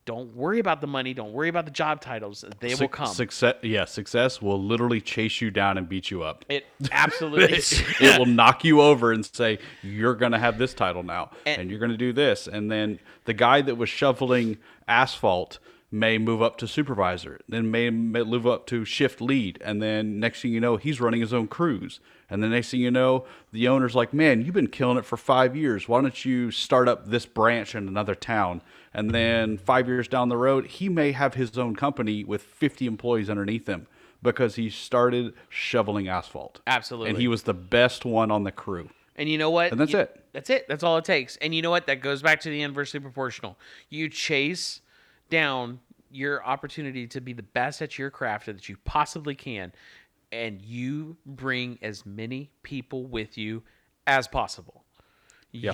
Don't 0.05 0.35
worry 0.35 0.59
about 0.59 0.81
the 0.81 0.87
money. 0.87 1.13
Don't 1.13 1.31
worry 1.31 1.47
about 1.47 1.63
the 1.63 1.71
job 1.71 2.01
titles. 2.01 2.43
They 2.59 2.75
will 2.75 2.89
come. 2.89 3.07
Success, 3.07 3.55
yeah, 3.61 3.85
success 3.85 4.41
will 4.41 4.61
literally 4.61 4.99
chase 4.99 5.39
you 5.39 5.49
down 5.49 5.77
and 5.77 5.87
beat 5.87 6.11
you 6.11 6.23
up. 6.23 6.43
It 6.49 6.65
absolutely. 6.91 7.57
it 8.01 8.19
will 8.19 8.25
knock 8.25 8.65
you 8.65 8.81
over 8.81 9.13
and 9.13 9.25
say 9.25 9.59
you're 9.81 10.15
going 10.15 10.33
to 10.33 10.39
have 10.39 10.57
this 10.57 10.73
title 10.73 11.03
now 11.03 11.31
And- 11.45 11.61
and, 11.61 11.69
you're 11.69 11.79
going 11.79 11.91
to 11.91 11.97
do 11.97 12.11
this 12.11 12.47
and 12.47 12.69
then 12.69 12.99
the 13.25 13.33
guy 13.33 13.61
that 13.61 13.75
was 13.75 13.87
shoveling 13.87 14.57
asphalt 14.89 15.59
may 15.93 16.17
move 16.17 16.41
up 16.41 16.57
to 16.57 16.67
supervisor 16.67 17.39
then 17.47 17.69
may, 17.69 17.87
may 17.91 18.23
move 18.23 18.47
up 18.47 18.65
to 18.65 18.83
shift 18.83 19.21
lead 19.21 19.59
and 19.63 19.79
then 19.81 20.19
next 20.19 20.41
thing 20.41 20.51
you 20.51 20.59
know 20.59 20.75
he's 20.75 20.99
running 20.99 21.21
his 21.21 21.31
own 21.33 21.47
crews 21.47 21.99
and 22.31 22.41
the 22.41 22.47
next 22.49 22.71
thing 22.71 22.79
you 22.79 22.89
know 22.89 23.23
the 23.51 23.67
owner's 23.67 23.93
like 23.93 24.11
man 24.11 24.41
you've 24.43 24.55
been 24.55 24.65
killing 24.67 24.97
it 24.97 25.05
for 25.05 25.17
five 25.17 25.55
years 25.55 25.87
why 25.87 26.01
don't 26.01 26.25
you 26.25 26.49
start 26.49 26.87
up 26.89 27.05
this 27.05 27.27
branch 27.27 27.75
in 27.75 27.87
another 27.87 28.15
town 28.15 28.59
and 28.91 29.11
then 29.11 29.55
five 29.55 29.87
years 29.87 30.07
down 30.07 30.29
the 30.29 30.37
road 30.37 30.65
he 30.65 30.89
may 30.89 31.11
have 31.11 31.35
his 31.35 31.57
own 31.59 31.75
company 31.75 32.23
with 32.23 32.41
50 32.41 32.87
employees 32.87 33.29
underneath 33.29 33.67
him 33.69 33.85
because 34.23 34.55
he 34.55 34.69
started 34.71 35.33
shoveling 35.47 36.07
asphalt 36.07 36.59
Absolutely. 36.65 37.11
and 37.11 37.19
he 37.19 37.27
was 37.27 37.43
the 37.43 37.53
best 37.53 38.03
one 38.03 38.31
on 38.31 38.43
the 38.45 38.51
crew. 38.51 38.89
And 39.15 39.29
you 39.29 39.37
know 39.37 39.51
what? 39.51 39.71
And 39.71 39.79
that's 39.79 39.91
You- 39.91 39.99
it. 39.99 40.19
That's 40.31 40.49
it. 40.49 40.65
That's 40.67 40.81
all 40.81 40.97
it 40.97 41.05
takes. 41.05 41.35
And 41.37 41.53
you 41.53 41.61
know 41.61 41.69
what? 41.69 41.85
That 41.85 42.01
goes 42.01 42.23
back 42.23 42.39
to 42.41 42.49
the 42.49 42.61
inversely 42.63 42.99
proportional. 42.99 43.59
You 43.89 44.09
chase 44.09 44.81
down 45.33 45.79
your 46.11 46.45
opportunity 46.45 47.07
to 47.07 47.19
be 47.19 47.33
the 47.33 47.41
best 47.41 47.81
at 47.81 47.97
your 47.97 48.11
craft 48.11 48.45
that 48.45 48.69
you 48.69 48.77
possibly 48.85 49.33
can, 49.33 49.73
and 50.31 50.61
you 50.61 51.17
bring 51.25 51.79
as 51.81 52.05
many 52.05 52.51
people 52.61 53.07
with 53.07 53.35
you 53.35 53.63
as 54.05 54.27
possible. 54.27 54.83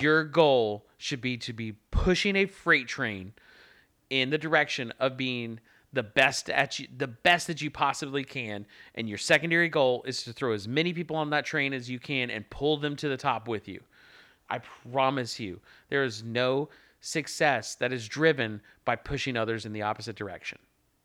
Your 0.00 0.24
goal 0.24 0.86
should 0.96 1.20
be 1.20 1.36
to 1.38 1.52
be 1.52 1.72
pushing 1.90 2.36
a 2.36 2.46
freight 2.46 2.88
train 2.88 3.34
in 4.08 4.30
the 4.30 4.38
direction 4.38 4.94
of 4.98 5.18
being 5.18 5.60
the 5.92 6.02
best 6.02 6.48
at 6.48 6.78
you, 6.78 6.88
the 6.96 7.06
best 7.06 7.46
that 7.48 7.60
you 7.60 7.70
possibly 7.70 8.24
can 8.24 8.64
and 8.94 9.08
your 9.08 9.18
secondary 9.18 9.68
goal 9.68 10.02
is 10.06 10.22
to 10.22 10.32
throw 10.32 10.52
as 10.52 10.66
many 10.66 10.94
people 10.94 11.16
on 11.16 11.30
that 11.30 11.44
train 11.44 11.74
as 11.74 11.90
you 11.90 11.98
can 11.98 12.30
and 12.30 12.48
pull 12.48 12.76
them 12.76 12.94
to 12.94 13.08
the 13.08 13.16
top 13.16 13.48
with 13.48 13.66
you 13.66 13.80
i 14.48 14.60
promise 14.92 15.40
you 15.40 15.58
there 15.88 16.04
is 16.04 16.22
no 16.22 16.68
success 17.00 17.74
that 17.76 17.92
is 17.92 18.06
driven 18.08 18.60
by 18.84 18.96
pushing 18.96 19.36
others 19.36 19.64
in 19.66 19.72
the 19.72 19.82
opposite 19.82 20.16
direction. 20.16 20.58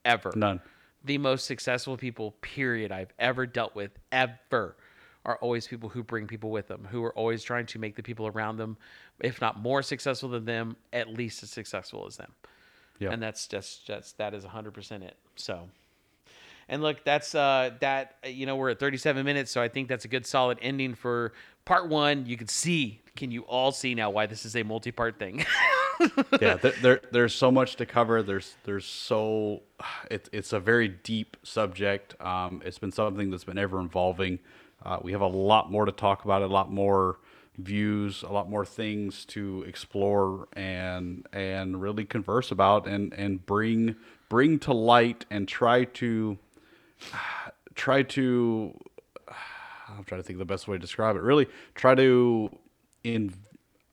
Ever. 0.04 0.32
None. 0.36 0.62
the 1.04 1.18
most 1.18 1.46
successful 1.46 1.98
people 1.98 2.32
period 2.42 2.92
i've 2.92 3.14
ever 3.20 3.46
dealt 3.48 3.74
with 3.76 3.92
ever 4.12 4.76
are 5.26 5.38
always 5.38 5.68
people 5.68 5.90
who 5.90 6.04
bring 6.04 6.28
people 6.28 6.52
with 6.52 6.68
them 6.68 6.88
who 6.92 7.04
are 7.04 7.14
always 7.14 7.42
trying 7.44 7.66
to 7.66 7.80
make 7.80 7.96
the 7.96 8.04
people 8.04 8.28
around 8.28 8.58
them 8.58 8.78
if 9.20 9.42
not 9.42 9.60
more 9.60 9.82
successful 9.82 10.30
than 10.30 10.46
them 10.46 10.76
at 10.94 11.08
least 11.10 11.42
as 11.44 11.50
successful 11.50 12.06
as 12.08 12.18
them. 12.18 12.32
Yeah. 13.00 13.12
and 13.12 13.22
that's 13.22 13.48
just 13.48 13.86
just 13.88 14.18
that 14.20 14.34
is 14.36 14.44
100% 14.46 15.02
it. 15.04 15.16
So 15.36 15.70
and 16.70 16.82
look 16.84 17.04
that's 17.04 17.34
uh 17.36 17.72
that 17.80 18.16
you 18.26 18.46
know 18.46 18.56
we're 18.56 18.70
at 18.72 18.80
37 18.80 19.24
minutes 19.26 19.52
so 19.52 19.62
i 19.62 19.68
think 19.68 19.88
that's 19.88 20.06
a 20.06 20.08
good 20.08 20.26
solid 20.26 20.58
ending 20.62 20.94
for 20.96 21.34
part 21.66 21.90
one. 21.90 22.26
You 22.28 22.38
can 22.38 22.48
see 22.48 23.02
can 23.16 23.32
you 23.32 23.42
all 23.44 23.72
see 23.72 23.96
now 23.96 24.10
why 24.12 24.26
this 24.28 24.46
is 24.46 24.56
a 24.56 24.64
multi-part 24.64 25.18
thing 25.20 25.46
yeah, 26.42 26.56
there, 26.56 26.74
there 26.82 27.02
there's 27.12 27.34
so 27.34 27.52
much 27.52 27.76
to 27.78 27.86
cover. 27.86 28.24
There's 28.24 28.56
there's 28.64 28.86
so 28.86 29.62
it's 30.12 30.30
it's 30.32 30.54
a 30.54 30.60
very 30.60 30.88
deep 30.88 31.38
subject. 31.44 32.20
Um, 32.22 32.62
it's 32.66 32.80
been 32.80 32.92
something 32.92 33.30
that's 33.32 33.44
been 33.44 33.58
ever 33.58 33.80
evolving. 33.80 34.40
Uh, 34.84 35.00
we 35.02 35.12
have 35.12 35.22
a 35.22 35.28
lot 35.28 35.72
more 35.72 35.86
to 35.86 35.92
talk 35.92 36.26
about, 36.26 36.42
a 36.42 36.48
lot 36.48 36.72
more 36.72 37.18
views, 37.58 38.24
a 38.24 38.32
lot 38.32 38.50
more 38.50 38.66
things 38.66 39.26
to 39.26 39.64
explore 39.68 40.48
and 40.54 41.26
and 41.34 41.82
really 41.82 42.06
converse 42.06 42.52
about 42.52 42.88
and 42.88 43.14
and 43.14 43.46
bring 43.46 43.96
bring 44.30 44.60
to 44.60 44.74
light 44.74 45.26
and 45.30 45.48
try 45.48 45.86
to 45.86 46.38
try 47.76 48.04
to 48.04 48.78
I'm 49.88 50.04
trying 50.04 50.20
to 50.20 50.24
think 50.24 50.36
of 50.36 50.40
the 50.48 50.54
best 50.54 50.68
way 50.68 50.76
to 50.76 50.82
describe 50.82 51.16
it. 51.16 51.22
Really 51.22 51.48
try 51.74 51.96
to 51.96 52.50
in 53.04 53.34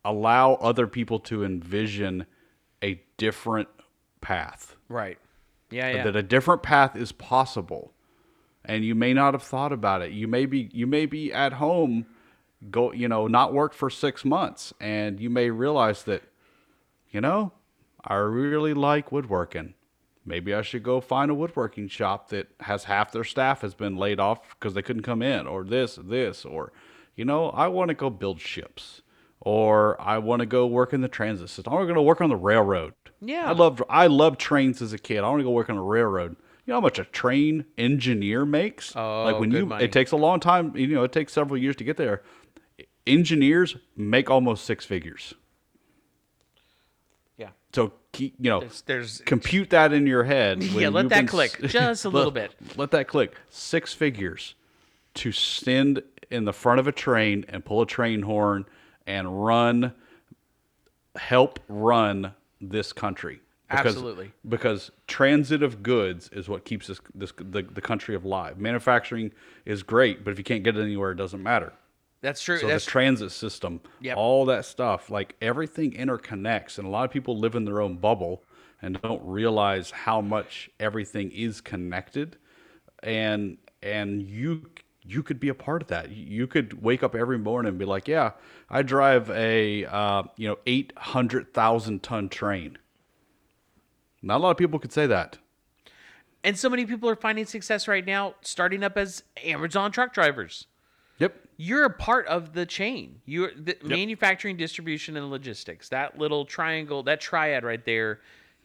allow 0.05 0.55
other 0.55 0.86
people 0.86 1.18
to 1.20 1.44
envision 1.44 2.26
a 2.82 3.00
different 3.16 3.68
path. 4.20 4.76
right 4.88 5.18
yeah 5.70 5.90
yeah 5.90 6.05
That 6.05 6.16
a 6.16 6.22
different 6.22 6.62
path 6.62 6.96
is 6.96 7.12
possible. 7.12 7.92
And 8.64 8.84
you 8.84 8.94
may 8.94 9.12
not 9.12 9.34
have 9.34 9.42
thought 9.42 9.72
about 9.72 10.03
it. 10.03 10.12
You 10.12 10.28
may 10.28 10.46
be 10.46 10.70
you 10.72 10.86
may 10.86 11.07
be 11.07 11.32
at 11.32 11.55
home 11.55 12.07
go 12.70 12.92
you 12.92 13.09
know, 13.09 13.26
not 13.26 13.53
work 13.53 13.72
for 13.74 13.90
6 13.90 14.24
months 14.24 14.72
and 14.80 15.18
you 15.18 15.30
may 15.30 15.50
realize 15.50 16.05
that 16.05 16.22
you 17.11 17.20
know, 17.20 17.53
I 18.05 18.14
really 18.14 18.74
like 18.74 19.12
woodworking. 19.12 19.74
Maybe 20.24 20.55
I 20.55 20.62
should 20.62 20.82
go 20.84 21.00
find 21.00 21.30
a 21.30 21.34
woodworking 21.34 21.88
shop 21.88 22.28
that 22.28 22.48
has 22.61 22.84
half 22.84 23.11
their 23.12 23.24
staff 23.24 23.61
has 23.62 23.74
been 23.74 23.96
laid 23.96 24.20
off 24.20 24.40
because 24.50 24.74
they 24.74 24.82
couldn't 24.82 25.03
come 25.03 25.20
in, 25.20 25.46
or 25.46 25.64
this, 25.64 25.98
this, 26.03 26.44
or, 26.44 26.72
you 27.16 27.24
know, 27.24 27.50
I 27.50 27.66
want 27.66 27.88
to 27.88 27.94
go 27.94 28.09
build 28.09 28.40
ships, 28.40 29.03
or 29.45 30.01
I 30.01 30.18
want 30.18 30.40
to 30.40 30.47
go 30.47 30.66
work 30.66 30.93
in 30.93 31.01
the 31.01 31.09
transit 31.09 31.49
system. 31.51 31.72
I'm 31.72 31.82
going 31.82 31.95
to 31.97 32.03
work 32.03 32.20
on 32.20 32.30
the 32.30 32.36
railroad. 32.36 32.95
Yeah. 33.20 33.49
I 33.49 33.53
loved 33.53 33.82
I 33.88 34.07
loved 34.07 34.40
trains 34.40 34.80
as 34.80 34.93
a 34.93 34.99
kid. 34.99 35.18
I 35.18 35.28
want 35.28 35.40
to 35.40 35.45
go 35.45 35.51
work 35.51 35.68
on 35.68 35.76
a 35.76 35.82
railroad. 35.82 36.36
You 36.64 36.72
know 36.72 36.74
how 36.76 36.80
much 36.80 36.99
a 37.01 37.05
train 37.05 37.64
engineer 37.76 38.45
makes? 38.45 38.95
Oh, 38.95 39.24
like 39.24 39.40
when 39.40 39.51
you 39.51 39.66
money. 39.66 39.84
it 39.84 39.93
takes 39.93 40.12
a 40.12 40.16
long 40.16 40.38
time. 40.38 40.76
You 40.76 40.86
know, 40.88 41.03
it 41.03 41.12
takes 41.12 41.32
several 41.32 41.61
years 41.61 41.74
to 41.76 41.84
get 41.84 41.97
there. 41.97 42.22
Engineers 43.05 43.76
make 43.97 44.30
almost 44.30 44.64
six 44.64 44.84
figures. 44.84 45.34
Yeah. 47.36 47.49
So 47.74 47.93
keep 48.12 48.34
you 48.38 48.51
know 48.51 48.61
There's, 48.61 48.82
there's 48.82 49.20
compute 49.22 49.70
that 49.70 49.93
in 49.93 50.07
your 50.07 50.22
head. 50.22 50.62
Yeah, 50.72 50.88
let 50.88 51.09
that 51.09 51.18
been 51.18 51.26
click 51.26 51.59
just 51.62 52.05
a 52.05 52.09
let- 52.09 52.14
little 52.14 52.30
bit. 52.30 52.55
Let 52.76 52.93
that 52.93 53.09
click. 53.09 53.34
Six 53.51 53.93
figures 53.93 54.55
to 55.14 55.32
stand 55.32 56.03
in 56.30 56.45
the 56.45 56.53
front 56.53 56.78
of 56.78 56.86
a 56.86 56.93
train 56.93 57.45
and 57.49 57.64
pull 57.64 57.82
a 57.82 57.86
train 57.86 58.22
horn 58.22 58.66
and 59.07 59.44
run, 59.44 59.92
help 61.16 61.61
run 61.68 62.34
this 62.61 62.92
country. 62.92 63.40
Because, 63.68 63.86
Absolutely. 63.86 64.32
Because 64.46 64.90
transit 65.07 65.62
of 65.62 65.82
goods 65.82 66.28
is 66.32 66.46
what 66.48 66.64
keeps 66.66 66.88
this, 66.88 67.00
this 67.14 67.32
the, 67.38 67.62
the 67.62 67.80
country 67.80 68.14
alive. 68.14 68.59
Manufacturing 68.59 69.32
is 69.64 69.82
great, 69.82 70.24
but 70.24 70.30
if 70.30 70.38
you 70.38 70.44
can't 70.44 70.62
get 70.62 70.76
it 70.76 70.82
anywhere, 70.82 71.12
it 71.12 71.16
doesn't 71.16 71.42
matter. 71.42 71.72
that's 72.20 72.42
true. 72.42 72.59
So 72.59 72.66
that's 72.66 72.84
the 72.84 72.90
transit 72.90 73.32
system, 73.32 73.80
Yep. 74.03 74.16
all 74.18 74.44
that 74.46 74.66
stuff, 74.66 75.09
like 75.11 75.36
everything 75.40 75.92
interconnects, 75.92 76.76
and 76.78 76.86
a 76.86 76.90
lot 76.90 77.05
of 77.07 77.11
people 77.11 77.38
live 77.38 77.55
in 77.55 77.64
their 77.64 77.80
own 77.80 77.96
bubble 77.96 78.44
and 78.82 79.00
don't 79.00 79.22
realize 79.24 79.90
how 79.90 80.20
much 80.20 80.68
everything 80.78 81.30
is 81.30 81.61
connected, 81.62 82.36
and 83.03 83.57
and 83.82 84.20
you 84.22 84.68
you 85.05 85.22
could 85.22 85.40
be 85.40 85.48
a 85.48 85.55
part 85.55 85.82
of 85.82 85.88
that. 85.88 86.11
You 86.11 86.46
could 86.46 86.82
wake 86.82 87.03
up 87.03 87.14
every 87.14 87.38
morning 87.38 87.70
and 87.70 87.78
be 87.78 87.84
like, 87.84 88.07
yeah, 88.09 88.32
I 88.70 88.82
drive 88.82 89.30
a 89.30 89.84
uh, 89.86 90.22
you 90.36 90.48
know 90.48 90.59
eight 90.66 90.92
hundred 90.96 91.53
thousand 91.53 92.03
ton 92.03 92.28
train. 92.28 92.78
Not 94.22 94.36
a 94.36 94.42
lot 94.42 94.50
of 94.50 94.57
people 94.57 94.78
could 94.78 94.92
say 94.92 95.07
that. 95.09 95.38
and 96.44 96.57
so 96.59 96.68
many 96.68 96.86
people 96.86 97.09
are 97.09 97.16
finding 97.16 97.44
success 97.46 97.88
right 97.88 98.07
now, 98.07 98.34
starting 98.42 98.82
up 98.84 98.96
as 98.96 99.22
Amazon 99.44 99.90
truck 99.92 100.12
drivers. 100.12 100.66
Yep. 101.18 101.36
You're 101.57 101.84
a 101.84 101.90
part 101.90 102.26
of 102.26 102.53
the 102.55 102.66
chain. 102.66 103.20
You're 103.26 103.53
the 103.55 103.76
manufacturing, 103.84 104.57
distribution, 104.57 105.16
and 105.16 105.30
logistics. 105.30 105.88
That 105.90 106.18
little 106.18 106.44
triangle, 106.44 107.03
that 107.05 107.20
triad 107.20 107.62
right 107.64 107.84
there, 107.84 108.20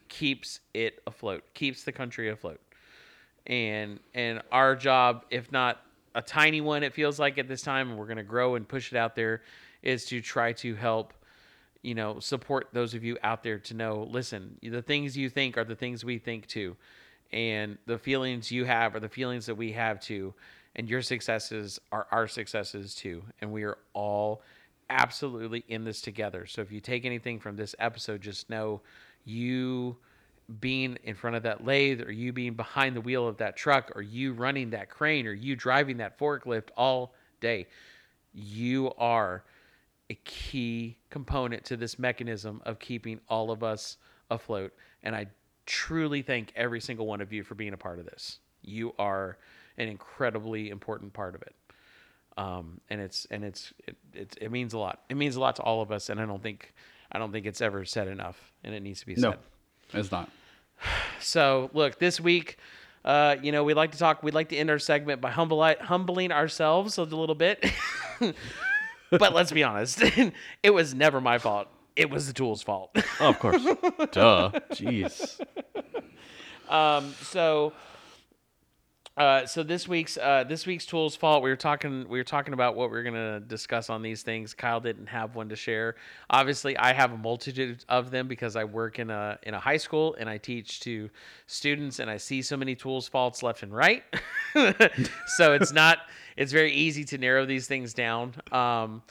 keeps 0.07 0.59
it 0.73 1.01
afloat, 1.05 1.43
keeps 1.53 1.83
the 1.83 1.91
country 1.91 2.29
afloat. 2.29 2.59
And 3.45 3.99
and 4.13 4.41
our 4.51 4.75
job, 4.75 5.25
if 5.29 5.51
not 5.51 5.81
a 6.18 6.22
tiny 6.22 6.61
one, 6.61 6.84
it 6.84 6.93
feels 6.93 7.20
like 7.20 7.38
at 7.38 7.47
this 7.47 7.61
time, 7.61 7.89
and 7.89 7.97
we're 7.97 8.07
going 8.07 8.18
to 8.18 8.24
grow 8.24 8.55
and 8.55 8.68
push 8.68 8.91
it 8.91 8.97
out 8.97 9.15
there, 9.15 9.41
is 9.84 10.05
to 10.05 10.20
try 10.20 10.51
to 10.53 10.76
help 10.76 11.13
you 11.82 11.95
know, 11.95 12.20
support 12.20 12.68
those 12.74 12.93
of 12.93 13.03
you 13.03 13.18
out 13.24 13.43
there 13.43 13.59
to 13.59 13.74
know, 13.74 14.07
listen, 14.11 14.57
the 14.61 14.82
things 14.82 15.15
you 15.15 15.30
think 15.30 15.57
are 15.57 15.63
the 15.63 15.76
things 15.76 16.03
we 16.03 16.18
think 16.18 16.47
too. 16.47 16.76
And 17.32 17.78
the 17.86 17.97
feelings 17.97 18.51
you 18.51 18.65
have 18.65 18.95
are 18.95 18.99
the 18.99 19.09
feelings 19.09 19.45
that 19.45 19.55
we 19.55 19.72
have 19.74 19.99
too. 19.99 20.34
And 20.76 20.89
your 20.89 21.01
successes 21.01 21.80
are 21.91 22.07
our 22.11 22.28
successes 22.28 22.95
too. 22.95 23.24
And 23.41 23.51
we 23.51 23.63
are 23.63 23.78
all 23.93 24.41
absolutely 24.89 25.63
in 25.68 25.84
this 25.84 26.01
together. 26.01 26.45
So 26.45 26.61
if 26.61 26.72
you 26.72 26.80
take 26.80 27.05
anything 27.05 27.39
from 27.39 27.55
this 27.55 27.76
episode, 27.80 28.22
just 28.22 28.49
know 28.49 28.82
you 29.24 29.97
being 30.59 30.97
in 31.03 31.15
front 31.15 31.35
of 31.35 31.43
that 31.43 31.65
lathe 31.65 32.01
or 32.01 32.11
you 32.11 32.31
being 32.31 32.53
behind 32.53 32.95
the 32.95 33.01
wheel 33.01 33.27
of 33.27 33.37
that 33.37 33.57
truck 33.57 33.91
or 33.95 34.01
you 34.01 34.33
running 34.33 34.69
that 34.69 34.89
crane 34.89 35.27
or 35.27 35.33
you 35.33 35.55
driving 35.55 35.97
that 35.97 36.17
forklift 36.17 36.69
all 36.77 37.13
day, 37.41 37.67
you 38.33 38.93
are 38.97 39.43
a 40.09 40.15
key 40.23 40.97
component 41.09 41.65
to 41.65 41.75
this 41.75 41.99
mechanism 41.99 42.61
of 42.65 42.79
keeping 42.79 43.19
all 43.27 43.51
of 43.51 43.61
us 43.61 43.97
afloat. 44.29 44.73
And 45.03 45.15
I 45.15 45.27
truly 45.65 46.21
thank 46.21 46.53
every 46.55 46.79
single 46.79 47.05
one 47.05 47.19
of 47.19 47.33
you 47.33 47.43
for 47.43 47.55
being 47.55 47.73
a 47.73 47.77
part 47.77 47.99
of 47.99 48.05
this. 48.05 48.39
You 48.61 48.93
are 48.97 49.37
an 49.77 49.89
incredibly 49.89 50.69
important 50.69 51.13
part 51.13 51.35
of 51.35 51.41
it. 51.41 51.55
Um, 52.37 52.79
and 52.89 53.01
it's 53.01 53.25
and 53.31 53.43
it's 53.43 53.73
it, 53.87 53.97
it 54.13 54.37
it 54.39 54.51
means 54.51 54.73
a 54.73 54.77
lot. 54.77 55.01
It 55.09 55.17
means 55.17 55.35
a 55.35 55.39
lot 55.39 55.55
to 55.55 55.63
all 55.63 55.81
of 55.81 55.91
us, 55.91 56.09
and 56.09 56.19
I 56.19 56.25
don't 56.25 56.41
think 56.41 56.73
I 57.11 57.17
don't 57.17 57.31
think 57.31 57.47
it's 57.47 57.61
ever 57.61 57.83
said 57.83 58.07
enough, 58.07 58.53
and 58.63 58.75
it 58.75 58.81
needs 58.81 58.99
to 58.99 59.07
be 59.07 59.15
No, 59.15 59.31
said. 59.31 59.39
It's 59.93 60.11
not. 60.11 60.29
So 61.19 61.69
look, 61.73 61.99
this 61.99 62.19
week, 62.19 62.57
uh, 63.07 63.38
you 63.41 63.51
know, 63.51 63.63
we 63.63 63.73
like 63.73 63.91
to 63.93 63.97
talk. 63.97 64.21
We'd 64.21 64.33
like 64.33 64.49
to 64.49 64.57
end 64.57 64.69
our 64.69 64.79
segment 64.79 65.21
by 65.21 65.31
humble, 65.31 65.63
humbling 65.79 66.31
ourselves 66.31 66.97
a 66.97 67.03
little 67.03 67.35
bit. 67.35 67.65
but 69.11 69.33
let's 69.33 69.51
be 69.51 69.63
honest, 69.63 70.03
it 70.63 70.69
was 70.71 70.93
never 70.93 71.21
my 71.21 71.38
fault. 71.38 71.69
It 71.95 72.09
was 72.09 72.27
the 72.27 72.33
tool's 72.33 72.61
fault. 72.61 72.91
Oh, 73.19 73.29
of 73.29 73.39
course. 73.39 73.63
Duh. 74.11 74.51
Jeez. 74.71 75.39
um, 76.69 77.15
so, 77.23 77.73
uh, 79.18 79.47
so 79.47 79.63
this 79.63 79.88
week's 79.88 80.15
uh, 80.18 80.43
this 80.47 80.68
week's 80.68 80.86
tool's 80.86 81.15
fault. 81.15 81.41
We 81.41 81.49
were 81.49 81.55
talking 81.55 82.07
we 82.07 82.20
were 82.20 82.24
talking 82.24 82.53
about 82.53 82.76
what 82.76 82.91
we 82.91 82.97
are 82.97 83.03
gonna 83.03 83.39
discuss 83.39 83.89
on 83.89 84.03
these 84.03 84.22
things. 84.22 84.53
Kyle 84.53 84.80
didn't 84.80 85.07
have 85.07 85.36
one 85.36 85.49
to 85.49 85.55
share. 85.55 85.95
Obviously, 86.30 86.78
I 86.78 86.93
have 86.93 87.11
a 87.11 87.18
multitude 87.18 87.84
of 87.89 88.11
them 88.11 88.28
because 88.28 88.55
I 88.55 88.63
work 88.63 88.99
in 88.99 89.09
a 89.09 89.39
in 89.41 89.55
a 89.55 89.59
high 89.59 89.78
school 89.78 90.15
and 90.20 90.30
I 90.30 90.38
teach 90.38 90.82
to 90.82 91.09
students, 91.47 91.97
and 91.97 92.11
I 92.11 92.18
see 92.18 92.43
so 92.43 92.55
many 92.55 92.76
tools 92.76 93.07
faults 93.07 93.41
left 93.41 93.63
and 93.63 93.74
right. 93.74 94.03
so 95.38 95.53
it's 95.53 95.74
not 95.74 95.97
it's 96.38 96.51
very 96.51 96.72
easy 96.74 97.03
to 97.05 97.18
narrow 97.18 97.47
these 97.47 97.65
things 97.65 97.95
down. 97.95 98.36
Um, 98.51 99.01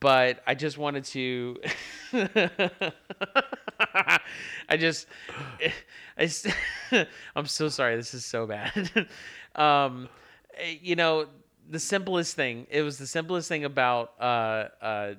but 0.00 0.42
I 0.46 0.54
just 0.54 0.78
wanted 0.78 1.04
to. 1.04 1.58
I 4.68 4.76
just, 4.76 5.06
I, 6.18 7.06
I'm 7.36 7.46
so 7.46 7.68
sorry. 7.68 7.96
This 7.96 8.14
is 8.14 8.24
so 8.24 8.46
bad. 8.46 9.08
Um, 9.56 10.08
eh, 10.56 10.76
you 10.82 10.96
know, 10.96 11.26
the 11.70 11.80
simplest 11.80 12.36
thing. 12.36 12.66
It 12.70 12.82
was 12.82 12.98
the 12.98 13.06
simplest 13.06 13.48
thing 13.48 13.64
about 13.64 14.12
uh, 14.20 14.68
uh, 14.82 15.14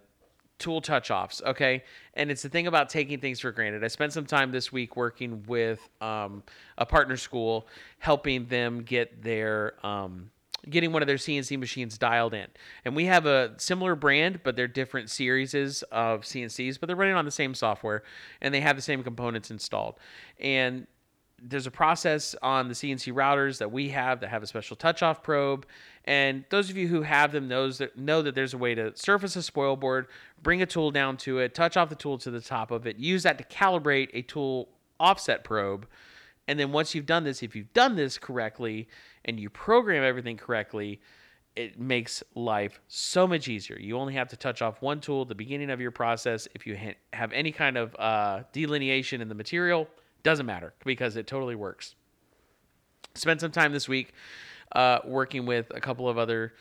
tool 0.59 0.81
touch 0.81 1.11
offs. 1.11 1.41
Okay, 1.45 1.83
and 2.13 2.31
it's 2.31 2.41
the 2.41 2.49
thing 2.49 2.67
about 2.67 2.89
taking 2.89 3.19
things 3.19 3.39
for 3.39 3.51
granted. 3.51 3.83
I 3.83 3.87
spent 3.87 4.13
some 4.13 4.25
time 4.25 4.51
this 4.51 4.71
week 4.71 4.95
working 4.95 5.43
with 5.47 5.87
um, 6.01 6.43
a 6.77 6.85
partner 6.85 7.17
school, 7.17 7.67
helping 7.99 8.45
them 8.47 8.83
get 8.83 9.23
their 9.23 9.73
um, 9.85 10.29
getting 10.69 10.91
one 10.91 11.01
of 11.01 11.07
their 11.07 11.17
CNC 11.17 11.59
machines 11.59 11.97
dialed 11.97 12.33
in. 12.33 12.47
And 12.83 12.95
we 12.95 13.05
have 13.05 13.25
a 13.25 13.53
similar 13.57 13.95
brand, 13.95 14.41
but 14.43 14.55
they're 14.55 14.67
different 14.67 15.09
series 15.09 15.53
of 15.53 16.21
CNCs, 16.21 16.79
but 16.79 16.87
they're 16.87 16.95
running 16.95 17.15
on 17.15 17.25
the 17.25 17.31
same 17.31 17.53
software 17.53 18.03
and 18.41 18.53
they 18.53 18.61
have 18.61 18.75
the 18.75 18.81
same 18.81 19.03
components 19.03 19.51
installed. 19.51 19.95
And 20.39 20.87
there's 21.41 21.67
a 21.67 21.71
process 21.71 22.35
on 22.41 22.67
the 22.67 22.73
CNC 22.73 23.13
routers 23.13 23.57
that 23.59 23.71
we 23.71 23.89
have 23.89 24.21
that 24.21 24.29
have 24.29 24.41
a 24.41 24.47
special 24.47 24.75
touch 24.75 25.03
off 25.03 25.21
probe. 25.21 25.65
And 26.05 26.45
those 26.49 26.69
of 26.69 26.77
you 26.77 26.87
who 26.87 27.01
have 27.01 27.31
them 27.31 27.47
knows 27.47 27.77
that 27.79 27.97
know 27.97 28.21
that 28.21 28.35
there's 28.35 28.53
a 28.53 28.57
way 28.57 28.75
to 28.75 28.95
surface 28.95 29.35
a 29.35 29.43
spoil 29.43 29.75
board, 29.75 30.07
bring 30.41 30.61
a 30.61 30.65
tool 30.65 30.91
down 30.91 31.17
to 31.17 31.39
it, 31.39 31.53
touch 31.53 31.77
off 31.77 31.89
the 31.89 31.95
tool 31.95 32.17
to 32.19 32.31
the 32.31 32.41
top 32.41 32.71
of 32.71 32.87
it, 32.87 32.97
use 32.97 33.23
that 33.23 33.37
to 33.37 33.43
calibrate 33.43 34.09
a 34.13 34.21
tool 34.21 34.69
offset 34.99 35.43
probe. 35.43 35.87
And 36.47 36.59
then 36.59 36.71
once 36.71 36.93
you've 36.93 37.07
done 37.07 37.23
this, 37.23 37.43
if 37.43 37.55
you've 37.55 37.73
done 37.73 37.95
this 37.95 38.17
correctly 38.17 38.87
and 39.25 39.39
you 39.39 39.49
program 39.49 40.03
everything 40.03 40.37
correctly, 40.37 41.01
it 41.55 41.79
makes 41.79 42.21
life 42.35 42.79
so 42.87 43.25
much 43.25 43.47
easier. 43.47 43.77
You 43.79 43.97
only 43.97 44.13
have 44.13 44.27
to 44.29 44.37
touch 44.37 44.61
off 44.61 44.81
one 44.81 44.99
tool 44.99 45.23
at 45.23 45.29
the 45.29 45.35
beginning 45.35 45.69
of 45.69 45.81
your 45.81 45.91
process. 45.91 46.47
If 46.53 46.67
you 46.67 46.77
ha- 46.77 46.97
have 47.13 47.31
any 47.31 47.51
kind 47.51 47.77
of 47.77 47.95
uh, 47.97 48.43
delineation 48.51 49.21
in 49.21 49.29
the 49.29 49.35
material, 49.35 49.87
doesn't 50.25 50.45
matter 50.45 50.73
because 50.83 51.15
it 51.15 51.27
totally 51.27 51.55
works. 51.55 51.95
Spent 53.13 53.39
some 53.39 53.51
time 53.51 53.71
this 53.71 53.87
week 53.87 54.13
uh, 54.73 54.99
working 55.05 55.45
with 55.45 55.71
a 55.73 55.79
couple 55.79 56.09
of 56.09 56.17
other 56.17 56.53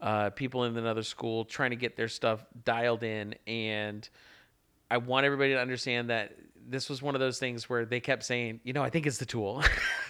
uh, 0.00 0.30
people 0.30 0.64
in 0.64 0.76
another 0.78 1.02
school 1.02 1.44
trying 1.44 1.70
to 1.70 1.76
get 1.76 1.96
their 1.96 2.08
stuff 2.08 2.46
dialed 2.64 3.02
in 3.02 3.34
and 3.46 4.08
I 4.90 4.96
want 4.96 5.26
everybody 5.26 5.52
to 5.52 5.60
understand 5.60 6.10
that 6.10 6.34
this 6.66 6.88
was 6.88 7.02
one 7.02 7.14
of 7.14 7.20
those 7.20 7.38
things 7.38 7.68
where 7.68 7.84
they 7.84 8.00
kept 8.00 8.24
saying, 8.24 8.60
you 8.62 8.72
know, 8.72 8.82
I 8.82 8.90
think 8.90 9.06
it's 9.06 9.18
the 9.18 9.26
tool, 9.26 9.62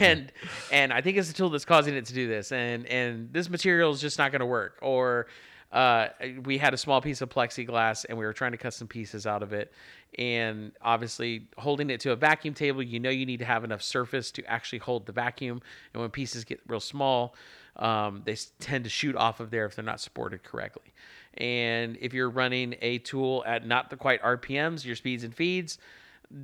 and 0.00 0.32
and 0.70 0.92
I 0.92 1.00
think 1.00 1.16
it's 1.16 1.28
the 1.28 1.34
tool 1.34 1.50
that's 1.50 1.64
causing 1.64 1.94
it 1.94 2.06
to 2.06 2.14
do 2.14 2.28
this, 2.28 2.52
and 2.52 2.86
and 2.86 3.32
this 3.32 3.48
material 3.48 3.92
is 3.92 4.00
just 4.00 4.18
not 4.18 4.30
going 4.30 4.40
to 4.40 4.46
work. 4.46 4.78
Or 4.82 5.26
uh, 5.72 6.08
we 6.44 6.58
had 6.58 6.74
a 6.74 6.76
small 6.76 7.00
piece 7.00 7.22
of 7.22 7.30
plexiglass, 7.30 8.04
and 8.08 8.18
we 8.18 8.24
were 8.24 8.32
trying 8.32 8.52
to 8.52 8.58
cut 8.58 8.74
some 8.74 8.86
pieces 8.86 9.26
out 9.26 9.42
of 9.42 9.52
it, 9.52 9.72
and 10.18 10.72
obviously 10.82 11.48
holding 11.56 11.88
it 11.88 12.00
to 12.00 12.12
a 12.12 12.16
vacuum 12.16 12.52
table, 12.52 12.82
you 12.82 13.00
know, 13.00 13.10
you 13.10 13.24
need 13.24 13.38
to 13.38 13.46
have 13.46 13.64
enough 13.64 13.82
surface 13.82 14.30
to 14.32 14.44
actually 14.44 14.80
hold 14.80 15.06
the 15.06 15.12
vacuum, 15.12 15.62
and 15.94 16.00
when 16.00 16.10
pieces 16.10 16.44
get 16.44 16.60
real 16.66 16.80
small, 16.80 17.34
um, 17.76 18.22
they 18.26 18.36
tend 18.60 18.84
to 18.84 18.90
shoot 18.90 19.16
off 19.16 19.40
of 19.40 19.50
there 19.50 19.64
if 19.64 19.74
they're 19.74 19.84
not 19.84 20.00
supported 20.00 20.42
correctly. 20.42 20.92
And 21.38 21.96
if 22.00 22.12
you're 22.12 22.28
running 22.28 22.74
a 22.82 22.98
tool 22.98 23.42
at 23.46 23.66
not 23.66 23.88
the 23.88 23.96
quite 23.96 24.22
RPMs, 24.22 24.84
your 24.84 24.96
speeds 24.96 25.24
and 25.24 25.34
feeds, 25.34 25.78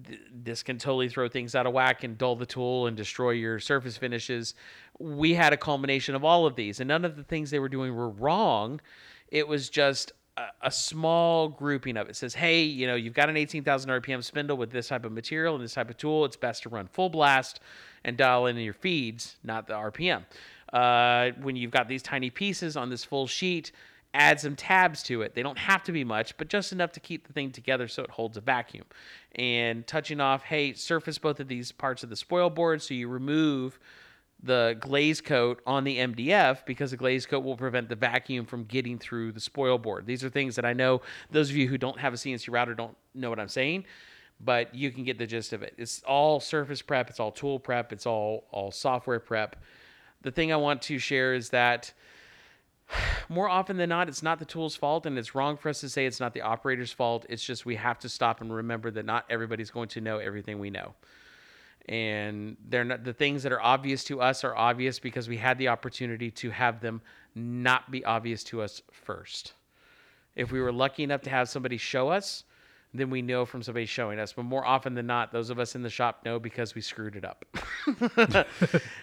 th- 0.06 0.20
this 0.32 0.62
can 0.62 0.78
totally 0.78 1.10
throw 1.10 1.28
things 1.28 1.54
out 1.54 1.66
of 1.66 1.74
whack 1.74 2.04
and 2.04 2.16
dull 2.16 2.36
the 2.36 2.46
tool 2.46 2.86
and 2.86 2.96
destroy 2.96 3.30
your 3.30 3.60
surface 3.60 3.98
finishes. 3.98 4.54
We 4.98 5.34
had 5.34 5.52
a 5.52 5.58
culmination 5.58 6.14
of 6.14 6.24
all 6.24 6.46
of 6.46 6.56
these, 6.56 6.80
and 6.80 6.88
none 6.88 7.04
of 7.04 7.16
the 7.16 7.24
things 7.24 7.50
they 7.50 7.58
were 7.58 7.68
doing 7.68 7.94
were 7.94 8.08
wrong. 8.08 8.80
It 9.30 9.46
was 9.46 9.68
just 9.68 10.12
a, 10.36 10.46
a 10.62 10.70
small 10.70 11.48
grouping 11.48 11.96
of 11.96 12.06
it. 12.06 12.10
it 12.10 12.16
says, 12.16 12.34
hey, 12.34 12.62
you 12.62 12.86
know, 12.86 12.94
you've 12.94 13.14
got 13.14 13.28
an 13.28 13.36
18,000 13.36 13.90
RPM 13.90 14.22
spindle 14.22 14.56
with 14.56 14.70
this 14.70 14.88
type 14.88 15.04
of 15.04 15.12
material 15.12 15.54
and 15.54 15.62
this 15.62 15.74
type 15.74 15.90
of 15.90 15.96
tool. 15.96 16.24
It's 16.24 16.36
best 16.36 16.62
to 16.64 16.68
run 16.68 16.86
full 16.86 17.08
blast 17.08 17.60
and 18.04 18.16
dial 18.16 18.46
in 18.46 18.56
your 18.56 18.74
feeds, 18.74 19.36
not 19.44 19.66
the 19.66 19.74
RPM. 19.74 20.24
Uh, 20.72 21.30
when 21.40 21.56
you've 21.56 21.70
got 21.70 21.88
these 21.88 22.02
tiny 22.02 22.30
pieces 22.30 22.76
on 22.76 22.90
this 22.90 23.04
full 23.04 23.26
sheet, 23.26 23.72
add 24.14 24.40
some 24.40 24.56
tabs 24.56 25.02
to 25.04 25.22
it. 25.22 25.34
They 25.34 25.42
don't 25.42 25.58
have 25.58 25.82
to 25.84 25.92
be 25.92 26.04
much, 26.04 26.36
but 26.36 26.48
just 26.48 26.72
enough 26.72 26.92
to 26.92 27.00
keep 27.00 27.26
the 27.26 27.32
thing 27.32 27.50
together 27.50 27.88
so 27.88 28.02
it 28.02 28.10
holds 28.10 28.36
a 28.36 28.40
vacuum. 28.40 28.84
And 29.34 29.86
touching 29.86 30.20
off, 30.20 30.42
hey, 30.42 30.72
surface 30.74 31.18
both 31.18 31.40
of 31.40 31.48
these 31.48 31.72
parts 31.72 32.02
of 32.02 32.10
the 32.10 32.16
spoil 32.16 32.50
board 32.50 32.82
so 32.82 32.94
you 32.94 33.08
remove 33.08 33.78
the 34.42 34.76
glaze 34.78 35.20
coat 35.20 35.60
on 35.66 35.84
the 35.84 35.98
MDF 35.98 36.64
because 36.64 36.92
the 36.92 36.96
glaze 36.96 37.26
coat 37.26 37.40
will 37.40 37.56
prevent 37.56 37.88
the 37.88 37.96
vacuum 37.96 38.46
from 38.46 38.64
getting 38.64 38.98
through 38.98 39.32
the 39.32 39.40
spoil 39.40 39.78
board. 39.78 40.06
These 40.06 40.22
are 40.22 40.28
things 40.28 40.54
that 40.56 40.64
I 40.64 40.72
know 40.72 41.02
those 41.30 41.50
of 41.50 41.56
you 41.56 41.68
who 41.68 41.76
don't 41.76 41.98
have 41.98 42.12
a 42.14 42.16
CNC 42.16 42.52
router 42.52 42.74
don't 42.74 42.96
know 43.14 43.30
what 43.30 43.40
I'm 43.40 43.48
saying, 43.48 43.84
but 44.40 44.72
you 44.74 44.92
can 44.92 45.02
get 45.02 45.18
the 45.18 45.26
gist 45.26 45.52
of 45.52 45.62
it. 45.62 45.74
It's 45.76 46.02
all 46.04 46.38
surface 46.38 46.82
prep, 46.82 47.10
it's 47.10 47.18
all 47.18 47.32
tool 47.32 47.58
prep, 47.58 47.92
it's 47.92 48.06
all 48.06 48.44
all 48.50 48.70
software 48.70 49.18
prep. 49.18 49.56
The 50.22 50.30
thing 50.30 50.52
I 50.52 50.56
want 50.56 50.82
to 50.82 50.98
share 50.98 51.34
is 51.34 51.50
that 51.50 51.92
more 53.28 53.48
often 53.48 53.76
than 53.76 53.88
not, 53.88 54.08
it's 54.08 54.22
not 54.22 54.38
the 54.38 54.44
tool's 54.44 54.76
fault, 54.76 55.04
and 55.04 55.18
it's 55.18 55.34
wrong 55.34 55.56
for 55.56 55.68
us 55.68 55.80
to 55.80 55.88
say 55.88 56.06
it's 56.06 56.20
not 56.20 56.32
the 56.32 56.42
operator's 56.42 56.92
fault. 56.92 57.26
It's 57.28 57.42
just 57.42 57.66
we 57.66 57.74
have 57.74 57.98
to 58.00 58.08
stop 58.08 58.40
and 58.40 58.54
remember 58.54 58.92
that 58.92 59.04
not 59.04 59.24
everybody's 59.28 59.70
going 59.70 59.88
to 59.88 60.00
know 60.00 60.18
everything 60.18 60.60
we 60.60 60.70
know 60.70 60.94
and 61.88 62.56
they're 62.68 62.84
not 62.84 63.02
the 63.02 63.12
things 63.12 63.42
that 63.42 63.52
are 63.52 63.62
obvious 63.62 64.04
to 64.04 64.20
us 64.20 64.44
are 64.44 64.54
obvious 64.56 64.98
because 64.98 65.28
we 65.28 65.38
had 65.38 65.56
the 65.58 65.68
opportunity 65.68 66.30
to 66.30 66.50
have 66.50 66.80
them 66.80 67.00
not 67.34 67.90
be 67.90 68.04
obvious 68.04 68.44
to 68.44 68.60
us 68.60 68.82
first. 68.92 69.54
If 70.36 70.52
we 70.52 70.60
were 70.60 70.72
lucky 70.72 71.02
enough 71.02 71.22
to 71.22 71.30
have 71.30 71.48
somebody 71.48 71.78
show 71.78 72.10
us, 72.10 72.44
then 72.94 73.10
we 73.10 73.22
know 73.22 73.44
from 73.44 73.62
somebody 73.62 73.86
showing 73.86 74.18
us. 74.18 74.32
But 74.32 74.44
more 74.44 74.66
often 74.66 74.94
than 74.94 75.06
not, 75.06 75.32
those 75.32 75.50
of 75.50 75.58
us 75.58 75.74
in 75.74 75.82
the 75.82 75.90
shop 75.90 76.24
know 76.24 76.38
because 76.38 76.74
we 76.74 76.80
screwed 76.80 77.16
it 77.16 77.24
up. 77.24 77.44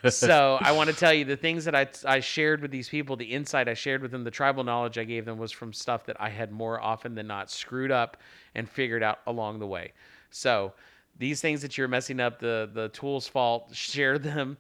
so 0.10 0.58
I 0.62 0.72
want 0.72 0.90
to 0.90 0.96
tell 0.96 1.14
you 1.14 1.26
the 1.26 1.38
things 1.38 1.66
that 1.66 1.76
I, 1.76 1.88
I 2.06 2.20
shared 2.20 2.62
with 2.62 2.72
these 2.72 2.90
people, 2.90 3.16
the 3.16 3.26
insight 3.26 3.68
I 3.68 3.74
shared 3.74 4.02
with 4.02 4.12
them, 4.12 4.24
the 4.24 4.32
tribal 4.32 4.64
knowledge 4.64 4.98
I 4.98 5.04
gave 5.04 5.26
them 5.26 5.38
was 5.38 5.52
from 5.52 5.72
stuff 5.72 6.06
that 6.06 6.20
I 6.20 6.30
had 6.30 6.52
more 6.52 6.82
often 6.82 7.16
than 7.16 7.28
not 7.28 7.52
screwed 7.52 7.92
up 7.92 8.18
and 8.56 8.68
figured 8.68 9.04
out 9.04 9.20
along 9.28 9.60
the 9.60 9.68
way. 9.68 9.94
So 10.32 10.74
these 11.18 11.42
things 11.42 11.62
that 11.62 11.78
you're 11.78 11.88
messing 11.88 12.20
up, 12.20 12.40
the 12.40 12.70
the 12.72 12.90
tool's 12.90 13.28
fault, 13.28 13.74
share 13.74 14.18
them, 14.20 14.58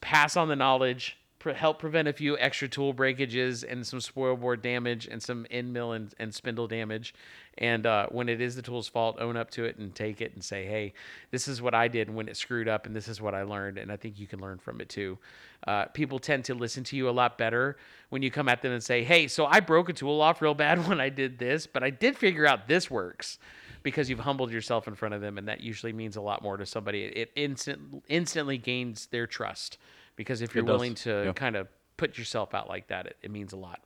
pass 0.00 0.36
on 0.36 0.48
the 0.48 0.56
knowledge, 0.56 1.18
help 1.50 1.80
prevent 1.80 2.06
a 2.06 2.12
few 2.12 2.38
extra 2.38 2.68
tool 2.68 2.92
breakages 2.92 3.64
and 3.64 3.84
some 3.84 4.00
spoil 4.00 4.36
board 4.36 4.62
damage 4.62 5.08
and 5.08 5.20
some 5.20 5.44
end 5.50 5.72
mill 5.72 5.92
and, 5.92 6.14
and 6.20 6.32
spindle 6.32 6.68
damage. 6.68 7.14
And 7.58 7.84
uh, 7.84 8.06
when 8.10 8.28
it 8.28 8.40
is 8.40 8.54
the 8.54 8.62
tool's 8.62 8.86
fault, 8.86 9.16
own 9.18 9.36
up 9.36 9.50
to 9.52 9.64
it 9.64 9.76
and 9.76 9.94
take 9.94 10.20
it 10.20 10.34
and 10.34 10.44
say, 10.44 10.64
hey, 10.64 10.94
this 11.32 11.48
is 11.48 11.60
what 11.60 11.74
I 11.74 11.88
did 11.88 12.08
when 12.08 12.28
it 12.28 12.36
screwed 12.36 12.68
up, 12.68 12.86
and 12.86 12.94
this 12.94 13.08
is 13.08 13.20
what 13.20 13.34
I 13.34 13.42
learned. 13.42 13.76
And 13.76 13.90
I 13.90 13.96
think 13.96 14.18
you 14.18 14.26
can 14.26 14.40
learn 14.40 14.58
from 14.58 14.80
it 14.80 14.88
too. 14.88 15.18
Uh, 15.66 15.86
people 15.86 16.18
tend 16.18 16.44
to 16.46 16.54
listen 16.54 16.84
to 16.84 16.96
you 16.96 17.08
a 17.08 17.10
lot 17.10 17.36
better 17.36 17.76
when 18.10 18.22
you 18.22 18.30
come 18.30 18.48
at 18.48 18.62
them 18.62 18.72
and 18.72 18.82
say, 18.82 19.02
hey, 19.02 19.26
so 19.26 19.46
I 19.46 19.60
broke 19.60 19.88
a 19.88 19.92
tool 19.92 20.20
off 20.20 20.40
real 20.40 20.54
bad 20.54 20.86
when 20.88 21.00
I 21.00 21.08
did 21.08 21.38
this, 21.38 21.66
but 21.66 21.82
I 21.82 21.90
did 21.90 22.16
figure 22.16 22.46
out 22.46 22.68
this 22.68 22.90
works 22.90 23.38
because 23.82 24.08
you've 24.08 24.20
humbled 24.20 24.50
yourself 24.50 24.88
in 24.88 24.94
front 24.94 25.14
of 25.14 25.20
them, 25.20 25.38
and 25.38 25.48
that 25.48 25.60
usually 25.60 25.92
means 25.92 26.16
a 26.16 26.20
lot 26.20 26.42
more 26.42 26.56
to 26.56 26.66
somebody. 26.66 27.04
It 27.04 27.30
instant 27.36 28.02
instantly 28.08 28.58
gains 28.58 29.06
their 29.06 29.26
trust 29.26 29.78
because 30.16 30.42
if 30.42 30.54
you're 30.54 30.64
willing 30.64 30.94
to 30.96 31.24
yeah. 31.26 31.32
kind 31.32 31.56
of 31.56 31.68
put 31.96 32.18
yourself 32.18 32.54
out 32.54 32.68
like 32.68 32.88
that, 32.88 33.06
it, 33.06 33.16
it 33.22 33.30
means 33.30 33.52
a 33.52 33.56
lot. 33.56 33.80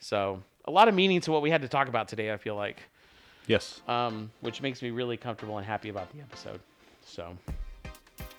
So 0.00 0.42
a 0.64 0.70
lot 0.70 0.88
of 0.88 0.94
meaning 0.94 1.20
to 1.22 1.32
what 1.32 1.42
we 1.42 1.50
had 1.50 1.62
to 1.62 1.68
talk 1.68 1.88
about 1.88 2.08
today. 2.08 2.32
I 2.32 2.36
feel 2.36 2.56
like. 2.56 2.82
Yes. 3.46 3.80
Um, 3.88 4.30
which 4.42 4.60
makes 4.60 4.82
me 4.82 4.90
really 4.90 5.16
comfortable 5.16 5.56
and 5.56 5.66
happy 5.66 5.88
about 5.88 6.12
the 6.12 6.20
episode. 6.20 6.60
So, 7.06 7.34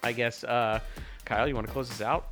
I 0.03 0.11
guess, 0.11 0.43
uh, 0.43 0.79
Kyle, 1.25 1.47
you 1.47 1.55
want 1.55 1.65
to 1.65 1.73
close 1.73 1.89
this 1.89 2.01
out? 2.01 2.27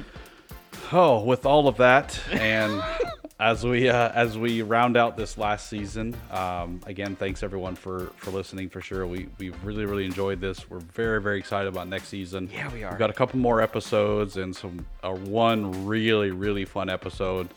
oh, 0.92 1.24
with 1.24 1.46
all 1.46 1.66
of 1.66 1.78
that 1.78 2.20
and 2.30 2.82
as 3.40 3.64
we 3.64 3.88
uh, 3.88 4.10
as 4.10 4.38
we 4.38 4.62
round 4.62 4.96
out 4.96 5.16
this 5.16 5.36
last 5.36 5.68
season, 5.68 6.16
um, 6.30 6.80
again, 6.86 7.16
thanks 7.16 7.42
everyone 7.42 7.74
for 7.74 8.06
for 8.16 8.30
listening. 8.30 8.68
For 8.68 8.80
sure, 8.80 9.06
we 9.06 9.28
we 9.38 9.50
really 9.62 9.86
really 9.86 10.04
enjoyed 10.04 10.40
this. 10.40 10.68
We're 10.70 10.78
very 10.78 11.20
very 11.20 11.38
excited 11.38 11.68
about 11.68 11.88
next 11.88 12.08
season. 12.08 12.48
Yeah, 12.52 12.72
we 12.72 12.84
are. 12.84 12.90
We've 12.90 12.98
got 12.98 13.10
a 13.10 13.14
couple 13.14 13.38
more 13.38 13.60
episodes 13.60 14.36
and 14.36 14.54
some 14.54 14.86
uh, 15.02 15.12
one 15.12 15.84
really 15.84 16.30
really 16.30 16.64
fun 16.64 16.88
episode 16.88 17.48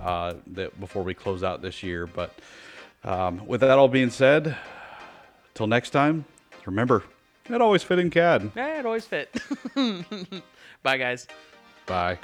uh, 0.00 0.34
that 0.48 0.78
before 0.78 1.02
we 1.02 1.14
close 1.14 1.42
out 1.42 1.62
this 1.62 1.82
year. 1.82 2.06
But 2.06 2.32
um, 3.02 3.44
with 3.46 3.60
that 3.62 3.78
all 3.78 3.88
being 3.88 4.10
said, 4.10 4.56
till 5.54 5.66
next 5.66 5.90
time, 5.90 6.24
remember 6.64 7.02
it 7.50 7.60
always 7.60 7.82
fit 7.82 7.98
in 7.98 8.10
CAD. 8.10 8.52
Yeah, 8.54 8.78
it 8.78 8.86
always 8.86 9.04
fit. 9.04 9.34
Bye, 10.82 10.96
guys. 10.96 11.26
Bye. 11.86 12.18